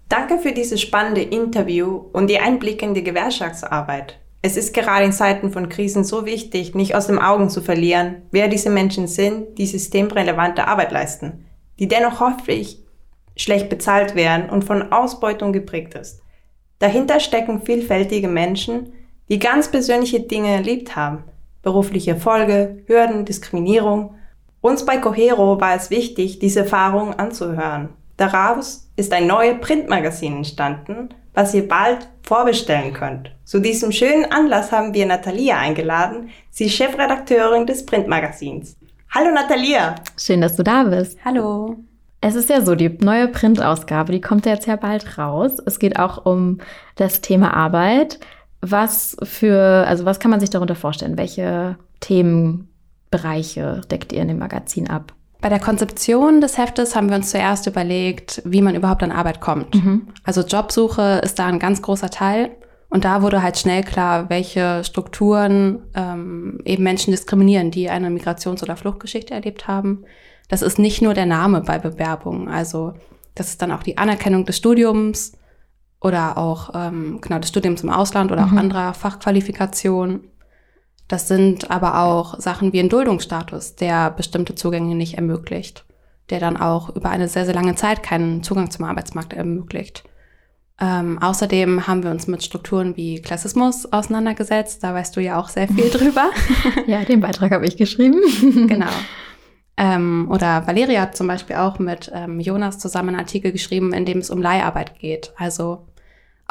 Danke 0.08 0.38
für 0.38 0.54
dieses 0.54 0.80
spannende 0.80 1.22
Interview 1.22 2.02
und 2.14 2.30
die 2.30 2.40
Einblicke 2.40 2.86
in 2.86 2.94
die 2.94 3.04
Gewerkschaftsarbeit. 3.04 4.23
Es 4.46 4.58
ist 4.58 4.74
gerade 4.74 5.06
in 5.06 5.14
Zeiten 5.14 5.54
von 5.54 5.70
Krisen 5.70 6.04
so 6.04 6.26
wichtig, 6.26 6.76
nicht 6.76 6.96
aus 6.96 7.08
den 7.08 7.18
Augen 7.18 7.50
zu 7.50 7.62
verlieren, 7.62 8.24
wer 8.32 8.50
diese 8.50 8.70
Menschen 8.70 9.08
sind, 9.08 9.58
die 9.58 9.66
systemrelevante 9.66 10.68
Arbeit 10.68 10.92
leisten, 10.92 11.46
die 11.80 11.88
dennoch 11.88 12.20
häufig 12.20 12.84
schlecht 13.38 13.70
bezahlt 13.70 14.16
werden 14.16 14.50
und 14.50 14.66
von 14.66 14.92
Ausbeutung 14.92 15.54
geprägt 15.54 15.96
ist. 15.96 16.22
Dahinter 16.80 17.22
stecken 17.22 17.62
vielfältige 17.62 18.28
Menschen, 18.28 18.92
die 19.30 19.40
ganz 19.40 19.72
persönliche 19.72 20.20
Dinge 20.20 20.50
erlebt 20.50 20.98
haben. 20.98 21.24
Berufliche 21.62 22.12
Erfolge, 22.12 22.84
Hürden, 22.88 23.24
Diskriminierung. 23.24 24.16
Uns 24.60 24.86
bei 24.86 24.98
Cohero 24.98 25.62
war 25.62 25.76
es 25.76 25.90
wichtig, 25.90 26.40
diese 26.40 26.60
Erfahrungen 26.60 27.14
anzuhören. 27.14 27.94
Daraus 28.18 28.92
ist 28.98 29.14
ein 29.14 29.26
neues 29.26 29.62
Printmagazin 29.62 30.36
entstanden, 30.36 31.10
was 31.34 31.54
ihr 31.54 31.66
bald 31.66 32.10
vorbestellen 32.24 32.94
könnt. 32.94 33.32
Zu 33.44 33.60
diesem 33.60 33.92
schönen 33.92 34.32
Anlass 34.32 34.72
haben 34.72 34.94
wir 34.94 35.06
Natalia 35.06 35.58
eingeladen. 35.58 36.30
Sie 36.50 36.66
ist 36.66 36.76
Chefredakteurin 36.76 37.66
des 37.66 37.86
Printmagazins. 37.86 38.78
Hallo 39.12 39.32
Natalia. 39.32 39.96
Schön, 40.18 40.42
dass 40.42 40.56
du 40.56 40.64
da 40.64 40.84
bist. 40.84 41.18
Hallo. 41.24 41.78
Es 42.22 42.36
ist 42.36 42.50
ja 42.50 42.62
so, 42.62 42.74
die 42.76 42.90
neue 42.90 43.28
Printausgabe, 43.28 44.14
die 44.14 44.22
kommt 44.22 44.46
jetzt 44.46 44.66
ja 44.66 44.78
bald 44.78 45.18
raus. 45.18 45.58
Es 45.66 45.78
geht 45.78 46.00
auch 46.00 46.26
um 46.26 46.60
das 46.96 47.20
Thema 47.20 47.54
Arbeit. 47.54 48.20
Was 48.62 49.18
für, 49.24 49.86
also 49.86 50.06
was 50.06 50.20
kann 50.20 50.32
man 50.32 50.40
sich 50.40 50.50
darunter 50.50 50.76
vorstellen? 50.76 51.18
Welche 51.18 51.78
Themenbereiche 52.00 53.82
deckt 53.92 54.14
ihr 54.14 54.22
in 54.22 54.30
dem 54.30 54.40
Magazin 54.40 54.90
ab? 54.90 55.14
Bei 55.44 55.50
der 55.50 55.60
Konzeption 55.60 56.40
des 56.40 56.58
Heftes 56.58 56.96
haben 56.96 57.10
wir 57.10 57.18
uns 57.18 57.32
zuerst 57.32 57.68
überlegt, 57.68 58.42
wie 58.46 58.62
man 58.62 58.76
überhaupt 58.76 59.04
an 59.04 59.12
Arbeit 59.12 59.42
kommt. 59.42 59.76
Mhm. 59.76 60.08
Also 60.24 60.40
Jobsuche 60.40 61.20
ist 61.22 61.38
da 61.38 61.48
ein 61.48 61.60
ganz 61.60 61.82
großer 61.82 62.10
Teil. 62.10 62.52
Und 62.90 63.04
da 63.04 63.22
wurde 63.22 63.44
halt 63.44 63.58
schnell 63.58 63.84
klar, 63.84 64.30
welche 64.30 64.86
Strukturen 64.86 65.80
ähm, 65.96 66.60
eben 66.64 66.84
Menschen 66.84 67.12
diskriminieren, 67.12 67.72
die 67.72 67.90
eine 67.90 68.10
Migrations- 68.10 68.64
oder 68.64 68.78
Fluchtgeschichte 68.78 69.34
erlebt 69.34 69.68
haben. 69.68 70.06
Das 70.48 70.62
ist 70.62 70.80
nicht 70.80 71.02
nur 71.02 71.14
der 71.14 71.26
Name 71.26 71.60
bei 71.60 71.78
Bewerbungen. 71.78 72.48
Also 72.48 72.94
das 73.36 73.50
ist 73.50 73.62
dann 73.62 73.74
auch 73.74 73.84
die 73.84 73.98
Anerkennung 73.98 74.46
des 74.46 74.56
Studiums 74.56 75.34
oder 76.00 76.38
auch 76.38 76.70
ähm, 76.74 77.20
genau 77.20 77.40
des 77.40 77.50
Studiums 77.50 77.84
im 77.84 77.90
Ausland 77.90 78.32
oder 78.32 78.46
mhm. 78.46 78.54
auch 78.54 78.58
anderer 78.62 78.94
Fachqualifikationen. 78.94 80.22
Das 81.08 81.28
sind 81.28 81.70
aber 81.70 82.02
auch 82.02 82.40
Sachen 82.40 82.74
wie 82.74 82.80
ein 82.80 82.90
Duldungsstatus, 82.90 83.76
der 83.76 84.12
bestimmte 84.12 84.56
Zugänge 84.56 84.96
nicht 84.96 85.16
ermöglicht, 85.16 85.86
der 86.30 86.40
dann 86.40 86.58
auch 86.58 86.96
über 86.96 87.10
eine 87.10 87.28
sehr, 87.28 87.46
sehr 87.46 87.54
lange 87.54 87.76
Zeit 87.76 88.04
keinen 88.04 88.44
Zugang 88.44 88.72
zum 88.72 88.86
Arbeitsmarkt 88.86 89.34
ermöglicht. 89.34 90.04
Ähm, 90.82 91.22
außerdem 91.22 91.88
haben 91.88 92.04
wir 92.04 92.12
uns 92.12 92.28
mit 92.28 92.44
Strukturen 92.44 92.98
wie 92.98 93.22
Klassismus 93.22 93.92
auseinandergesetzt. 93.92 94.84
Da 94.84 94.94
weißt 94.94 95.16
du 95.16 95.22
ja 95.22 95.40
auch 95.40 95.50
sehr 95.50 95.68
viel 95.68 95.90
drüber. 95.92 96.30
ja, 96.88 97.04
den 97.04 97.22
Beitrag 97.22 97.52
habe 97.52 97.68
ich 97.68 97.78
geschrieben. 97.78 98.20
genau. 98.68 98.90
Ähm, 99.78 100.28
oder 100.30 100.66
Valeria 100.68 101.02
hat 101.02 101.18
zum 101.18 101.28
Beispiel 101.28 101.56
auch 101.58 101.80
mit 101.80 102.12
ähm, 102.14 102.40
Jonas 102.40 102.80
zusammen 102.80 103.10
einen 103.10 103.20
Artikel 103.20 103.52
geschrieben, 103.52 103.94
in 103.94 104.06
dem 104.06 104.20
es 104.20 104.30
um 104.30 104.42
Leiharbeit 104.42 105.00
geht. 105.00 105.34
Also 105.38 105.88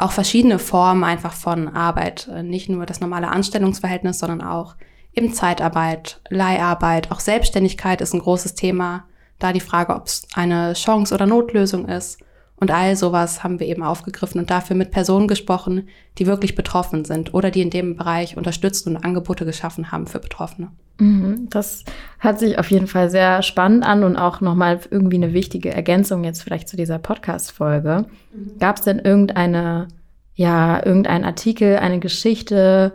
auch 0.03 0.11
verschiedene 0.11 0.59
Formen 0.59 1.03
einfach 1.03 1.33
von 1.33 1.69
Arbeit. 1.69 2.27
Äh, 2.27 2.43
nicht 2.43 2.69
nur 2.69 2.85
das 2.85 2.99
normale 2.99 3.29
Anstellungsverhältnis, 3.29 4.19
sondern 4.19 4.41
auch 4.41 4.75
eben 5.13 5.33
Zeitarbeit, 5.33 6.21
Leiharbeit, 6.29 7.11
auch 7.11 7.19
Selbstständigkeit 7.19 8.01
ist 8.01 8.13
ein 8.13 8.19
großes 8.19 8.55
Thema. 8.55 9.05
Da 9.39 9.53
die 9.53 9.59
Frage, 9.59 9.95
ob 9.95 10.07
es 10.07 10.27
eine 10.33 10.73
Chance 10.73 11.13
oder 11.13 11.25
Notlösung 11.25 11.87
ist. 11.87 12.19
Und 12.63 12.71
all 12.71 12.95
sowas 12.95 13.43
haben 13.43 13.59
wir 13.59 13.67
eben 13.67 13.83
aufgegriffen 13.83 14.39
und 14.39 14.49
dafür 14.49 14.77
mit 14.77 14.89
Personen 14.89 15.27
gesprochen, 15.27 15.89
die 16.17 16.27
wirklich 16.27 16.55
betroffen 16.55 17.03
sind 17.03 17.33
oder 17.33 17.51
die 17.51 17.61
in 17.61 17.71
dem 17.71 17.97
Bereich 17.97 18.37
unterstützt 18.37 18.87
und 18.87 18.95
Angebote 18.95 19.43
geschaffen 19.43 19.91
haben 19.91 20.07
für 20.07 20.19
Betroffene. 20.19 20.69
Mhm, 20.97 21.49
das 21.49 21.83
hört 22.19 22.39
sich 22.39 22.57
auf 22.57 22.71
jeden 22.71 22.87
Fall 22.87 23.09
sehr 23.09 23.41
spannend 23.41 23.85
an 23.85 24.05
und 24.05 24.15
auch 24.15 24.39
nochmal 24.39 24.79
irgendwie 24.89 25.17
eine 25.17 25.33
wichtige 25.33 25.73
Ergänzung 25.73 26.23
jetzt 26.23 26.41
vielleicht 26.41 26.69
zu 26.69 26.77
dieser 26.77 26.99
Podcast-Folge. 26.99 28.05
Mhm. 28.33 28.59
Gab 28.59 28.77
es 28.77 28.83
denn 28.83 28.99
irgendeine, 28.99 29.89
ja, 30.33 30.85
irgendein 30.85 31.25
Artikel, 31.25 31.75
eine 31.79 31.99
Geschichte 31.99 32.93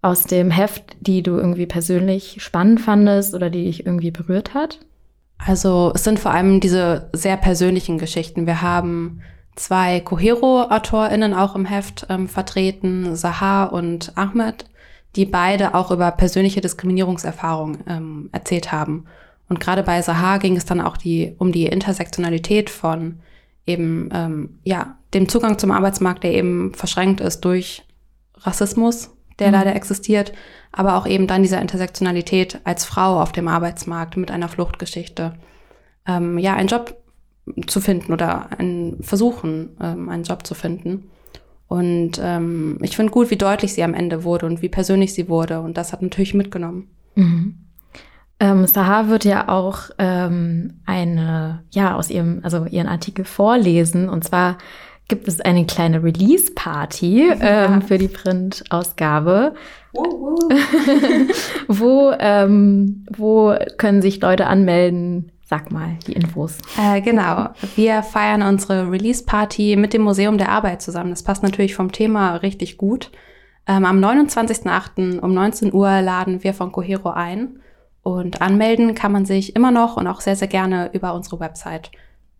aus 0.00 0.26
dem 0.26 0.52
Heft, 0.52 0.96
die 1.00 1.24
du 1.24 1.38
irgendwie 1.38 1.66
persönlich 1.66 2.36
spannend 2.38 2.80
fandest 2.80 3.34
oder 3.34 3.50
die 3.50 3.64
dich 3.64 3.84
irgendwie 3.84 4.12
berührt 4.12 4.54
hat? 4.54 4.78
Also 5.38 5.92
es 5.94 6.04
sind 6.04 6.18
vor 6.18 6.32
allem 6.32 6.60
diese 6.60 7.08
sehr 7.12 7.36
persönlichen 7.36 7.98
Geschichten. 7.98 8.46
Wir 8.46 8.60
haben 8.60 9.20
zwei 9.56 10.00
Cohero-AutorInnen 10.00 11.34
auch 11.34 11.54
im 11.54 11.64
Heft 11.64 12.06
ähm, 12.08 12.28
vertreten, 12.28 13.16
Sahar 13.16 13.72
und 13.72 14.16
Ahmed 14.16 14.66
die 15.16 15.24
beide 15.24 15.74
auch 15.74 15.90
über 15.90 16.10
persönliche 16.10 16.60
Diskriminierungserfahrungen 16.60 17.84
ähm, 17.86 18.28
erzählt 18.32 18.72
haben. 18.72 19.06
Und 19.48 19.60
gerade 19.60 19.82
bei 19.82 20.02
Sahar 20.02 20.38
ging 20.38 20.56
es 20.56 20.66
dann 20.66 20.80
auch 20.80 20.96
die, 20.96 21.34
um 21.38 21.52
die 21.52 21.66
Intersektionalität 21.66 22.68
von 22.70 23.20
eben 23.66 24.10
ähm, 24.12 24.58
ja 24.64 24.96
dem 25.14 25.28
Zugang 25.28 25.58
zum 25.58 25.70
Arbeitsmarkt, 25.70 26.22
der 26.22 26.34
eben 26.34 26.74
verschränkt 26.74 27.20
ist 27.20 27.40
durch 27.40 27.84
Rassismus, 28.36 29.10
der 29.38 29.48
mhm. 29.48 29.54
leider 29.54 29.76
existiert, 29.76 30.32
aber 30.72 30.96
auch 30.96 31.06
eben 31.06 31.26
dann 31.26 31.42
dieser 31.42 31.60
Intersektionalität 31.60 32.60
als 32.64 32.84
Frau 32.84 33.20
auf 33.20 33.32
dem 33.32 33.48
Arbeitsmarkt 33.48 34.16
mit 34.16 34.30
einer 34.30 34.48
Fluchtgeschichte. 34.48 35.34
Ähm, 36.06 36.38
ja, 36.38 36.54
einen 36.54 36.68
Job 36.68 36.96
zu 37.66 37.80
finden 37.80 38.12
oder 38.12 38.48
ein 38.58 38.98
Versuchen, 39.00 39.76
ähm, 39.80 40.08
einen 40.08 40.24
Job 40.24 40.46
zu 40.46 40.54
finden. 40.54 41.10
Und 41.66 42.12
ähm, 42.22 42.78
ich 42.82 42.96
finde 42.96 43.12
gut, 43.12 43.30
wie 43.30 43.36
deutlich 43.36 43.74
sie 43.74 43.82
am 43.82 43.94
Ende 43.94 44.24
wurde 44.24 44.46
und 44.46 44.62
wie 44.62 44.70
persönlich 44.70 45.12
sie 45.14 45.28
wurde. 45.28 45.60
Und 45.60 45.76
das 45.76 45.92
hat 45.92 46.02
natürlich 46.02 46.34
mitgenommen. 46.34 46.88
Mhm. 47.14 47.58
Ähm, 48.40 48.66
Sahar 48.66 49.08
wird 49.08 49.24
ja 49.24 49.48
auch 49.48 49.90
ähm, 49.98 50.80
eine, 50.86 51.64
ja, 51.70 51.96
aus 51.96 52.08
ihrem, 52.08 52.40
also 52.42 52.64
ihren 52.66 52.86
Artikel 52.86 53.24
vorlesen. 53.24 54.08
Und 54.08 54.24
zwar 54.24 54.58
gibt 55.08 55.26
es 55.26 55.40
eine 55.40 55.64
kleine 55.64 56.02
Release-Party 56.02 57.32
ähm, 57.40 57.82
für 57.82 57.98
die 57.98 58.08
Print-Ausgabe. 58.08 59.54
wo, 61.68 62.12
ähm, 62.18 63.06
wo 63.16 63.54
können 63.78 64.02
sich 64.02 64.20
Leute 64.20 64.46
anmelden? 64.46 65.32
Sag 65.44 65.72
mal 65.72 65.96
die 66.06 66.12
Infos. 66.12 66.58
Äh, 66.78 67.00
genau. 67.00 67.48
Wir 67.74 68.02
feiern 68.02 68.42
unsere 68.42 68.90
Release-Party 68.90 69.76
mit 69.76 69.94
dem 69.94 70.02
Museum 70.02 70.36
der 70.36 70.50
Arbeit 70.50 70.82
zusammen. 70.82 71.08
Das 71.10 71.22
passt 71.22 71.42
natürlich 71.42 71.74
vom 71.74 71.90
Thema 71.90 72.36
richtig 72.36 72.76
gut. 72.76 73.10
Ähm, 73.66 73.86
am 73.86 73.98
29.08. 73.98 75.20
um 75.20 75.32
19 75.32 75.72
Uhr 75.72 76.02
laden 76.02 76.44
wir 76.44 76.52
von 76.52 76.70
Cohero 76.70 77.10
ein. 77.10 77.60
Und 78.02 78.42
anmelden 78.42 78.94
kann 78.94 79.12
man 79.12 79.24
sich 79.24 79.56
immer 79.56 79.70
noch 79.70 79.96
und 79.96 80.06
auch 80.06 80.20
sehr, 80.20 80.36
sehr 80.36 80.48
gerne 80.48 80.90
über 80.92 81.14
unsere 81.14 81.40
Website. 81.40 81.90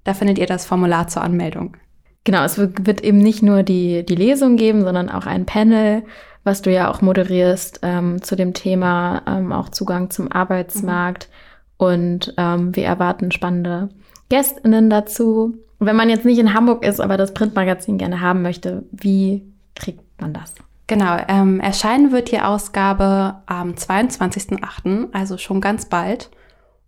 Da 0.05 0.13
findet 0.13 0.39
ihr 0.39 0.47
das 0.47 0.67
Formular 0.67 1.09
zur 1.09 1.23
Anmeldung. 1.23 1.77
Genau, 2.25 2.45
es 2.45 2.59
wird 2.59 3.01
eben 3.03 3.19
nicht 3.19 3.43
nur 3.43 3.63
die, 3.63 4.05
die 4.05 4.15
Lesung 4.15 4.57
geben, 4.57 4.83
sondern 4.83 5.09
auch 5.09 5.27
ein 5.27 5.47
Panel, 5.47 6.03
was 6.45 6.63
du 6.63 6.71
ja 6.73 6.91
auch 6.91 7.01
moderierst 7.01 7.81
ähm, 7.83 8.23
zu 8.23 8.37
dem 8.37 8.55
Thema, 8.55 9.23
ähm, 9.27 9.53
auch 9.53 9.69
Zugang 9.69 10.11
zum 10.11 10.31
Arbeitsmarkt. 10.31 11.29
Mhm. 11.29 11.35
Und 11.79 12.35
ähm, 12.37 12.75
wir 12.75 12.85
erwarten 12.85 13.31
spannende 13.31 13.89
GästInnen 14.29 14.91
dazu. 14.91 15.57
Wenn 15.79 15.97
man 15.97 16.11
jetzt 16.11 16.25
nicht 16.25 16.39
in 16.39 16.55
Hamburg 16.55 16.85
ist, 16.85 17.01
aber 17.01 17.17
das 17.17 17.35
Printmagazin 17.35 17.99
gerne 17.99 18.21
haben 18.21 18.43
möchte, 18.43 18.85
wie 18.91 19.45
kriegt 19.75 20.21
man 20.21 20.35
das? 20.35 20.55
Genau, 20.89 21.19
ähm, 21.29 21.61
erscheinen 21.61 22.13
wird 22.13 22.33
die 22.33 22.41
Ausgabe 22.41 23.43
am 23.47 23.73
22.08., 23.73 25.13
also 25.13 25.37
schon 25.37 25.61
ganz 25.61 25.87
bald. 25.87 26.31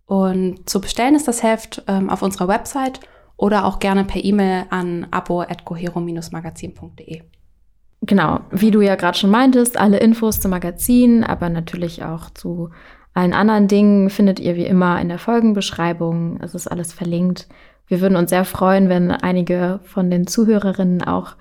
Und 0.07 0.69
zu 0.69 0.81
bestellen 0.81 1.15
ist 1.15 1.27
das 1.27 1.43
Heft 1.43 1.83
ähm, 1.87 2.09
auf 2.09 2.21
unserer 2.21 2.47
Website 2.47 2.99
oder 3.41 3.65
auch 3.65 3.79
gerne 3.79 4.03
per 4.03 4.23
E-Mail 4.23 4.65
an 4.69 5.07
abo.cohero-magazin.de. 5.09 7.23
Genau, 8.01 8.41
wie 8.51 8.71
du 8.71 8.81
ja 8.81 8.95
gerade 8.95 9.17
schon 9.17 9.31
meintest, 9.31 9.79
alle 9.79 9.97
Infos 9.97 10.39
zum 10.39 10.51
Magazin, 10.51 11.23
aber 11.23 11.49
natürlich 11.49 12.03
auch 12.03 12.29
zu 12.29 12.69
allen 13.15 13.33
anderen 13.33 13.67
Dingen 13.67 14.11
findet 14.11 14.39
ihr 14.39 14.55
wie 14.55 14.65
immer 14.65 15.01
in 15.01 15.09
der 15.09 15.17
Folgenbeschreibung. 15.17 16.39
Es 16.41 16.53
ist 16.53 16.67
alles 16.67 16.93
verlinkt. 16.93 17.47
Wir 17.87 17.99
würden 17.99 18.15
uns 18.15 18.29
sehr 18.29 18.45
freuen, 18.45 18.89
wenn 18.89 19.09
einige 19.09 19.79
von 19.83 20.11
den 20.11 20.27
Zuhörerinnen 20.27 21.03
auch 21.03 21.35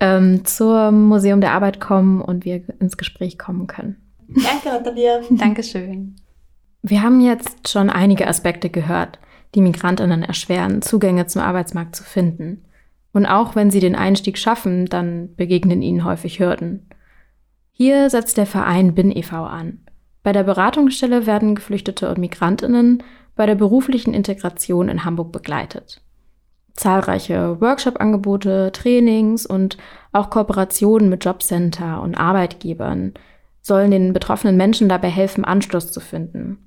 ähm, 0.00 0.46
zum 0.46 1.08
Museum 1.08 1.42
der 1.42 1.52
Arbeit 1.52 1.80
kommen 1.80 2.22
und 2.22 2.46
wir 2.46 2.62
ins 2.80 2.96
Gespräch 2.96 3.38
kommen 3.38 3.66
können. 3.66 3.96
Danke, 4.28 4.70
Natalia. 4.70 5.20
Dankeschön. 5.30 6.16
Wir 6.80 7.02
haben 7.02 7.20
jetzt 7.20 7.68
schon 7.68 7.90
einige 7.90 8.26
Aspekte 8.26 8.70
gehört, 8.70 9.18
die 9.54 9.60
Migrantinnen 9.60 10.22
erschweren, 10.22 10.82
Zugänge 10.82 11.26
zum 11.26 11.42
Arbeitsmarkt 11.42 11.96
zu 11.96 12.04
finden. 12.04 12.64
Und 13.12 13.26
auch 13.26 13.54
wenn 13.54 13.70
sie 13.70 13.80
den 13.80 13.94
Einstieg 13.94 14.38
schaffen, 14.38 14.86
dann 14.86 15.34
begegnen 15.36 15.82
ihnen 15.82 16.04
häufig 16.04 16.38
Hürden. 16.40 16.88
Hier 17.70 18.08
setzt 18.10 18.36
der 18.36 18.46
Verein 18.46 18.94
BIN 18.94 19.14
e.V. 19.14 19.44
an. 19.44 19.80
Bei 20.22 20.32
der 20.32 20.44
Beratungsstelle 20.44 21.26
werden 21.26 21.54
Geflüchtete 21.54 22.08
und 22.08 22.18
Migrantinnen 22.18 23.02
bei 23.34 23.46
der 23.46 23.54
beruflichen 23.54 24.14
Integration 24.14 24.88
in 24.88 25.04
Hamburg 25.04 25.32
begleitet. 25.32 26.00
Zahlreiche 26.74 27.60
Workshop-Angebote, 27.60 28.70
Trainings 28.72 29.44
und 29.44 29.76
auch 30.12 30.30
Kooperationen 30.30 31.08
mit 31.08 31.24
Jobcenter 31.24 32.00
und 32.00 32.14
Arbeitgebern 32.14 33.14
sollen 33.60 33.90
den 33.90 34.12
betroffenen 34.12 34.56
Menschen 34.56 34.88
dabei 34.88 35.08
helfen, 35.08 35.44
Anschluss 35.44 35.92
zu 35.92 36.00
finden, 36.00 36.58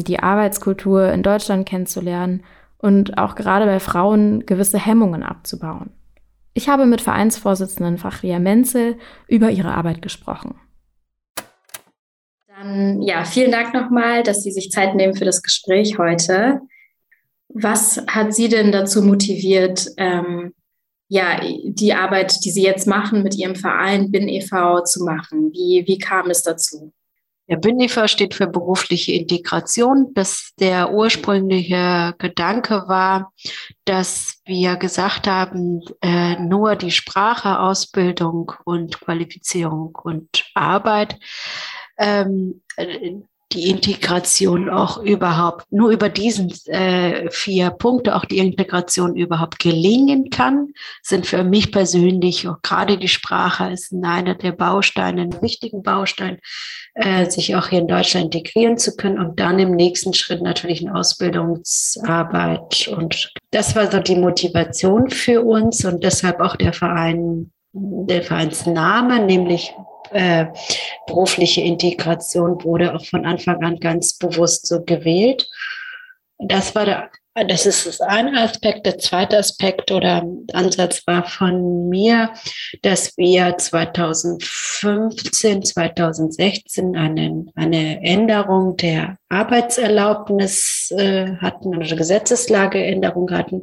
die 0.00 0.20
Arbeitskultur 0.20 1.12
in 1.12 1.22
Deutschland 1.22 1.68
kennenzulernen 1.68 2.44
und 2.78 3.18
auch 3.18 3.34
gerade 3.34 3.66
bei 3.66 3.80
Frauen 3.80 4.46
gewisse 4.46 4.78
Hemmungen 4.78 5.22
abzubauen. 5.22 5.90
Ich 6.54 6.68
habe 6.68 6.86
mit 6.86 7.02
Vereinsvorsitzenden 7.02 7.98
Fachria 7.98 8.38
Menzel 8.38 8.96
über 9.28 9.50
ihre 9.50 9.72
Arbeit 9.74 10.00
gesprochen. 10.00 10.54
Dann 12.48 13.02
ja, 13.02 13.24
vielen 13.24 13.52
Dank 13.52 13.74
nochmal, 13.74 14.22
dass 14.22 14.42
Sie 14.42 14.50
sich 14.50 14.70
Zeit 14.70 14.94
nehmen 14.94 15.14
für 15.14 15.26
das 15.26 15.42
Gespräch 15.42 15.98
heute. 15.98 16.60
Was 17.48 18.02
hat 18.06 18.34
Sie 18.34 18.48
denn 18.48 18.72
dazu 18.72 19.02
motiviert, 19.02 19.88
ähm, 19.98 20.54
ja, 21.08 21.40
die 21.64 21.92
Arbeit, 21.92 22.44
die 22.44 22.50
Sie 22.50 22.62
jetzt 22.62 22.86
machen 22.86 23.22
mit 23.22 23.36
Ihrem 23.36 23.54
Verein 23.54 24.10
BIN 24.10 24.28
e.V. 24.28 24.82
zu 24.84 25.04
machen? 25.04 25.52
Wie, 25.52 25.84
wie 25.86 25.98
kam 25.98 26.30
es 26.30 26.42
dazu? 26.42 26.92
Der 27.48 27.60
e.V. 27.64 28.08
steht 28.08 28.34
für 28.34 28.48
berufliche 28.48 29.12
Integration. 29.12 30.12
Das 30.14 30.50
der 30.58 30.92
ursprüngliche 30.92 32.14
Gedanke 32.18 32.84
war, 32.88 33.32
dass 33.84 34.40
wir 34.44 34.76
gesagt 34.76 35.28
haben, 35.28 35.80
äh, 36.02 36.36
nur 36.40 36.74
die 36.74 36.90
Sprache, 36.90 37.60
Ausbildung 37.60 38.52
und 38.64 39.00
Qualifizierung 39.00 39.94
und 40.02 40.44
Arbeit 40.54 41.18
ähm, 41.98 42.62
die 43.52 43.70
Integration 43.70 44.68
auch 44.68 44.98
überhaupt, 44.98 45.70
nur 45.70 45.90
über 45.90 46.08
diesen 46.08 46.52
äh, 46.66 47.30
vier 47.30 47.70
Punkte 47.70 48.16
auch 48.16 48.24
die 48.24 48.38
Integration 48.38 49.14
überhaupt 49.14 49.60
gelingen 49.60 50.30
kann, 50.30 50.72
sind 51.02 51.26
für 51.26 51.44
mich 51.44 51.70
persönlich, 51.70 52.48
auch 52.48 52.60
gerade 52.62 52.98
die 52.98 53.08
Sprache 53.08 53.70
ist 53.70 53.92
einer 53.92 54.34
der 54.34 54.52
Bausteine, 54.52 55.22
einen 55.22 55.42
wichtigen 55.42 55.82
Baustein, 55.82 56.38
äh, 56.94 57.30
sich 57.30 57.54
auch 57.54 57.68
hier 57.68 57.78
in 57.80 57.88
Deutschland 57.88 58.34
integrieren 58.34 58.78
zu 58.78 58.96
können 58.96 59.18
und 59.18 59.38
dann 59.38 59.60
im 59.60 59.72
nächsten 59.72 60.12
Schritt 60.12 60.42
natürlich 60.42 60.84
eine 60.84 60.98
Ausbildungsarbeit. 60.98 62.88
Und 62.88 63.32
das 63.52 63.76
war 63.76 63.90
so 63.90 64.00
die 64.00 64.16
Motivation 64.16 65.08
für 65.10 65.42
uns 65.42 65.84
und 65.84 66.02
deshalb 66.02 66.40
auch 66.40 66.56
der 66.56 66.72
Verein, 66.72 67.52
der 67.76 68.22
Vereinsname, 68.22 69.20
nämlich 69.20 69.74
äh, 70.10 70.46
berufliche 71.06 71.60
Integration 71.60 72.62
wurde 72.64 72.94
auch 72.94 73.04
von 73.04 73.26
Anfang 73.26 73.62
an 73.62 73.78
ganz 73.80 74.16
bewusst 74.16 74.66
so 74.66 74.82
gewählt. 74.82 75.48
Das 76.38 76.74
war 76.74 76.84
der, 76.84 77.10
das 77.48 77.66
ist 77.66 77.86
das 77.86 78.00
eine 78.00 78.40
Aspekt. 78.40 78.86
Der 78.86 78.98
zweite 78.98 79.38
Aspekt 79.38 79.90
oder 79.90 80.24
Ansatz 80.52 81.02
war 81.06 81.24
von 81.24 81.88
mir, 81.88 82.30
dass 82.82 83.16
wir 83.18 83.58
2015, 83.58 85.62
2016 85.62 86.96
eine, 86.96 87.46
eine 87.54 88.02
Änderung 88.02 88.76
der 88.76 89.18
Arbeitserlaubnis 89.28 90.92
äh, 90.96 91.36
hatten, 91.36 91.74
eine 91.74 91.96
Gesetzeslageänderung 91.96 93.30
hatten. 93.30 93.62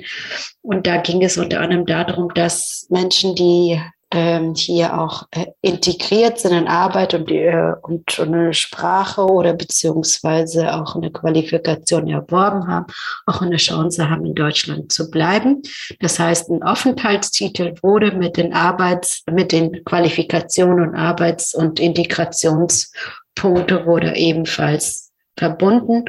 Und 0.62 0.86
da 0.86 0.98
ging 0.98 1.24
es 1.24 1.38
unter 1.38 1.62
anderem 1.62 1.86
darum, 1.86 2.34
dass 2.34 2.88
Menschen, 2.90 3.36
die 3.36 3.80
ähm, 4.14 4.54
hier 4.54 5.00
auch 5.00 5.24
äh, 5.32 5.48
integriert 5.62 6.40
sind 6.40 6.54
in 6.54 6.68
Arbeit 6.68 7.16
und, 7.16 7.32
äh, 7.32 7.74
und, 7.82 8.20
eine 8.20 8.54
Sprache 8.54 9.26
oder 9.26 9.54
beziehungsweise 9.54 10.76
auch 10.76 10.96
eine 10.96 11.12
Qualifikation 11.12 12.08
erworben 12.08 12.68
haben, 12.68 12.86
auch 13.26 13.42
eine 13.42 13.58
Chance 13.58 14.10
haben, 14.10 14.26
in 14.26 14.36
Deutschland 14.36 14.92
zu 14.92 15.10
bleiben. 15.10 15.64
Das 16.00 16.20
heißt, 16.20 16.50
ein 16.50 16.62
Aufenthaltstitel 16.62 17.74
wurde 17.82 18.12
mit 18.12 18.38
den 18.38 18.54
Arbeits-, 18.54 19.24
mit 19.32 19.52
den 19.52 19.84
Qualifikationen 19.84 20.90
und 20.90 20.96
Arbeits- 20.96 21.56
und 21.56 21.80
Integrationspunkte 21.80 23.86
wurde 23.86 24.16
ebenfalls 24.16 25.12
verbunden. 25.36 26.06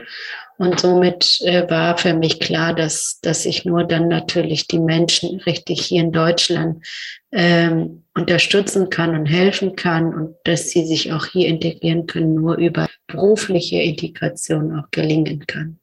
Und 0.56 0.78
somit 0.78 1.40
äh, 1.42 1.68
war 1.68 1.98
für 1.98 2.14
mich 2.14 2.38
klar, 2.38 2.74
dass, 2.74 3.18
dass 3.20 3.44
ich 3.44 3.64
nur 3.64 3.84
dann 3.84 4.08
natürlich 4.08 4.68
die 4.68 4.78
Menschen 4.78 5.40
richtig 5.40 5.84
hier 5.84 6.02
in 6.02 6.12
Deutschland 6.12 6.84
ähm, 7.32 8.04
unterstützen 8.14 8.88
kann 8.88 9.16
und 9.16 9.26
helfen 9.26 9.74
kann 9.74 10.14
und 10.14 10.36
dass 10.44 10.70
sie 10.70 10.84
sich 10.84 11.12
auch 11.12 11.26
hier 11.26 11.48
integrieren 11.48 12.06
können, 12.06 12.36
nur 12.36 12.56
über 12.56 12.88
berufliche 13.08 13.82
Integration 13.82 14.78
auch 14.78 14.90
gelingen 14.92 15.44
kann. 15.46 15.78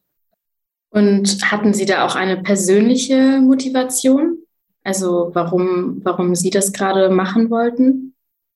Und 0.89 1.51
hatten 1.51 1.73
Sie 1.73 1.85
da 1.85 2.05
auch 2.05 2.15
eine 2.15 2.37
persönliche 2.37 3.39
Motivation? 3.41 4.39
Also 4.83 5.31
warum, 5.33 6.01
warum 6.03 6.35
Sie 6.35 6.49
das 6.49 6.73
gerade 6.73 7.09
machen 7.09 7.49
wollten? 7.49 8.10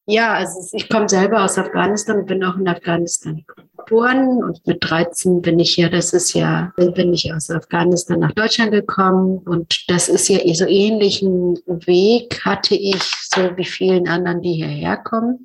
Ja, 0.08 0.34
also 0.34 0.78
ich 0.78 0.88
komme 0.88 1.10
selber 1.10 1.44
aus 1.44 1.58
Afghanistan 1.58 2.20
und 2.20 2.28
bin 2.28 2.44
auch 2.44 2.58
in 2.58 2.68
Afghanistan 2.68 3.44
geboren 3.76 4.44
und 4.44 4.66
mit 4.68 4.78
13 4.88 5.42
bin 5.42 5.60
ich 5.60 5.78
ja, 5.78 5.90
das 5.90 6.14
ist 6.14 6.34
ja, 6.34 6.72
bin 6.78 7.14
ich 7.14 7.34
aus 7.34 7.50
Afghanistan 7.50 8.20
nach 8.20 8.32
Deutschland 8.34 8.72
gekommen 8.72 9.40
und 9.40 9.90
das 9.90 10.08
ist 10.08 10.28
ja 10.28 10.40
so 10.54 10.66
ähnlichen 10.68 11.60
Weg 11.66 12.42
hatte 12.46 12.76
ich, 12.76 13.02
so 13.02 13.58
wie 13.58 13.66
vielen 13.66 14.08
anderen, 14.08 14.42
die 14.42 14.54
hierher 14.54 14.98
kommen. 14.98 15.44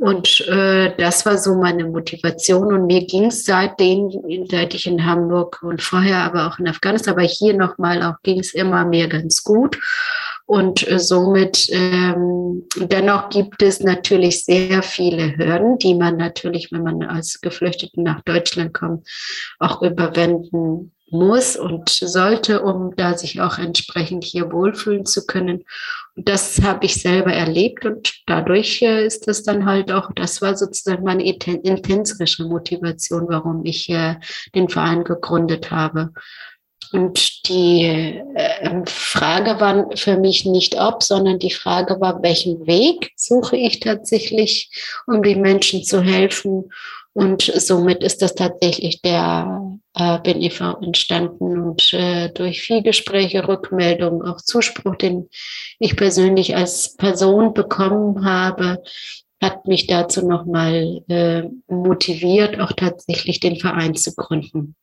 Und 0.00 0.48
äh, 0.48 0.96
das 0.96 1.26
war 1.26 1.36
so 1.36 1.56
meine 1.56 1.84
Motivation. 1.84 2.72
Und 2.72 2.86
mir 2.86 3.04
ging 3.04 3.26
es 3.26 3.44
seitdem, 3.44 4.10
seit 4.50 4.72
ich 4.72 4.86
in 4.86 5.04
Hamburg 5.04 5.62
und 5.62 5.82
vorher 5.82 6.20
aber 6.20 6.46
auch 6.46 6.58
in 6.58 6.68
Afghanistan, 6.68 7.12
aber 7.12 7.26
hier 7.26 7.54
nochmal 7.54 8.02
auch 8.02 8.14
ging 8.22 8.40
es 8.40 8.54
immer 8.54 8.86
mehr 8.86 9.08
ganz 9.08 9.44
gut. 9.44 9.78
Und 10.50 10.90
äh, 10.90 10.98
somit 10.98 11.68
ähm, 11.70 12.66
dennoch 12.74 13.28
gibt 13.28 13.62
es 13.62 13.78
natürlich 13.78 14.44
sehr 14.44 14.82
viele 14.82 15.36
Hürden, 15.36 15.78
die 15.78 15.94
man 15.94 16.16
natürlich, 16.16 16.72
wenn 16.72 16.82
man 16.82 17.04
als 17.04 17.40
Geflüchtete 17.40 18.02
nach 18.02 18.22
Deutschland 18.22 18.74
kommt, 18.74 19.06
auch 19.60 19.80
überwinden 19.80 20.90
muss 21.08 21.56
und 21.56 21.88
sollte, 21.88 22.62
um 22.62 22.96
da 22.96 23.16
sich 23.16 23.40
auch 23.40 23.58
entsprechend 23.58 24.24
hier 24.24 24.50
wohlfühlen 24.50 25.06
zu 25.06 25.24
können. 25.24 25.62
Und 26.16 26.28
das 26.28 26.60
habe 26.62 26.84
ich 26.84 27.00
selber 27.00 27.32
erlebt 27.32 27.86
und 27.86 28.12
dadurch 28.26 28.82
äh, 28.82 29.06
ist 29.06 29.28
das 29.28 29.44
dann 29.44 29.66
halt 29.66 29.92
auch, 29.92 30.10
das 30.16 30.42
war 30.42 30.56
sozusagen 30.56 31.04
meine 31.04 31.24
intensere 31.24 32.48
Motivation, 32.48 33.26
warum 33.28 33.64
ich 33.64 33.86
den 34.56 34.68
Verein 34.68 35.04
gegründet 35.04 35.70
habe. 35.70 36.10
Und 36.92 37.48
die 37.48 37.84
äh, 37.84 38.82
Frage 38.86 39.60
war 39.60 39.90
für 39.94 40.16
mich 40.16 40.44
nicht 40.44 40.80
ob, 40.80 41.02
sondern 41.02 41.38
die 41.38 41.52
Frage 41.52 42.00
war, 42.00 42.22
welchen 42.22 42.66
Weg 42.66 43.12
suche 43.16 43.56
ich 43.56 43.80
tatsächlich, 43.80 44.70
um 45.06 45.22
den 45.22 45.40
Menschen 45.40 45.84
zu 45.84 46.02
helfen. 46.02 46.70
Und 47.12 47.42
somit 47.42 48.02
ist 48.02 48.22
das 48.22 48.34
tatsächlich 48.34 49.02
der 49.02 49.78
äh, 49.94 50.18
BNIV 50.20 50.60
entstanden 50.82 51.60
und 51.60 51.92
äh, 51.92 52.30
durch 52.30 52.62
viel 52.62 52.82
Gespräche, 52.82 53.46
Rückmeldungen, 53.46 54.22
auch 54.22 54.40
Zuspruch, 54.40 54.96
den 54.96 55.28
ich 55.78 55.96
persönlich 55.96 56.56
als 56.56 56.96
Person 56.96 57.52
bekommen 57.52 58.24
habe, 58.24 58.82
hat 59.42 59.66
mich 59.66 59.86
dazu 59.86 60.26
nochmal 60.26 61.02
äh, 61.08 61.44
motiviert, 61.66 62.60
auch 62.60 62.72
tatsächlich 62.72 63.40
den 63.40 63.56
Verein 63.56 63.94
zu 63.94 64.14
gründen. 64.14 64.76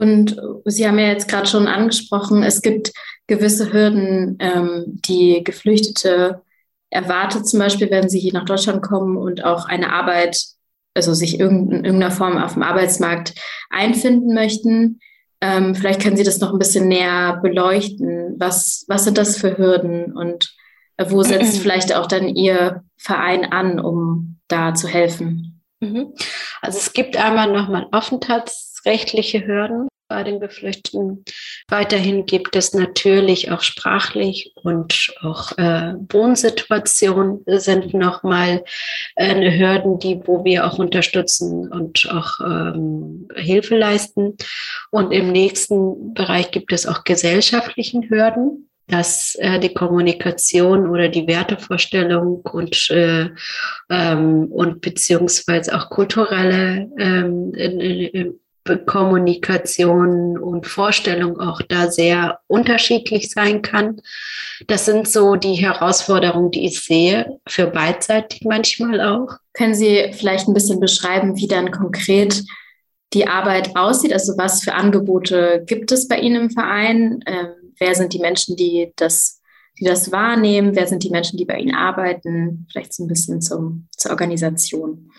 Und 0.00 0.40
Sie 0.64 0.88
haben 0.88 0.98
ja 0.98 1.08
jetzt 1.08 1.28
gerade 1.28 1.46
schon 1.46 1.66
angesprochen, 1.66 2.42
es 2.42 2.62
gibt 2.62 2.92
gewisse 3.26 3.72
Hürden, 3.72 4.38
ähm, 4.40 4.84
die 4.86 5.44
Geflüchtete 5.44 6.40
erwartet, 6.88 7.46
zum 7.46 7.60
Beispiel, 7.60 7.90
wenn 7.90 8.08
sie 8.08 8.18
hier 8.18 8.32
nach 8.32 8.46
Deutschland 8.46 8.82
kommen 8.82 9.16
und 9.16 9.44
auch 9.44 9.66
eine 9.66 9.92
Arbeit, 9.92 10.42
also 10.94 11.12
sich 11.12 11.38
in 11.38 11.70
irgendeiner 11.70 12.10
Form 12.10 12.38
auf 12.38 12.54
dem 12.54 12.62
Arbeitsmarkt 12.62 13.34
einfinden 13.68 14.34
möchten. 14.34 15.00
Ähm, 15.42 15.74
vielleicht 15.74 16.02
können 16.02 16.16
Sie 16.16 16.24
das 16.24 16.40
noch 16.40 16.52
ein 16.52 16.58
bisschen 16.58 16.88
näher 16.88 17.38
beleuchten. 17.42 18.36
Was, 18.38 18.84
was 18.88 19.04
sind 19.04 19.18
das 19.18 19.36
für 19.36 19.56
Hürden 19.56 20.16
und 20.16 20.54
wo 20.98 21.22
setzt 21.22 21.58
vielleicht 21.58 21.94
auch 21.94 22.06
dann 22.06 22.28
Ihr 22.28 22.82
Verein 22.96 23.52
an, 23.52 23.78
um 23.78 24.38
da 24.48 24.74
zu 24.74 24.88
helfen? 24.88 25.62
Mhm. 25.80 26.14
Also 26.60 26.78
es 26.78 26.92
gibt 26.92 27.16
einmal 27.16 27.52
nochmal 27.52 27.86
aufenthaltsrechtliche 28.80 29.46
Hürden 29.46 29.88
bei 30.08 30.24
den 30.24 30.40
Geflüchteten. 30.40 31.24
Weiterhin 31.68 32.26
gibt 32.26 32.56
es 32.56 32.74
natürlich 32.74 33.52
auch 33.52 33.60
sprachlich 33.60 34.52
und 34.56 35.14
auch 35.22 35.56
äh, 35.56 35.94
Wohnsituationen 36.08 37.44
sind 37.46 37.94
nochmal 37.94 38.64
äh, 39.14 39.56
Hürden, 39.56 40.00
die, 40.00 40.20
wo 40.24 40.44
wir 40.44 40.66
auch 40.66 40.80
unterstützen 40.80 41.70
und 41.70 42.10
auch 42.10 42.40
ähm, 42.40 43.28
Hilfe 43.36 43.76
leisten. 43.76 44.36
Und 44.90 45.12
im 45.12 45.30
nächsten 45.30 46.12
Bereich 46.12 46.50
gibt 46.50 46.72
es 46.72 46.86
auch 46.86 47.04
gesellschaftlichen 47.04 48.10
Hürden 48.10 48.66
dass 48.88 49.36
äh, 49.36 49.60
die 49.60 49.72
Kommunikation 49.72 50.90
oder 50.90 51.08
die 51.08 51.28
Wertevorstellung 51.28 52.40
und, 52.40 52.90
äh, 52.90 53.28
ähm, 53.88 54.46
und 54.50 54.80
beziehungsweise 54.80 55.76
auch 55.76 55.90
kulturelle 55.90 56.90
ähm, 56.98 57.52
Kommunikation 58.78 60.38
und 60.38 60.66
Vorstellung 60.66 61.38
auch 61.40 61.60
da 61.62 61.90
sehr 61.90 62.40
unterschiedlich 62.46 63.30
sein 63.30 63.62
kann. 63.62 64.00
Das 64.66 64.84
sind 64.86 65.08
so 65.08 65.36
die 65.36 65.54
Herausforderungen, 65.54 66.50
die 66.50 66.66
ich 66.66 66.80
sehe, 66.80 67.38
für 67.46 67.66
beidseitig 67.66 68.42
manchmal 68.44 69.00
auch. 69.00 69.36
Können 69.52 69.74
Sie 69.74 70.12
vielleicht 70.12 70.48
ein 70.48 70.54
bisschen 70.54 70.80
beschreiben, 70.80 71.36
wie 71.36 71.48
dann 71.48 71.70
konkret 71.70 72.44
die 73.12 73.26
Arbeit 73.26 73.76
aussieht? 73.76 74.12
Also 74.12 74.36
was 74.36 74.62
für 74.62 74.74
Angebote 74.74 75.64
gibt 75.66 75.92
es 75.92 76.08
bei 76.08 76.18
Ihnen 76.18 76.44
im 76.44 76.50
Verein? 76.50 77.20
Ähm, 77.26 77.74
wer 77.78 77.94
sind 77.94 78.12
die 78.12 78.20
Menschen, 78.20 78.56
die 78.56 78.92
das, 78.96 79.40
die 79.78 79.84
das 79.84 80.12
wahrnehmen? 80.12 80.76
Wer 80.76 80.86
sind 80.86 81.02
die 81.02 81.10
Menschen, 81.10 81.36
die 81.36 81.44
bei 81.44 81.58
Ihnen 81.58 81.74
arbeiten? 81.74 82.66
Vielleicht 82.70 82.94
so 82.94 83.04
ein 83.04 83.08
bisschen 83.08 83.40
zum, 83.40 83.88
zur 83.96 84.12
Organisation. 84.12 85.10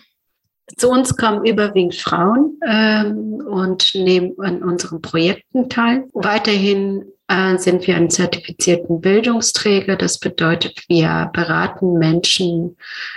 Zu 0.76 0.88
uns 0.90 1.16
kommen 1.16 1.44
überwiegend 1.44 1.94
Frauen 1.94 2.58
ähm, 2.66 3.42
und 3.46 3.94
nehmen 3.94 4.34
an 4.38 4.62
unseren 4.62 5.00
Projekten 5.02 5.68
teil. 5.68 6.04
Weiterhin 6.12 7.04
äh, 7.28 7.56
sind 7.56 7.86
wir 7.86 7.96
ein 7.96 8.10
zertifizierten 8.10 9.00
Bildungsträger. 9.00 9.96
Das 9.96 10.18
bedeutet, 10.18 10.82
wir 10.88 11.30
beraten 11.32 11.94
Menschen, 11.98 12.76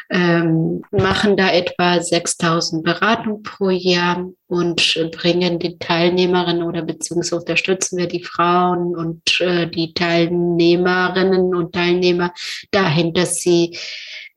ähm, 0.10 0.84
machen 0.92 1.36
da 1.36 1.52
etwa 1.52 2.00
6000 2.02 2.84
Beratungen 2.84 3.44
pro 3.44 3.70
Jahr 3.70 4.30
und 4.48 5.10
bringen 5.12 5.60
die 5.60 5.78
Teilnehmerinnen 5.78 6.64
oder 6.64 6.84
beziehungsweise 6.84 7.38
unterstützen 7.38 7.98
wir 7.98 8.08
die 8.08 8.24
Frauen 8.24 8.96
und 8.96 9.42
äh, 9.42 9.68
die 9.68 9.94
Teilnehmerinnen 9.94 11.54
und 11.56 11.74
Teilnehmer 11.74 12.32
dahin, 12.72 13.14
dass 13.14 13.42
sie 13.42 13.78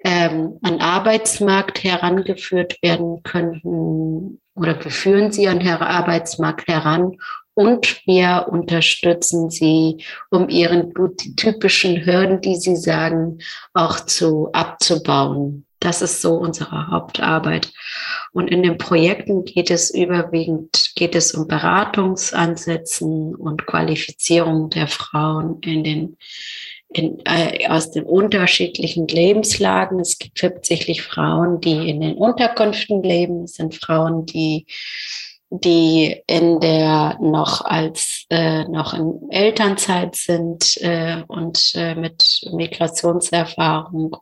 ähm, 0.04 0.58
an 0.62 0.80
Arbeitsmarkt 0.80 1.82
herangeführt 1.82 2.76
werden 2.82 3.22
könnten 3.22 4.40
oder 4.54 4.82
wir 4.82 4.90
führen 4.90 5.32
sie 5.32 5.48
an 5.48 5.60
den 5.60 5.68
Arbeitsmarkt 5.68 6.68
heran 6.68 7.16
und 7.54 8.06
wir 8.06 8.46
unterstützen 8.50 9.50
sie, 9.50 10.04
um 10.30 10.48
ihren 10.48 10.92
typischen 11.36 12.06
Hürden, 12.06 12.40
die 12.40 12.54
sie 12.54 12.76
sagen, 12.76 13.38
auch 13.74 13.98
zu 14.00 14.50
abzubauen. 14.52 15.64
Das 15.80 16.02
ist 16.02 16.22
so 16.22 16.34
unsere 16.34 16.88
Hauptarbeit. 16.88 17.72
Und 18.32 18.48
in 18.48 18.62
den 18.62 18.78
Projekten 18.78 19.44
geht 19.44 19.70
es 19.70 19.92
überwiegend, 19.92 20.92
geht 20.96 21.14
es 21.14 21.34
um 21.34 21.46
Beratungsansätzen 21.46 23.34
und 23.34 23.66
Qualifizierung 23.66 24.70
der 24.70 24.88
Frauen 24.88 25.60
in 25.62 25.84
den 25.84 26.16
in, 26.90 27.20
äh, 27.24 27.66
aus 27.68 27.90
den 27.90 28.04
unterschiedlichen 28.04 29.06
Lebenslagen. 29.08 30.00
Es 30.00 30.18
gibt 30.18 30.42
hauptsächlich 30.42 31.02
Frauen, 31.02 31.60
die 31.60 31.90
in 31.90 32.00
den 32.00 32.16
Unterkünften 32.16 33.02
leben. 33.02 33.44
Es 33.44 33.54
sind 33.54 33.74
Frauen, 33.74 34.26
die 34.26 34.66
die 35.50 36.22
in 36.26 36.60
der 36.60 37.16
noch 37.20 37.62
als 37.64 38.26
äh, 38.28 38.64
noch 38.64 38.92
in 38.92 39.30
Elternzeit 39.30 40.14
sind 40.14 40.76
äh, 40.82 41.22
und 41.26 41.72
äh, 41.74 41.94
mit 41.94 42.42
Migrationserfahrung, 42.52 44.16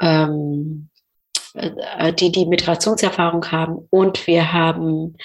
ähm, 0.00 0.88
äh, 1.52 2.14
die 2.14 2.32
die 2.32 2.46
Migrationserfahrung 2.46 3.50
haben. 3.50 3.86
Und 3.90 4.26
wir 4.26 4.54
haben 4.54 5.18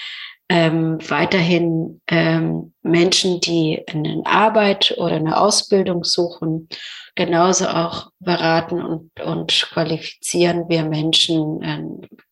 ähm, 0.50 0.98
weiterhin 1.10 2.02
ähm, 2.08 2.74
Menschen, 2.82 3.42
die 3.42 3.84
eine 3.88 4.22
Arbeit 4.26 4.96
oder 4.98 5.16
eine 5.16 5.38
Ausbildung 5.38 6.04
suchen, 6.06 6.70
genauso 7.16 7.68
auch 7.68 8.12
beraten 8.20 8.82
und, 8.82 9.20
und 9.20 9.68
qualifizieren 9.74 10.70
wir 10.70 10.86
Menschen 10.86 11.62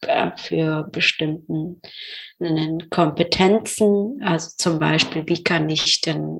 äh, 0.01 0.31
für 0.37 0.87
bestimmten 0.91 1.81
äh, 2.39 2.77
Kompetenzen. 2.89 4.21
Also 4.23 4.51
zum 4.57 4.79
Beispiel, 4.79 5.23
wie 5.27 5.43
kann 5.43 5.69
ich 5.69 5.99
denn 6.01 6.39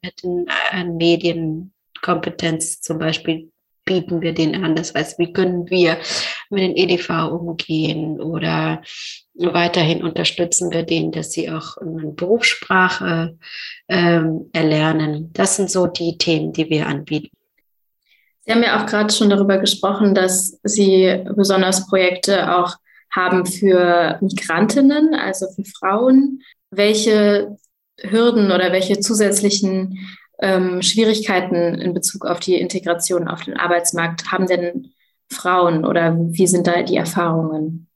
mit 0.00 0.22
den 0.22 0.46
äh, 0.72 0.84
Medienkompetenz 0.84 2.80
zum 2.80 2.98
Beispiel 2.98 3.50
bieten 3.84 4.20
wir 4.20 4.32
den 4.32 4.64
an? 4.64 4.74
Das 4.74 4.94
heißt, 4.94 5.18
wie 5.18 5.32
können 5.32 5.68
wir 5.68 5.98
mit 6.50 6.62
den 6.62 6.76
EDV 6.76 7.30
umgehen 7.30 8.20
oder 8.20 8.82
weiterhin 9.34 10.02
unterstützen 10.02 10.70
wir 10.70 10.84
den, 10.84 11.12
dass 11.12 11.32
sie 11.32 11.50
auch 11.50 11.76
eine 11.78 12.12
Berufssprache 12.12 13.36
ähm, 13.88 14.48
erlernen. 14.52 15.30
Das 15.32 15.56
sind 15.56 15.70
so 15.70 15.86
die 15.86 16.18
Themen, 16.18 16.52
die 16.52 16.70
wir 16.70 16.86
anbieten. 16.86 17.36
Sie 18.46 18.52
haben 18.52 18.62
ja 18.62 18.82
auch 18.82 18.86
gerade 18.86 19.12
schon 19.12 19.30
darüber 19.30 19.58
gesprochen, 19.58 20.14
dass 20.14 20.58
Sie 20.64 21.24
besonders 21.34 21.86
Projekte 21.86 22.54
auch 22.54 22.76
haben 23.10 23.46
für 23.46 24.18
Migrantinnen, 24.20 25.14
also 25.14 25.46
für 25.54 25.64
Frauen. 25.64 26.42
Welche 26.70 27.56
Hürden 28.00 28.50
oder 28.50 28.72
welche 28.72 29.00
zusätzlichen 29.00 29.98
ähm, 30.44 30.82
Schwierigkeiten 30.82 31.74
in 31.80 31.94
Bezug 31.94 32.26
auf 32.26 32.38
die 32.38 32.60
Integration 32.60 33.28
auf 33.28 33.44
den 33.44 33.56
Arbeitsmarkt 33.56 34.30
haben 34.30 34.46
denn 34.46 34.92
Frauen 35.30 35.86
oder 35.86 36.14
wie 36.18 36.46
sind 36.46 36.66
da 36.66 36.82
die 36.82 36.96
Erfahrungen? 36.96 37.88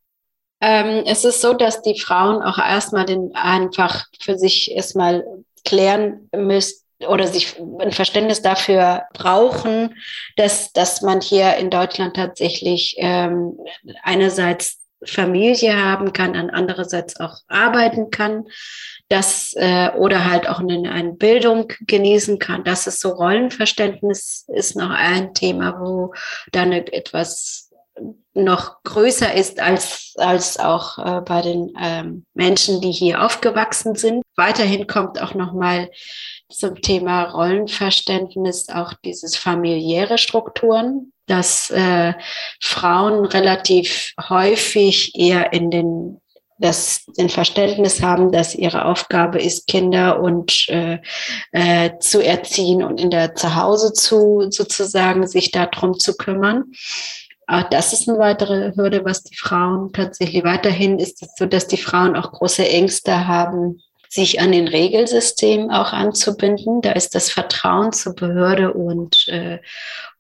Ähm, 0.61 1.05
es 1.07 1.25
ist 1.25 1.43
so, 1.43 1.53
dass 1.53 1.83
die 1.83 2.01
Frauen 2.01 2.43
auch 2.43 2.59
erstmal 2.59 3.05
den 3.05 3.35
einfach 3.35 4.07
für 4.19 4.39
sich 4.39 4.73
erstmal 4.73 5.25
klären 5.65 6.31
müssen 6.35 6.83
oder 7.07 7.27
sich 7.29 7.61
ein 7.81 7.93
Verständnis 7.93 8.41
dafür 8.41 9.03
brauchen, 9.13 9.95
dass, 10.37 10.73
dass 10.73 11.03
man 11.03 11.21
hier 11.21 11.57
in 11.57 11.71
Deutschland 11.71 12.17
tatsächlich 12.17 12.97
ähm, 12.99 13.59
einerseits 14.03 14.79
Familie 15.05 15.77
haben 15.77 16.13
kann, 16.13 16.35
an 16.35 16.51
andererseits 16.51 17.21
auch 17.21 17.37
arbeiten 17.47 18.11
kann, 18.11 18.47
das 19.09 19.55
äh, 19.57 19.91
oder 19.97 20.25
halt 20.31 20.49
auch 20.49 20.61
eine, 20.61 20.91
eine 20.91 21.13
Bildung 21.13 21.73
genießen 21.81 22.39
kann. 22.39 22.65
Das 22.65 22.87
ist 22.87 23.01
so 23.01 23.11
Rollenverständnis 23.11 24.45
ist 24.49 24.77
noch 24.77 24.91
ein 24.91 25.35
Thema, 25.35 25.81
wo 25.81 26.13
dann 26.53 26.73
etwas 26.73 27.71
noch 28.35 28.83
größer 28.85 29.35
ist 29.35 29.61
als, 29.61 30.15
als 30.17 30.59
auch 30.59 30.99
äh, 30.99 31.21
bei 31.23 31.43
den 31.43 31.73
ähm, 31.81 32.27
Menschen, 32.35 32.81
die 32.81 32.93
hier 32.93 33.25
aufgewachsen 33.25 33.97
sind. 33.97 34.23
Weiterhin 34.37 34.87
kommt 34.87 35.21
auch 35.21 35.35
nochmal 35.35 35.91
zum 36.49 36.81
Thema 36.81 37.25
Rollenverständnis 37.25 38.69
auch 38.69 38.95
dieses 39.05 39.37
familiäre 39.37 40.19
Strukturen, 40.19 41.13
dass 41.27 41.71
äh, 41.71 42.15
Frauen 42.61 43.25
relativ 43.27 44.15
häufig 44.29 45.15
eher 45.15 45.53
in 45.53 45.71
den 45.71 46.21
das 46.59 47.05
den 47.17 47.29
Verständnis 47.29 48.03
haben, 48.03 48.33
dass 48.33 48.55
ihre 48.55 48.85
Aufgabe 48.85 49.41
ist, 49.41 49.67
Kinder 49.67 50.21
und 50.21 50.69
äh, 50.69 50.99
äh, 51.53 51.99
zu 52.01 52.21
erziehen 52.25 52.83
und 52.83 53.01
in 53.01 53.11
der 53.11 53.35
Zuhause 53.35 53.93
zu 53.93 54.51
sozusagen 54.51 55.27
sich 55.27 55.51
darum 55.51 55.99
zu 55.99 56.17
kümmern. 56.17 56.65
Auch 57.47 57.63
das 57.71 57.95
ist 57.95 58.09
eine 58.09 58.19
weitere 58.19 58.75
Hürde, 58.77 59.05
was 59.05 59.23
die 59.23 59.37
Frauen 59.37 59.93
tatsächlich 59.93 60.45
weiterhin 60.45 60.99
ist 60.99 61.23
es 61.23 61.31
so, 61.39 61.47
dass 61.47 61.67
die 61.67 61.79
Frauen 61.79 62.15
auch 62.15 62.33
große 62.33 62.69
Ängste 62.69 63.27
haben, 63.27 63.81
sich 64.11 64.41
an 64.41 64.53
den 64.53 64.69
Regelsystem 64.69 65.71
auch 65.71 65.93
anzubinden. 65.93 66.83
Da 66.83 66.93
ist 66.93 67.15
das 67.15 67.31
Vertrauen 67.31 67.93
zur 67.93 68.15
Behörde 68.15 68.73
und, 68.73 69.29
äh, 69.29 69.59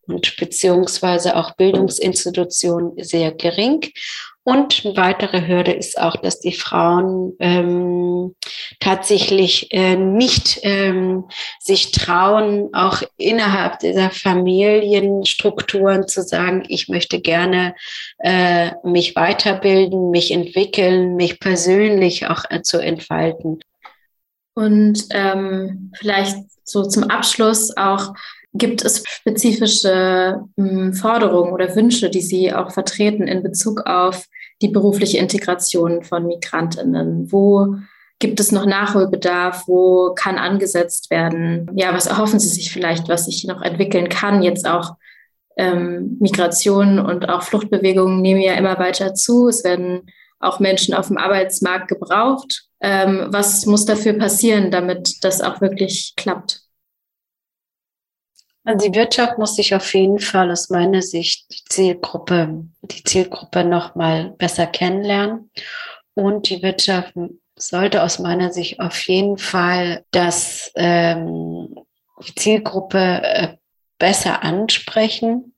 und 0.06 0.36
beziehungsweise 0.36 1.36
auch 1.36 1.54
Bildungsinstitutionen 1.56 2.92
sehr 3.02 3.32
gering. 3.32 3.80
Und 4.48 4.82
eine 4.82 4.96
weitere 4.96 5.46
Hürde 5.46 5.72
ist 5.72 6.00
auch, 6.00 6.16
dass 6.16 6.40
die 6.40 6.54
Frauen 6.54 7.34
ähm, 7.38 8.34
tatsächlich 8.80 9.70
äh, 9.72 9.94
nicht 9.94 10.60
ähm, 10.62 11.28
sich 11.60 11.92
trauen, 11.92 12.70
auch 12.72 13.02
innerhalb 13.18 13.80
dieser 13.80 14.08
Familienstrukturen 14.08 16.08
zu 16.08 16.22
sagen, 16.22 16.64
ich 16.66 16.88
möchte 16.88 17.20
gerne 17.20 17.74
äh, 18.20 18.70
mich 18.84 19.14
weiterbilden, 19.14 20.10
mich 20.10 20.30
entwickeln, 20.30 21.16
mich 21.16 21.40
persönlich 21.40 22.28
auch 22.28 22.44
äh, 22.48 22.62
zu 22.62 22.78
entfalten. 22.78 23.60
Und 24.54 25.08
ähm, 25.10 25.92
vielleicht 25.94 26.38
so 26.64 26.84
zum 26.84 27.10
Abschluss 27.10 27.76
auch, 27.76 28.14
Gibt 28.54 28.82
es 28.82 29.04
spezifische 29.06 30.40
hm, 30.56 30.94
Forderungen 30.94 31.52
oder 31.52 31.76
Wünsche, 31.76 32.08
die 32.08 32.22
Sie 32.22 32.52
auch 32.52 32.72
vertreten 32.72 33.28
in 33.28 33.42
Bezug 33.42 33.86
auf 33.86 34.26
die 34.62 34.68
berufliche 34.68 35.18
Integration 35.18 36.02
von 36.02 36.26
Migrantinnen? 36.26 37.30
Wo 37.30 37.76
gibt 38.18 38.40
es 38.40 38.52
noch 38.52 38.66
Nachholbedarf? 38.66 39.64
Wo 39.66 40.12
kann 40.14 40.36
angesetzt 40.36 41.10
werden? 41.10 41.70
Ja, 41.74 41.94
was 41.94 42.06
erhoffen 42.06 42.40
Sie 42.40 42.48
sich 42.48 42.72
vielleicht, 42.72 43.08
was 43.08 43.26
sich 43.26 43.44
noch 43.44 43.62
entwickeln 43.62 44.08
kann? 44.08 44.42
Jetzt 44.42 44.68
auch 44.68 44.96
ähm, 45.56 46.16
Migration 46.20 46.98
und 46.98 47.28
auch 47.28 47.42
Fluchtbewegungen 47.42 48.20
nehmen 48.20 48.40
ja 48.40 48.54
immer 48.54 48.78
weiter 48.78 49.14
zu. 49.14 49.48
Es 49.48 49.64
werden 49.64 50.06
auch 50.40 50.60
Menschen 50.60 50.94
auf 50.94 51.08
dem 51.08 51.18
Arbeitsmarkt 51.18 51.88
gebraucht. 51.88 52.64
Ähm, 52.80 53.26
was 53.30 53.66
muss 53.66 53.84
dafür 53.84 54.12
passieren, 54.12 54.70
damit 54.70 55.24
das 55.24 55.40
auch 55.40 55.60
wirklich 55.60 56.14
klappt? 56.16 56.62
Also 58.68 58.86
die 58.86 58.98
Wirtschaft 58.98 59.38
muss 59.38 59.56
sich 59.56 59.74
auf 59.74 59.94
jeden 59.94 60.18
Fall 60.18 60.50
aus 60.50 60.68
meiner 60.68 61.00
Sicht 61.00 61.46
die 61.50 61.64
Zielgruppe, 61.70 62.66
die 62.82 63.02
Zielgruppe 63.02 63.64
noch 63.64 63.94
mal 63.94 64.34
besser 64.36 64.66
kennenlernen. 64.66 65.50
Und 66.12 66.50
die 66.50 66.62
Wirtschaft 66.62 67.14
sollte 67.56 68.02
aus 68.02 68.18
meiner 68.18 68.52
Sicht 68.52 68.78
auf 68.78 69.00
jeden 69.08 69.38
Fall 69.38 70.04
das, 70.10 70.70
ähm, 70.74 71.76
die 72.26 72.34
Zielgruppe 72.34 73.22
äh, 73.22 73.56
besser 73.96 74.42
ansprechen 74.42 75.54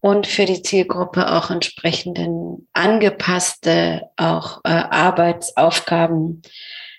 und 0.00 0.26
für 0.26 0.44
die 0.44 0.60
Zielgruppe 0.60 1.32
auch 1.32 1.48
entsprechenden 1.48 2.68
angepasste 2.74 4.10
auch 4.18 4.60
äh, 4.64 4.68
Arbeitsaufgaben 4.68 6.42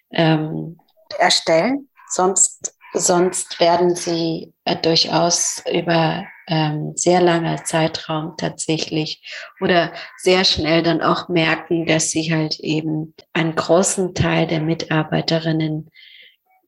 ähm, 0.09 0.79
erstellen. 1.19 1.87
Sonst 2.09 2.74
Sonst 2.95 3.59
werden 3.59 3.95
sie 3.95 4.53
äh, 4.63 4.75
durchaus 4.75 5.61
über 5.71 6.25
ähm, 6.47 6.93
sehr 6.95 7.21
langer 7.21 7.63
Zeitraum 7.63 8.35
tatsächlich 8.37 9.21
oder 9.59 9.91
sehr 10.17 10.45
schnell 10.45 10.83
dann 10.83 11.01
auch 11.01 11.27
merken, 11.27 11.85
dass 11.85 12.11
sie 12.11 12.33
halt 12.33 12.59
eben 12.59 13.13
einen 13.33 13.55
großen 13.55 14.13
Teil 14.13 14.47
der 14.47 14.61
Mitarbeiterinnen 14.61 15.89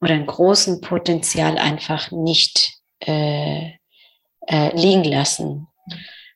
oder 0.01 0.13
einen 0.13 0.25
großen 0.25 0.81
Potenzial 0.81 1.57
einfach 1.57 2.11
nicht 2.11 2.73
äh, 2.99 3.71
äh, 4.47 4.75
liegen 4.75 5.03
lassen. 5.03 5.67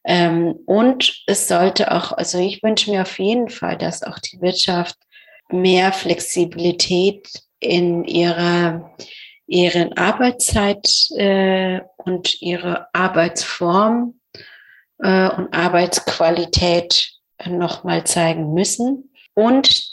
Ähm, 0.03 0.55
und 0.65 1.23
es 1.27 1.47
sollte 1.47 1.91
auch, 1.91 2.11
also 2.11 2.39
ich 2.39 2.63
wünsche 2.63 2.91
mir 2.91 3.01
auf 3.01 3.19
jeden 3.19 3.49
Fall, 3.49 3.77
dass 3.77 4.03
auch 4.03 4.19
die 4.19 4.41
Wirtschaft 4.41 4.95
mehr 5.49 5.91
Flexibilität 5.91 7.27
in 7.59 8.03
ihrer 8.05 8.95
ihre 9.51 9.95
Arbeitszeit 9.97 11.09
äh, 11.17 11.81
und 11.97 12.41
ihre 12.41 12.87
Arbeitsform 12.93 14.15
äh, 14.99 15.29
und 15.29 15.53
Arbeitsqualität 15.53 17.11
nochmal 17.45 18.05
zeigen 18.05 18.53
müssen. 18.53 19.11
Und 19.33 19.83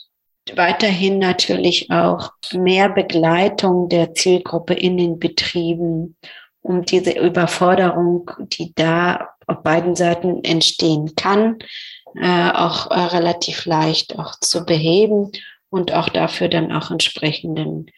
weiterhin 0.54 1.18
natürlich 1.18 1.90
auch 1.90 2.30
mehr 2.52 2.88
Begleitung 2.88 3.88
der 3.88 4.14
Zielgruppe 4.14 4.74
in 4.74 4.96
den 4.96 5.18
Betrieben, 5.18 6.16
um 6.62 6.84
diese 6.84 7.18
Überforderung, 7.18 8.30
die 8.38 8.72
da 8.76 9.30
auf 9.48 9.62
beiden 9.64 9.96
Seiten 9.96 10.44
entstehen 10.44 11.16
kann, 11.16 11.58
äh, 12.14 12.50
auch 12.52 12.90
äh, 12.92 13.00
relativ 13.00 13.66
leicht 13.66 14.18
auch 14.18 14.38
zu 14.38 14.64
beheben 14.64 15.32
und 15.68 15.92
auch 15.92 16.08
dafür 16.08 16.48
dann 16.48 16.70
auch 16.70 16.90
entsprechenden 16.92 17.90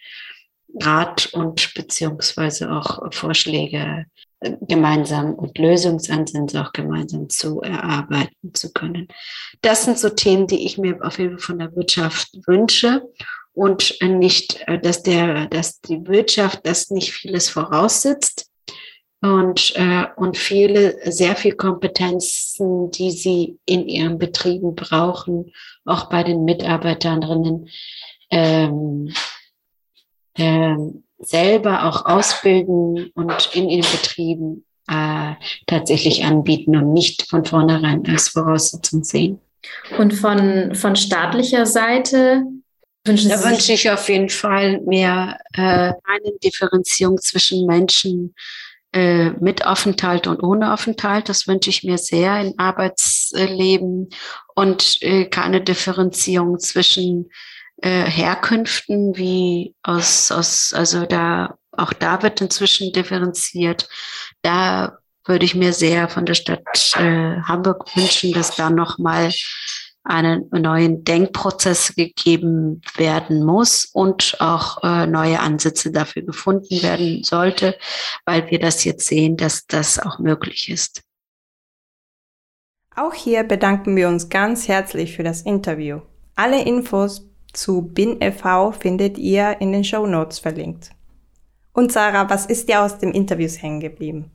Rat 0.83 1.31
und 1.33 1.73
beziehungsweise 1.75 2.71
auch 2.71 3.13
Vorschläge 3.13 4.07
äh, 4.41 4.53
gemeinsam 4.63 5.35
und 5.35 5.59
Lösungsansätze 5.59 6.63
auch 6.63 6.73
gemeinsam 6.73 7.29
zu 7.29 7.61
erarbeiten 7.61 8.55
zu 8.55 8.73
können. 8.73 9.09
Das 9.63 9.85
sind 9.85 9.99
so 9.99 10.09
Themen, 10.09 10.47
die 10.47 10.67
ich 10.67 10.79
mir 10.79 10.99
auf 11.05 11.19
jeden 11.19 11.39
Fall 11.39 11.47
von 11.47 11.59
der 11.59 11.75
Wirtschaft 11.77 12.29
wünsche 12.47 13.03
und 13.53 13.99
nicht, 14.03 14.63
äh, 14.67 14.79
dass 14.79 15.03
der, 15.03 15.47
dass 15.47 15.81
die 15.81 16.07
Wirtschaft 16.07 16.61
das 16.65 16.91
nicht 16.91 17.13
vieles 17.13 17.49
voraussetzt 17.49 18.51
und, 19.23 19.75
äh, 19.77 20.07
und 20.17 20.37
viele, 20.37 20.99
sehr 21.11 21.37
viel 21.37 21.53
Kompetenzen, 21.53 22.91
die 22.91 23.11
sie 23.11 23.59
in 23.67 23.87
ihren 23.87 24.19
Betrieben 24.19 24.75
brauchen, 24.75 25.53
auch 25.85 26.09
bei 26.09 26.23
den 26.23 26.45
Mitarbeiterinnen, 26.45 27.69
ähm, 28.31 29.13
äh, 30.35 30.77
selber 31.19 31.85
auch 31.85 32.07
ausbilden 32.07 33.11
und 33.15 33.51
in 33.55 33.69
ihren 33.69 33.91
Betrieben 33.91 34.65
äh, 34.89 35.35
tatsächlich 35.67 36.25
anbieten 36.25 36.77
und 36.77 36.93
nicht 36.93 37.29
von 37.29 37.45
vornherein 37.45 38.05
als 38.07 38.29
Voraussetzung 38.29 39.05
sehen. 39.05 39.41
Und 39.99 40.15
von, 40.15 40.75
von 40.75 40.97
staatlicher 40.97 41.67
Seite 41.67 42.43
wünschen 43.05 43.31
Sie 43.31 43.37
Da 43.37 43.45
wünsche 43.45 43.73
ich 43.73 43.91
auf 43.91 44.09
jeden 44.09 44.31
Fall 44.31 44.81
mehr 44.81 45.39
äh, 45.53 45.61
eine 45.61 46.33
Differenzierung 46.43 47.19
zwischen 47.19 47.67
Menschen 47.67 48.35
äh, 48.93 49.31
mit 49.39 49.65
Aufenthalt 49.67 50.27
und 50.27 50.43
ohne 50.43 50.73
Aufenthalt. 50.73 51.29
Das 51.29 51.47
wünsche 51.47 51.71
ich 51.71 51.85
mir 51.85 51.99
sehr 51.99 52.41
im 52.41 52.55
Arbeitsleben 52.57 54.09
und 54.55 54.99
äh, 55.03 55.27
keine 55.27 55.61
Differenzierung 55.61 56.59
zwischen 56.59 57.31
äh, 57.83 58.05
Herkünften 58.05 59.17
wie 59.17 59.75
aus, 59.83 60.31
aus, 60.31 60.73
also 60.73 61.07
da, 61.07 61.59
auch 61.73 61.93
da 61.93 62.23
wird 62.23 62.41
inzwischen 62.41 62.93
differenziert. 62.93 63.89
Da 64.43 64.99
würde 65.27 65.45
ich 65.45 65.55
mir 65.55 65.73
sehr 65.73 66.09
von 66.09 66.27
der 66.27 66.35
Stadt 66.35 66.95
äh, 66.97 67.41
Hamburg 67.43 67.95
wünschen, 67.97 68.33
dass 68.33 68.57
da 68.57 68.71
nochmal 68.71 69.31
einen 70.03 70.49
neuen 70.51 71.05
Denkprozess 71.05 71.95
gegeben 71.95 72.81
werden 72.97 73.45
muss 73.45 73.85
und 73.85 74.37
auch 74.41 74.83
äh, 74.83 75.07
neue 75.07 75.41
Ansätze 75.41 75.93
dafür 75.93 76.23
gefunden 76.23 76.83
werden 76.83 77.23
sollte, 77.23 77.77
weil 78.25 78.51
wir 78.51 78.59
das 78.59 78.85
jetzt 78.85 79.07
sehen, 79.07 79.37
dass 79.37 79.67
das 79.67 79.99
auch 79.99 80.19
möglich 80.19 80.71
ist. 80.71 81.03
Auch 82.97 83.15
hier 83.15 83.45
bedanken 83.45 83.95
wir 83.95 84.09
uns 84.09 84.29
ganz 84.29 84.69
herzlich 84.69 85.15
für 85.15 85.23
das 85.23 85.43
Interview. 85.43 86.01
Alle 86.35 86.65
Infos 86.65 87.30
zu 87.53 87.83
BIN.FV 87.83 88.73
findet 88.73 89.19
ihr 89.19 89.61
in 89.61 89.73
den 89.73 89.85
Show 89.85 90.07
Notes 90.07 90.39
verlinkt. 90.39 90.91
Und 91.73 91.93
Sarah, 91.93 92.29
was 92.29 92.47
ist 92.47 92.69
dir 92.69 92.83
aus 92.83 92.99
dem 92.99 93.13
Interviews 93.13 93.63
hängen 93.63 93.81
geblieben? 93.81 94.31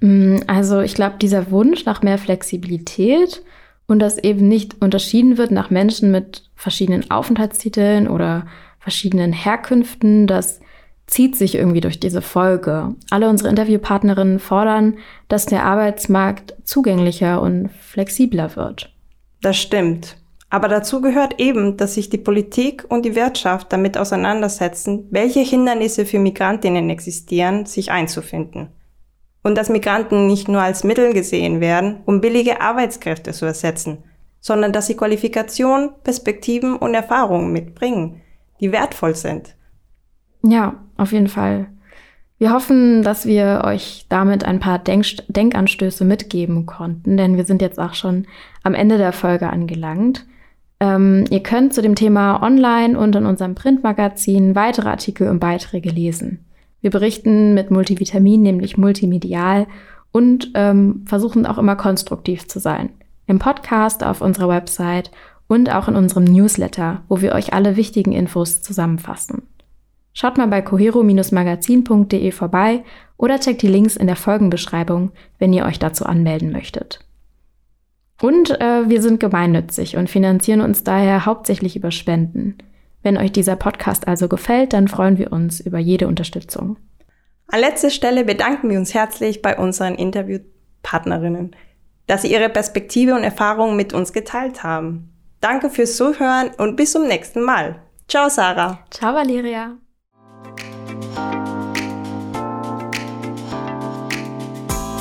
Mm, 0.00 0.36
also 0.46 0.80
ich 0.80 0.94
glaube, 0.94 1.16
dieser 1.20 1.50
Wunsch 1.50 1.84
nach 1.84 2.02
mehr 2.02 2.18
Flexibilität 2.18 3.42
und 3.86 3.98
dass 3.98 4.18
eben 4.18 4.46
nicht 4.48 4.80
unterschieden 4.80 5.38
wird 5.38 5.50
nach 5.50 5.70
Menschen 5.70 6.10
mit 6.10 6.48
verschiedenen 6.54 7.10
Aufenthaltstiteln 7.10 8.08
oder 8.08 8.46
verschiedenen 8.78 9.32
Herkünften, 9.32 10.26
das 10.26 10.60
zieht 11.06 11.36
sich 11.36 11.54
irgendwie 11.54 11.80
durch 11.80 11.98
diese 11.98 12.22
Folge. 12.22 12.94
Alle 13.10 13.28
unsere 13.28 13.48
Interviewpartnerinnen 13.48 14.38
fordern, 14.38 14.98
dass 15.28 15.46
der 15.46 15.64
Arbeitsmarkt 15.64 16.54
zugänglicher 16.64 17.40
und 17.40 17.70
flexibler 17.70 18.56
wird. 18.56 18.92
Das 19.40 19.56
stimmt. 19.56 20.16
Aber 20.50 20.68
dazu 20.68 21.00
gehört 21.02 21.38
eben, 21.38 21.76
dass 21.76 21.94
sich 21.94 22.08
die 22.08 22.18
Politik 22.18 22.86
und 22.88 23.04
die 23.04 23.14
Wirtschaft 23.14 23.72
damit 23.72 23.98
auseinandersetzen, 23.98 25.06
welche 25.10 25.40
Hindernisse 25.40 26.06
für 26.06 26.18
Migrantinnen 26.18 26.88
existieren, 26.88 27.66
sich 27.66 27.90
einzufinden. 27.90 28.68
Und 29.42 29.58
dass 29.58 29.68
Migranten 29.68 30.26
nicht 30.26 30.48
nur 30.48 30.62
als 30.62 30.84
Mittel 30.84 31.12
gesehen 31.12 31.60
werden, 31.60 32.00
um 32.06 32.20
billige 32.20 32.60
Arbeitskräfte 32.60 33.32
zu 33.32 33.44
ersetzen, 33.44 33.98
sondern 34.40 34.72
dass 34.72 34.86
sie 34.86 34.96
Qualifikation, 34.96 35.90
Perspektiven 36.02 36.76
und 36.76 36.94
Erfahrungen 36.94 37.52
mitbringen, 37.52 38.22
die 38.60 38.72
wertvoll 38.72 39.14
sind. 39.14 39.54
Ja, 40.42 40.82
auf 40.96 41.12
jeden 41.12 41.28
Fall. 41.28 41.68
Wir 42.38 42.52
hoffen, 42.52 43.02
dass 43.02 43.26
wir 43.26 43.62
euch 43.64 44.06
damit 44.08 44.44
ein 44.44 44.60
paar 44.60 44.78
Denk 44.78 45.04
Denkanstöße 45.28 46.04
mitgeben 46.04 46.66
konnten, 46.66 47.16
denn 47.16 47.36
wir 47.36 47.44
sind 47.44 47.60
jetzt 47.60 47.80
auch 47.80 47.94
schon 47.94 48.26
am 48.62 48.74
Ende 48.74 48.96
der 48.96 49.12
Folge 49.12 49.50
angelangt. 49.50 50.24
Ähm, 50.80 51.24
ihr 51.30 51.42
könnt 51.42 51.74
zu 51.74 51.82
dem 51.82 51.94
Thema 51.94 52.42
online 52.42 52.98
und 52.98 53.16
in 53.16 53.26
unserem 53.26 53.54
Printmagazin 53.54 54.54
weitere 54.54 54.88
Artikel 54.88 55.28
und 55.28 55.40
Beiträge 55.40 55.90
lesen. 55.90 56.44
Wir 56.80 56.90
berichten 56.90 57.54
mit 57.54 57.70
Multivitamin, 57.70 58.42
nämlich 58.42 58.78
multimedial 58.78 59.66
und 60.12 60.52
ähm, 60.54 61.02
versuchen 61.06 61.46
auch 61.46 61.58
immer 61.58 61.76
konstruktiv 61.76 62.46
zu 62.46 62.60
sein. 62.60 62.90
Im 63.26 63.38
Podcast, 63.38 64.04
auf 64.04 64.20
unserer 64.20 64.48
Website 64.48 65.10
und 65.48 65.74
auch 65.74 65.88
in 65.88 65.96
unserem 65.96 66.24
Newsletter, 66.24 67.02
wo 67.08 67.20
wir 67.20 67.32
euch 67.32 67.52
alle 67.52 67.76
wichtigen 67.76 68.12
Infos 68.12 68.62
zusammenfassen. 68.62 69.42
Schaut 70.12 70.36
mal 70.36 70.48
bei 70.48 70.62
cohero-magazin.de 70.62 72.32
vorbei 72.32 72.84
oder 73.16 73.38
checkt 73.38 73.62
die 73.62 73.68
Links 73.68 73.96
in 73.96 74.06
der 74.06 74.16
Folgenbeschreibung, 74.16 75.10
wenn 75.38 75.52
ihr 75.52 75.64
euch 75.64 75.78
dazu 75.78 76.06
anmelden 76.06 76.50
möchtet. 76.52 77.00
Und 78.20 78.60
äh, 78.60 78.88
wir 78.88 79.00
sind 79.00 79.20
gemeinnützig 79.20 79.96
und 79.96 80.10
finanzieren 80.10 80.60
uns 80.60 80.82
daher 80.82 81.24
hauptsächlich 81.24 81.76
über 81.76 81.90
Spenden. 81.90 82.58
Wenn 83.02 83.16
euch 83.16 83.32
dieser 83.32 83.56
Podcast 83.56 84.08
also 84.08 84.28
gefällt, 84.28 84.72
dann 84.72 84.88
freuen 84.88 85.18
wir 85.18 85.32
uns 85.32 85.60
über 85.60 85.78
jede 85.78 86.08
Unterstützung. 86.08 86.76
An 87.46 87.60
letzter 87.60 87.90
Stelle 87.90 88.24
bedanken 88.24 88.68
wir 88.68 88.78
uns 88.78 88.92
herzlich 88.92 89.40
bei 89.40 89.56
unseren 89.56 89.94
Interviewpartnerinnen, 89.94 91.56
dass 92.06 92.22
sie 92.22 92.32
ihre 92.32 92.48
Perspektive 92.48 93.14
und 93.14 93.22
Erfahrungen 93.22 93.76
mit 93.76 93.92
uns 93.94 94.12
geteilt 94.12 94.62
haben. 94.62 95.12
Danke 95.40 95.70
fürs 95.70 95.96
Zuhören 95.96 96.50
und 96.58 96.76
bis 96.76 96.92
zum 96.92 97.06
nächsten 97.06 97.42
Mal. 97.42 97.80
Ciao, 98.08 98.28
Sarah. 98.28 98.80
Ciao, 98.90 99.14
Valeria. 99.14 99.76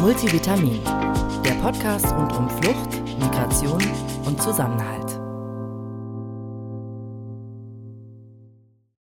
Multivitamin, 0.01 0.79
der 1.43 1.53
Podcast 1.61 2.05
rund 2.15 2.31
um 2.37 2.49
Flucht, 2.49 3.01
Migration 3.27 3.81
und 4.25 4.41
Zusammenhalt. 4.41 5.06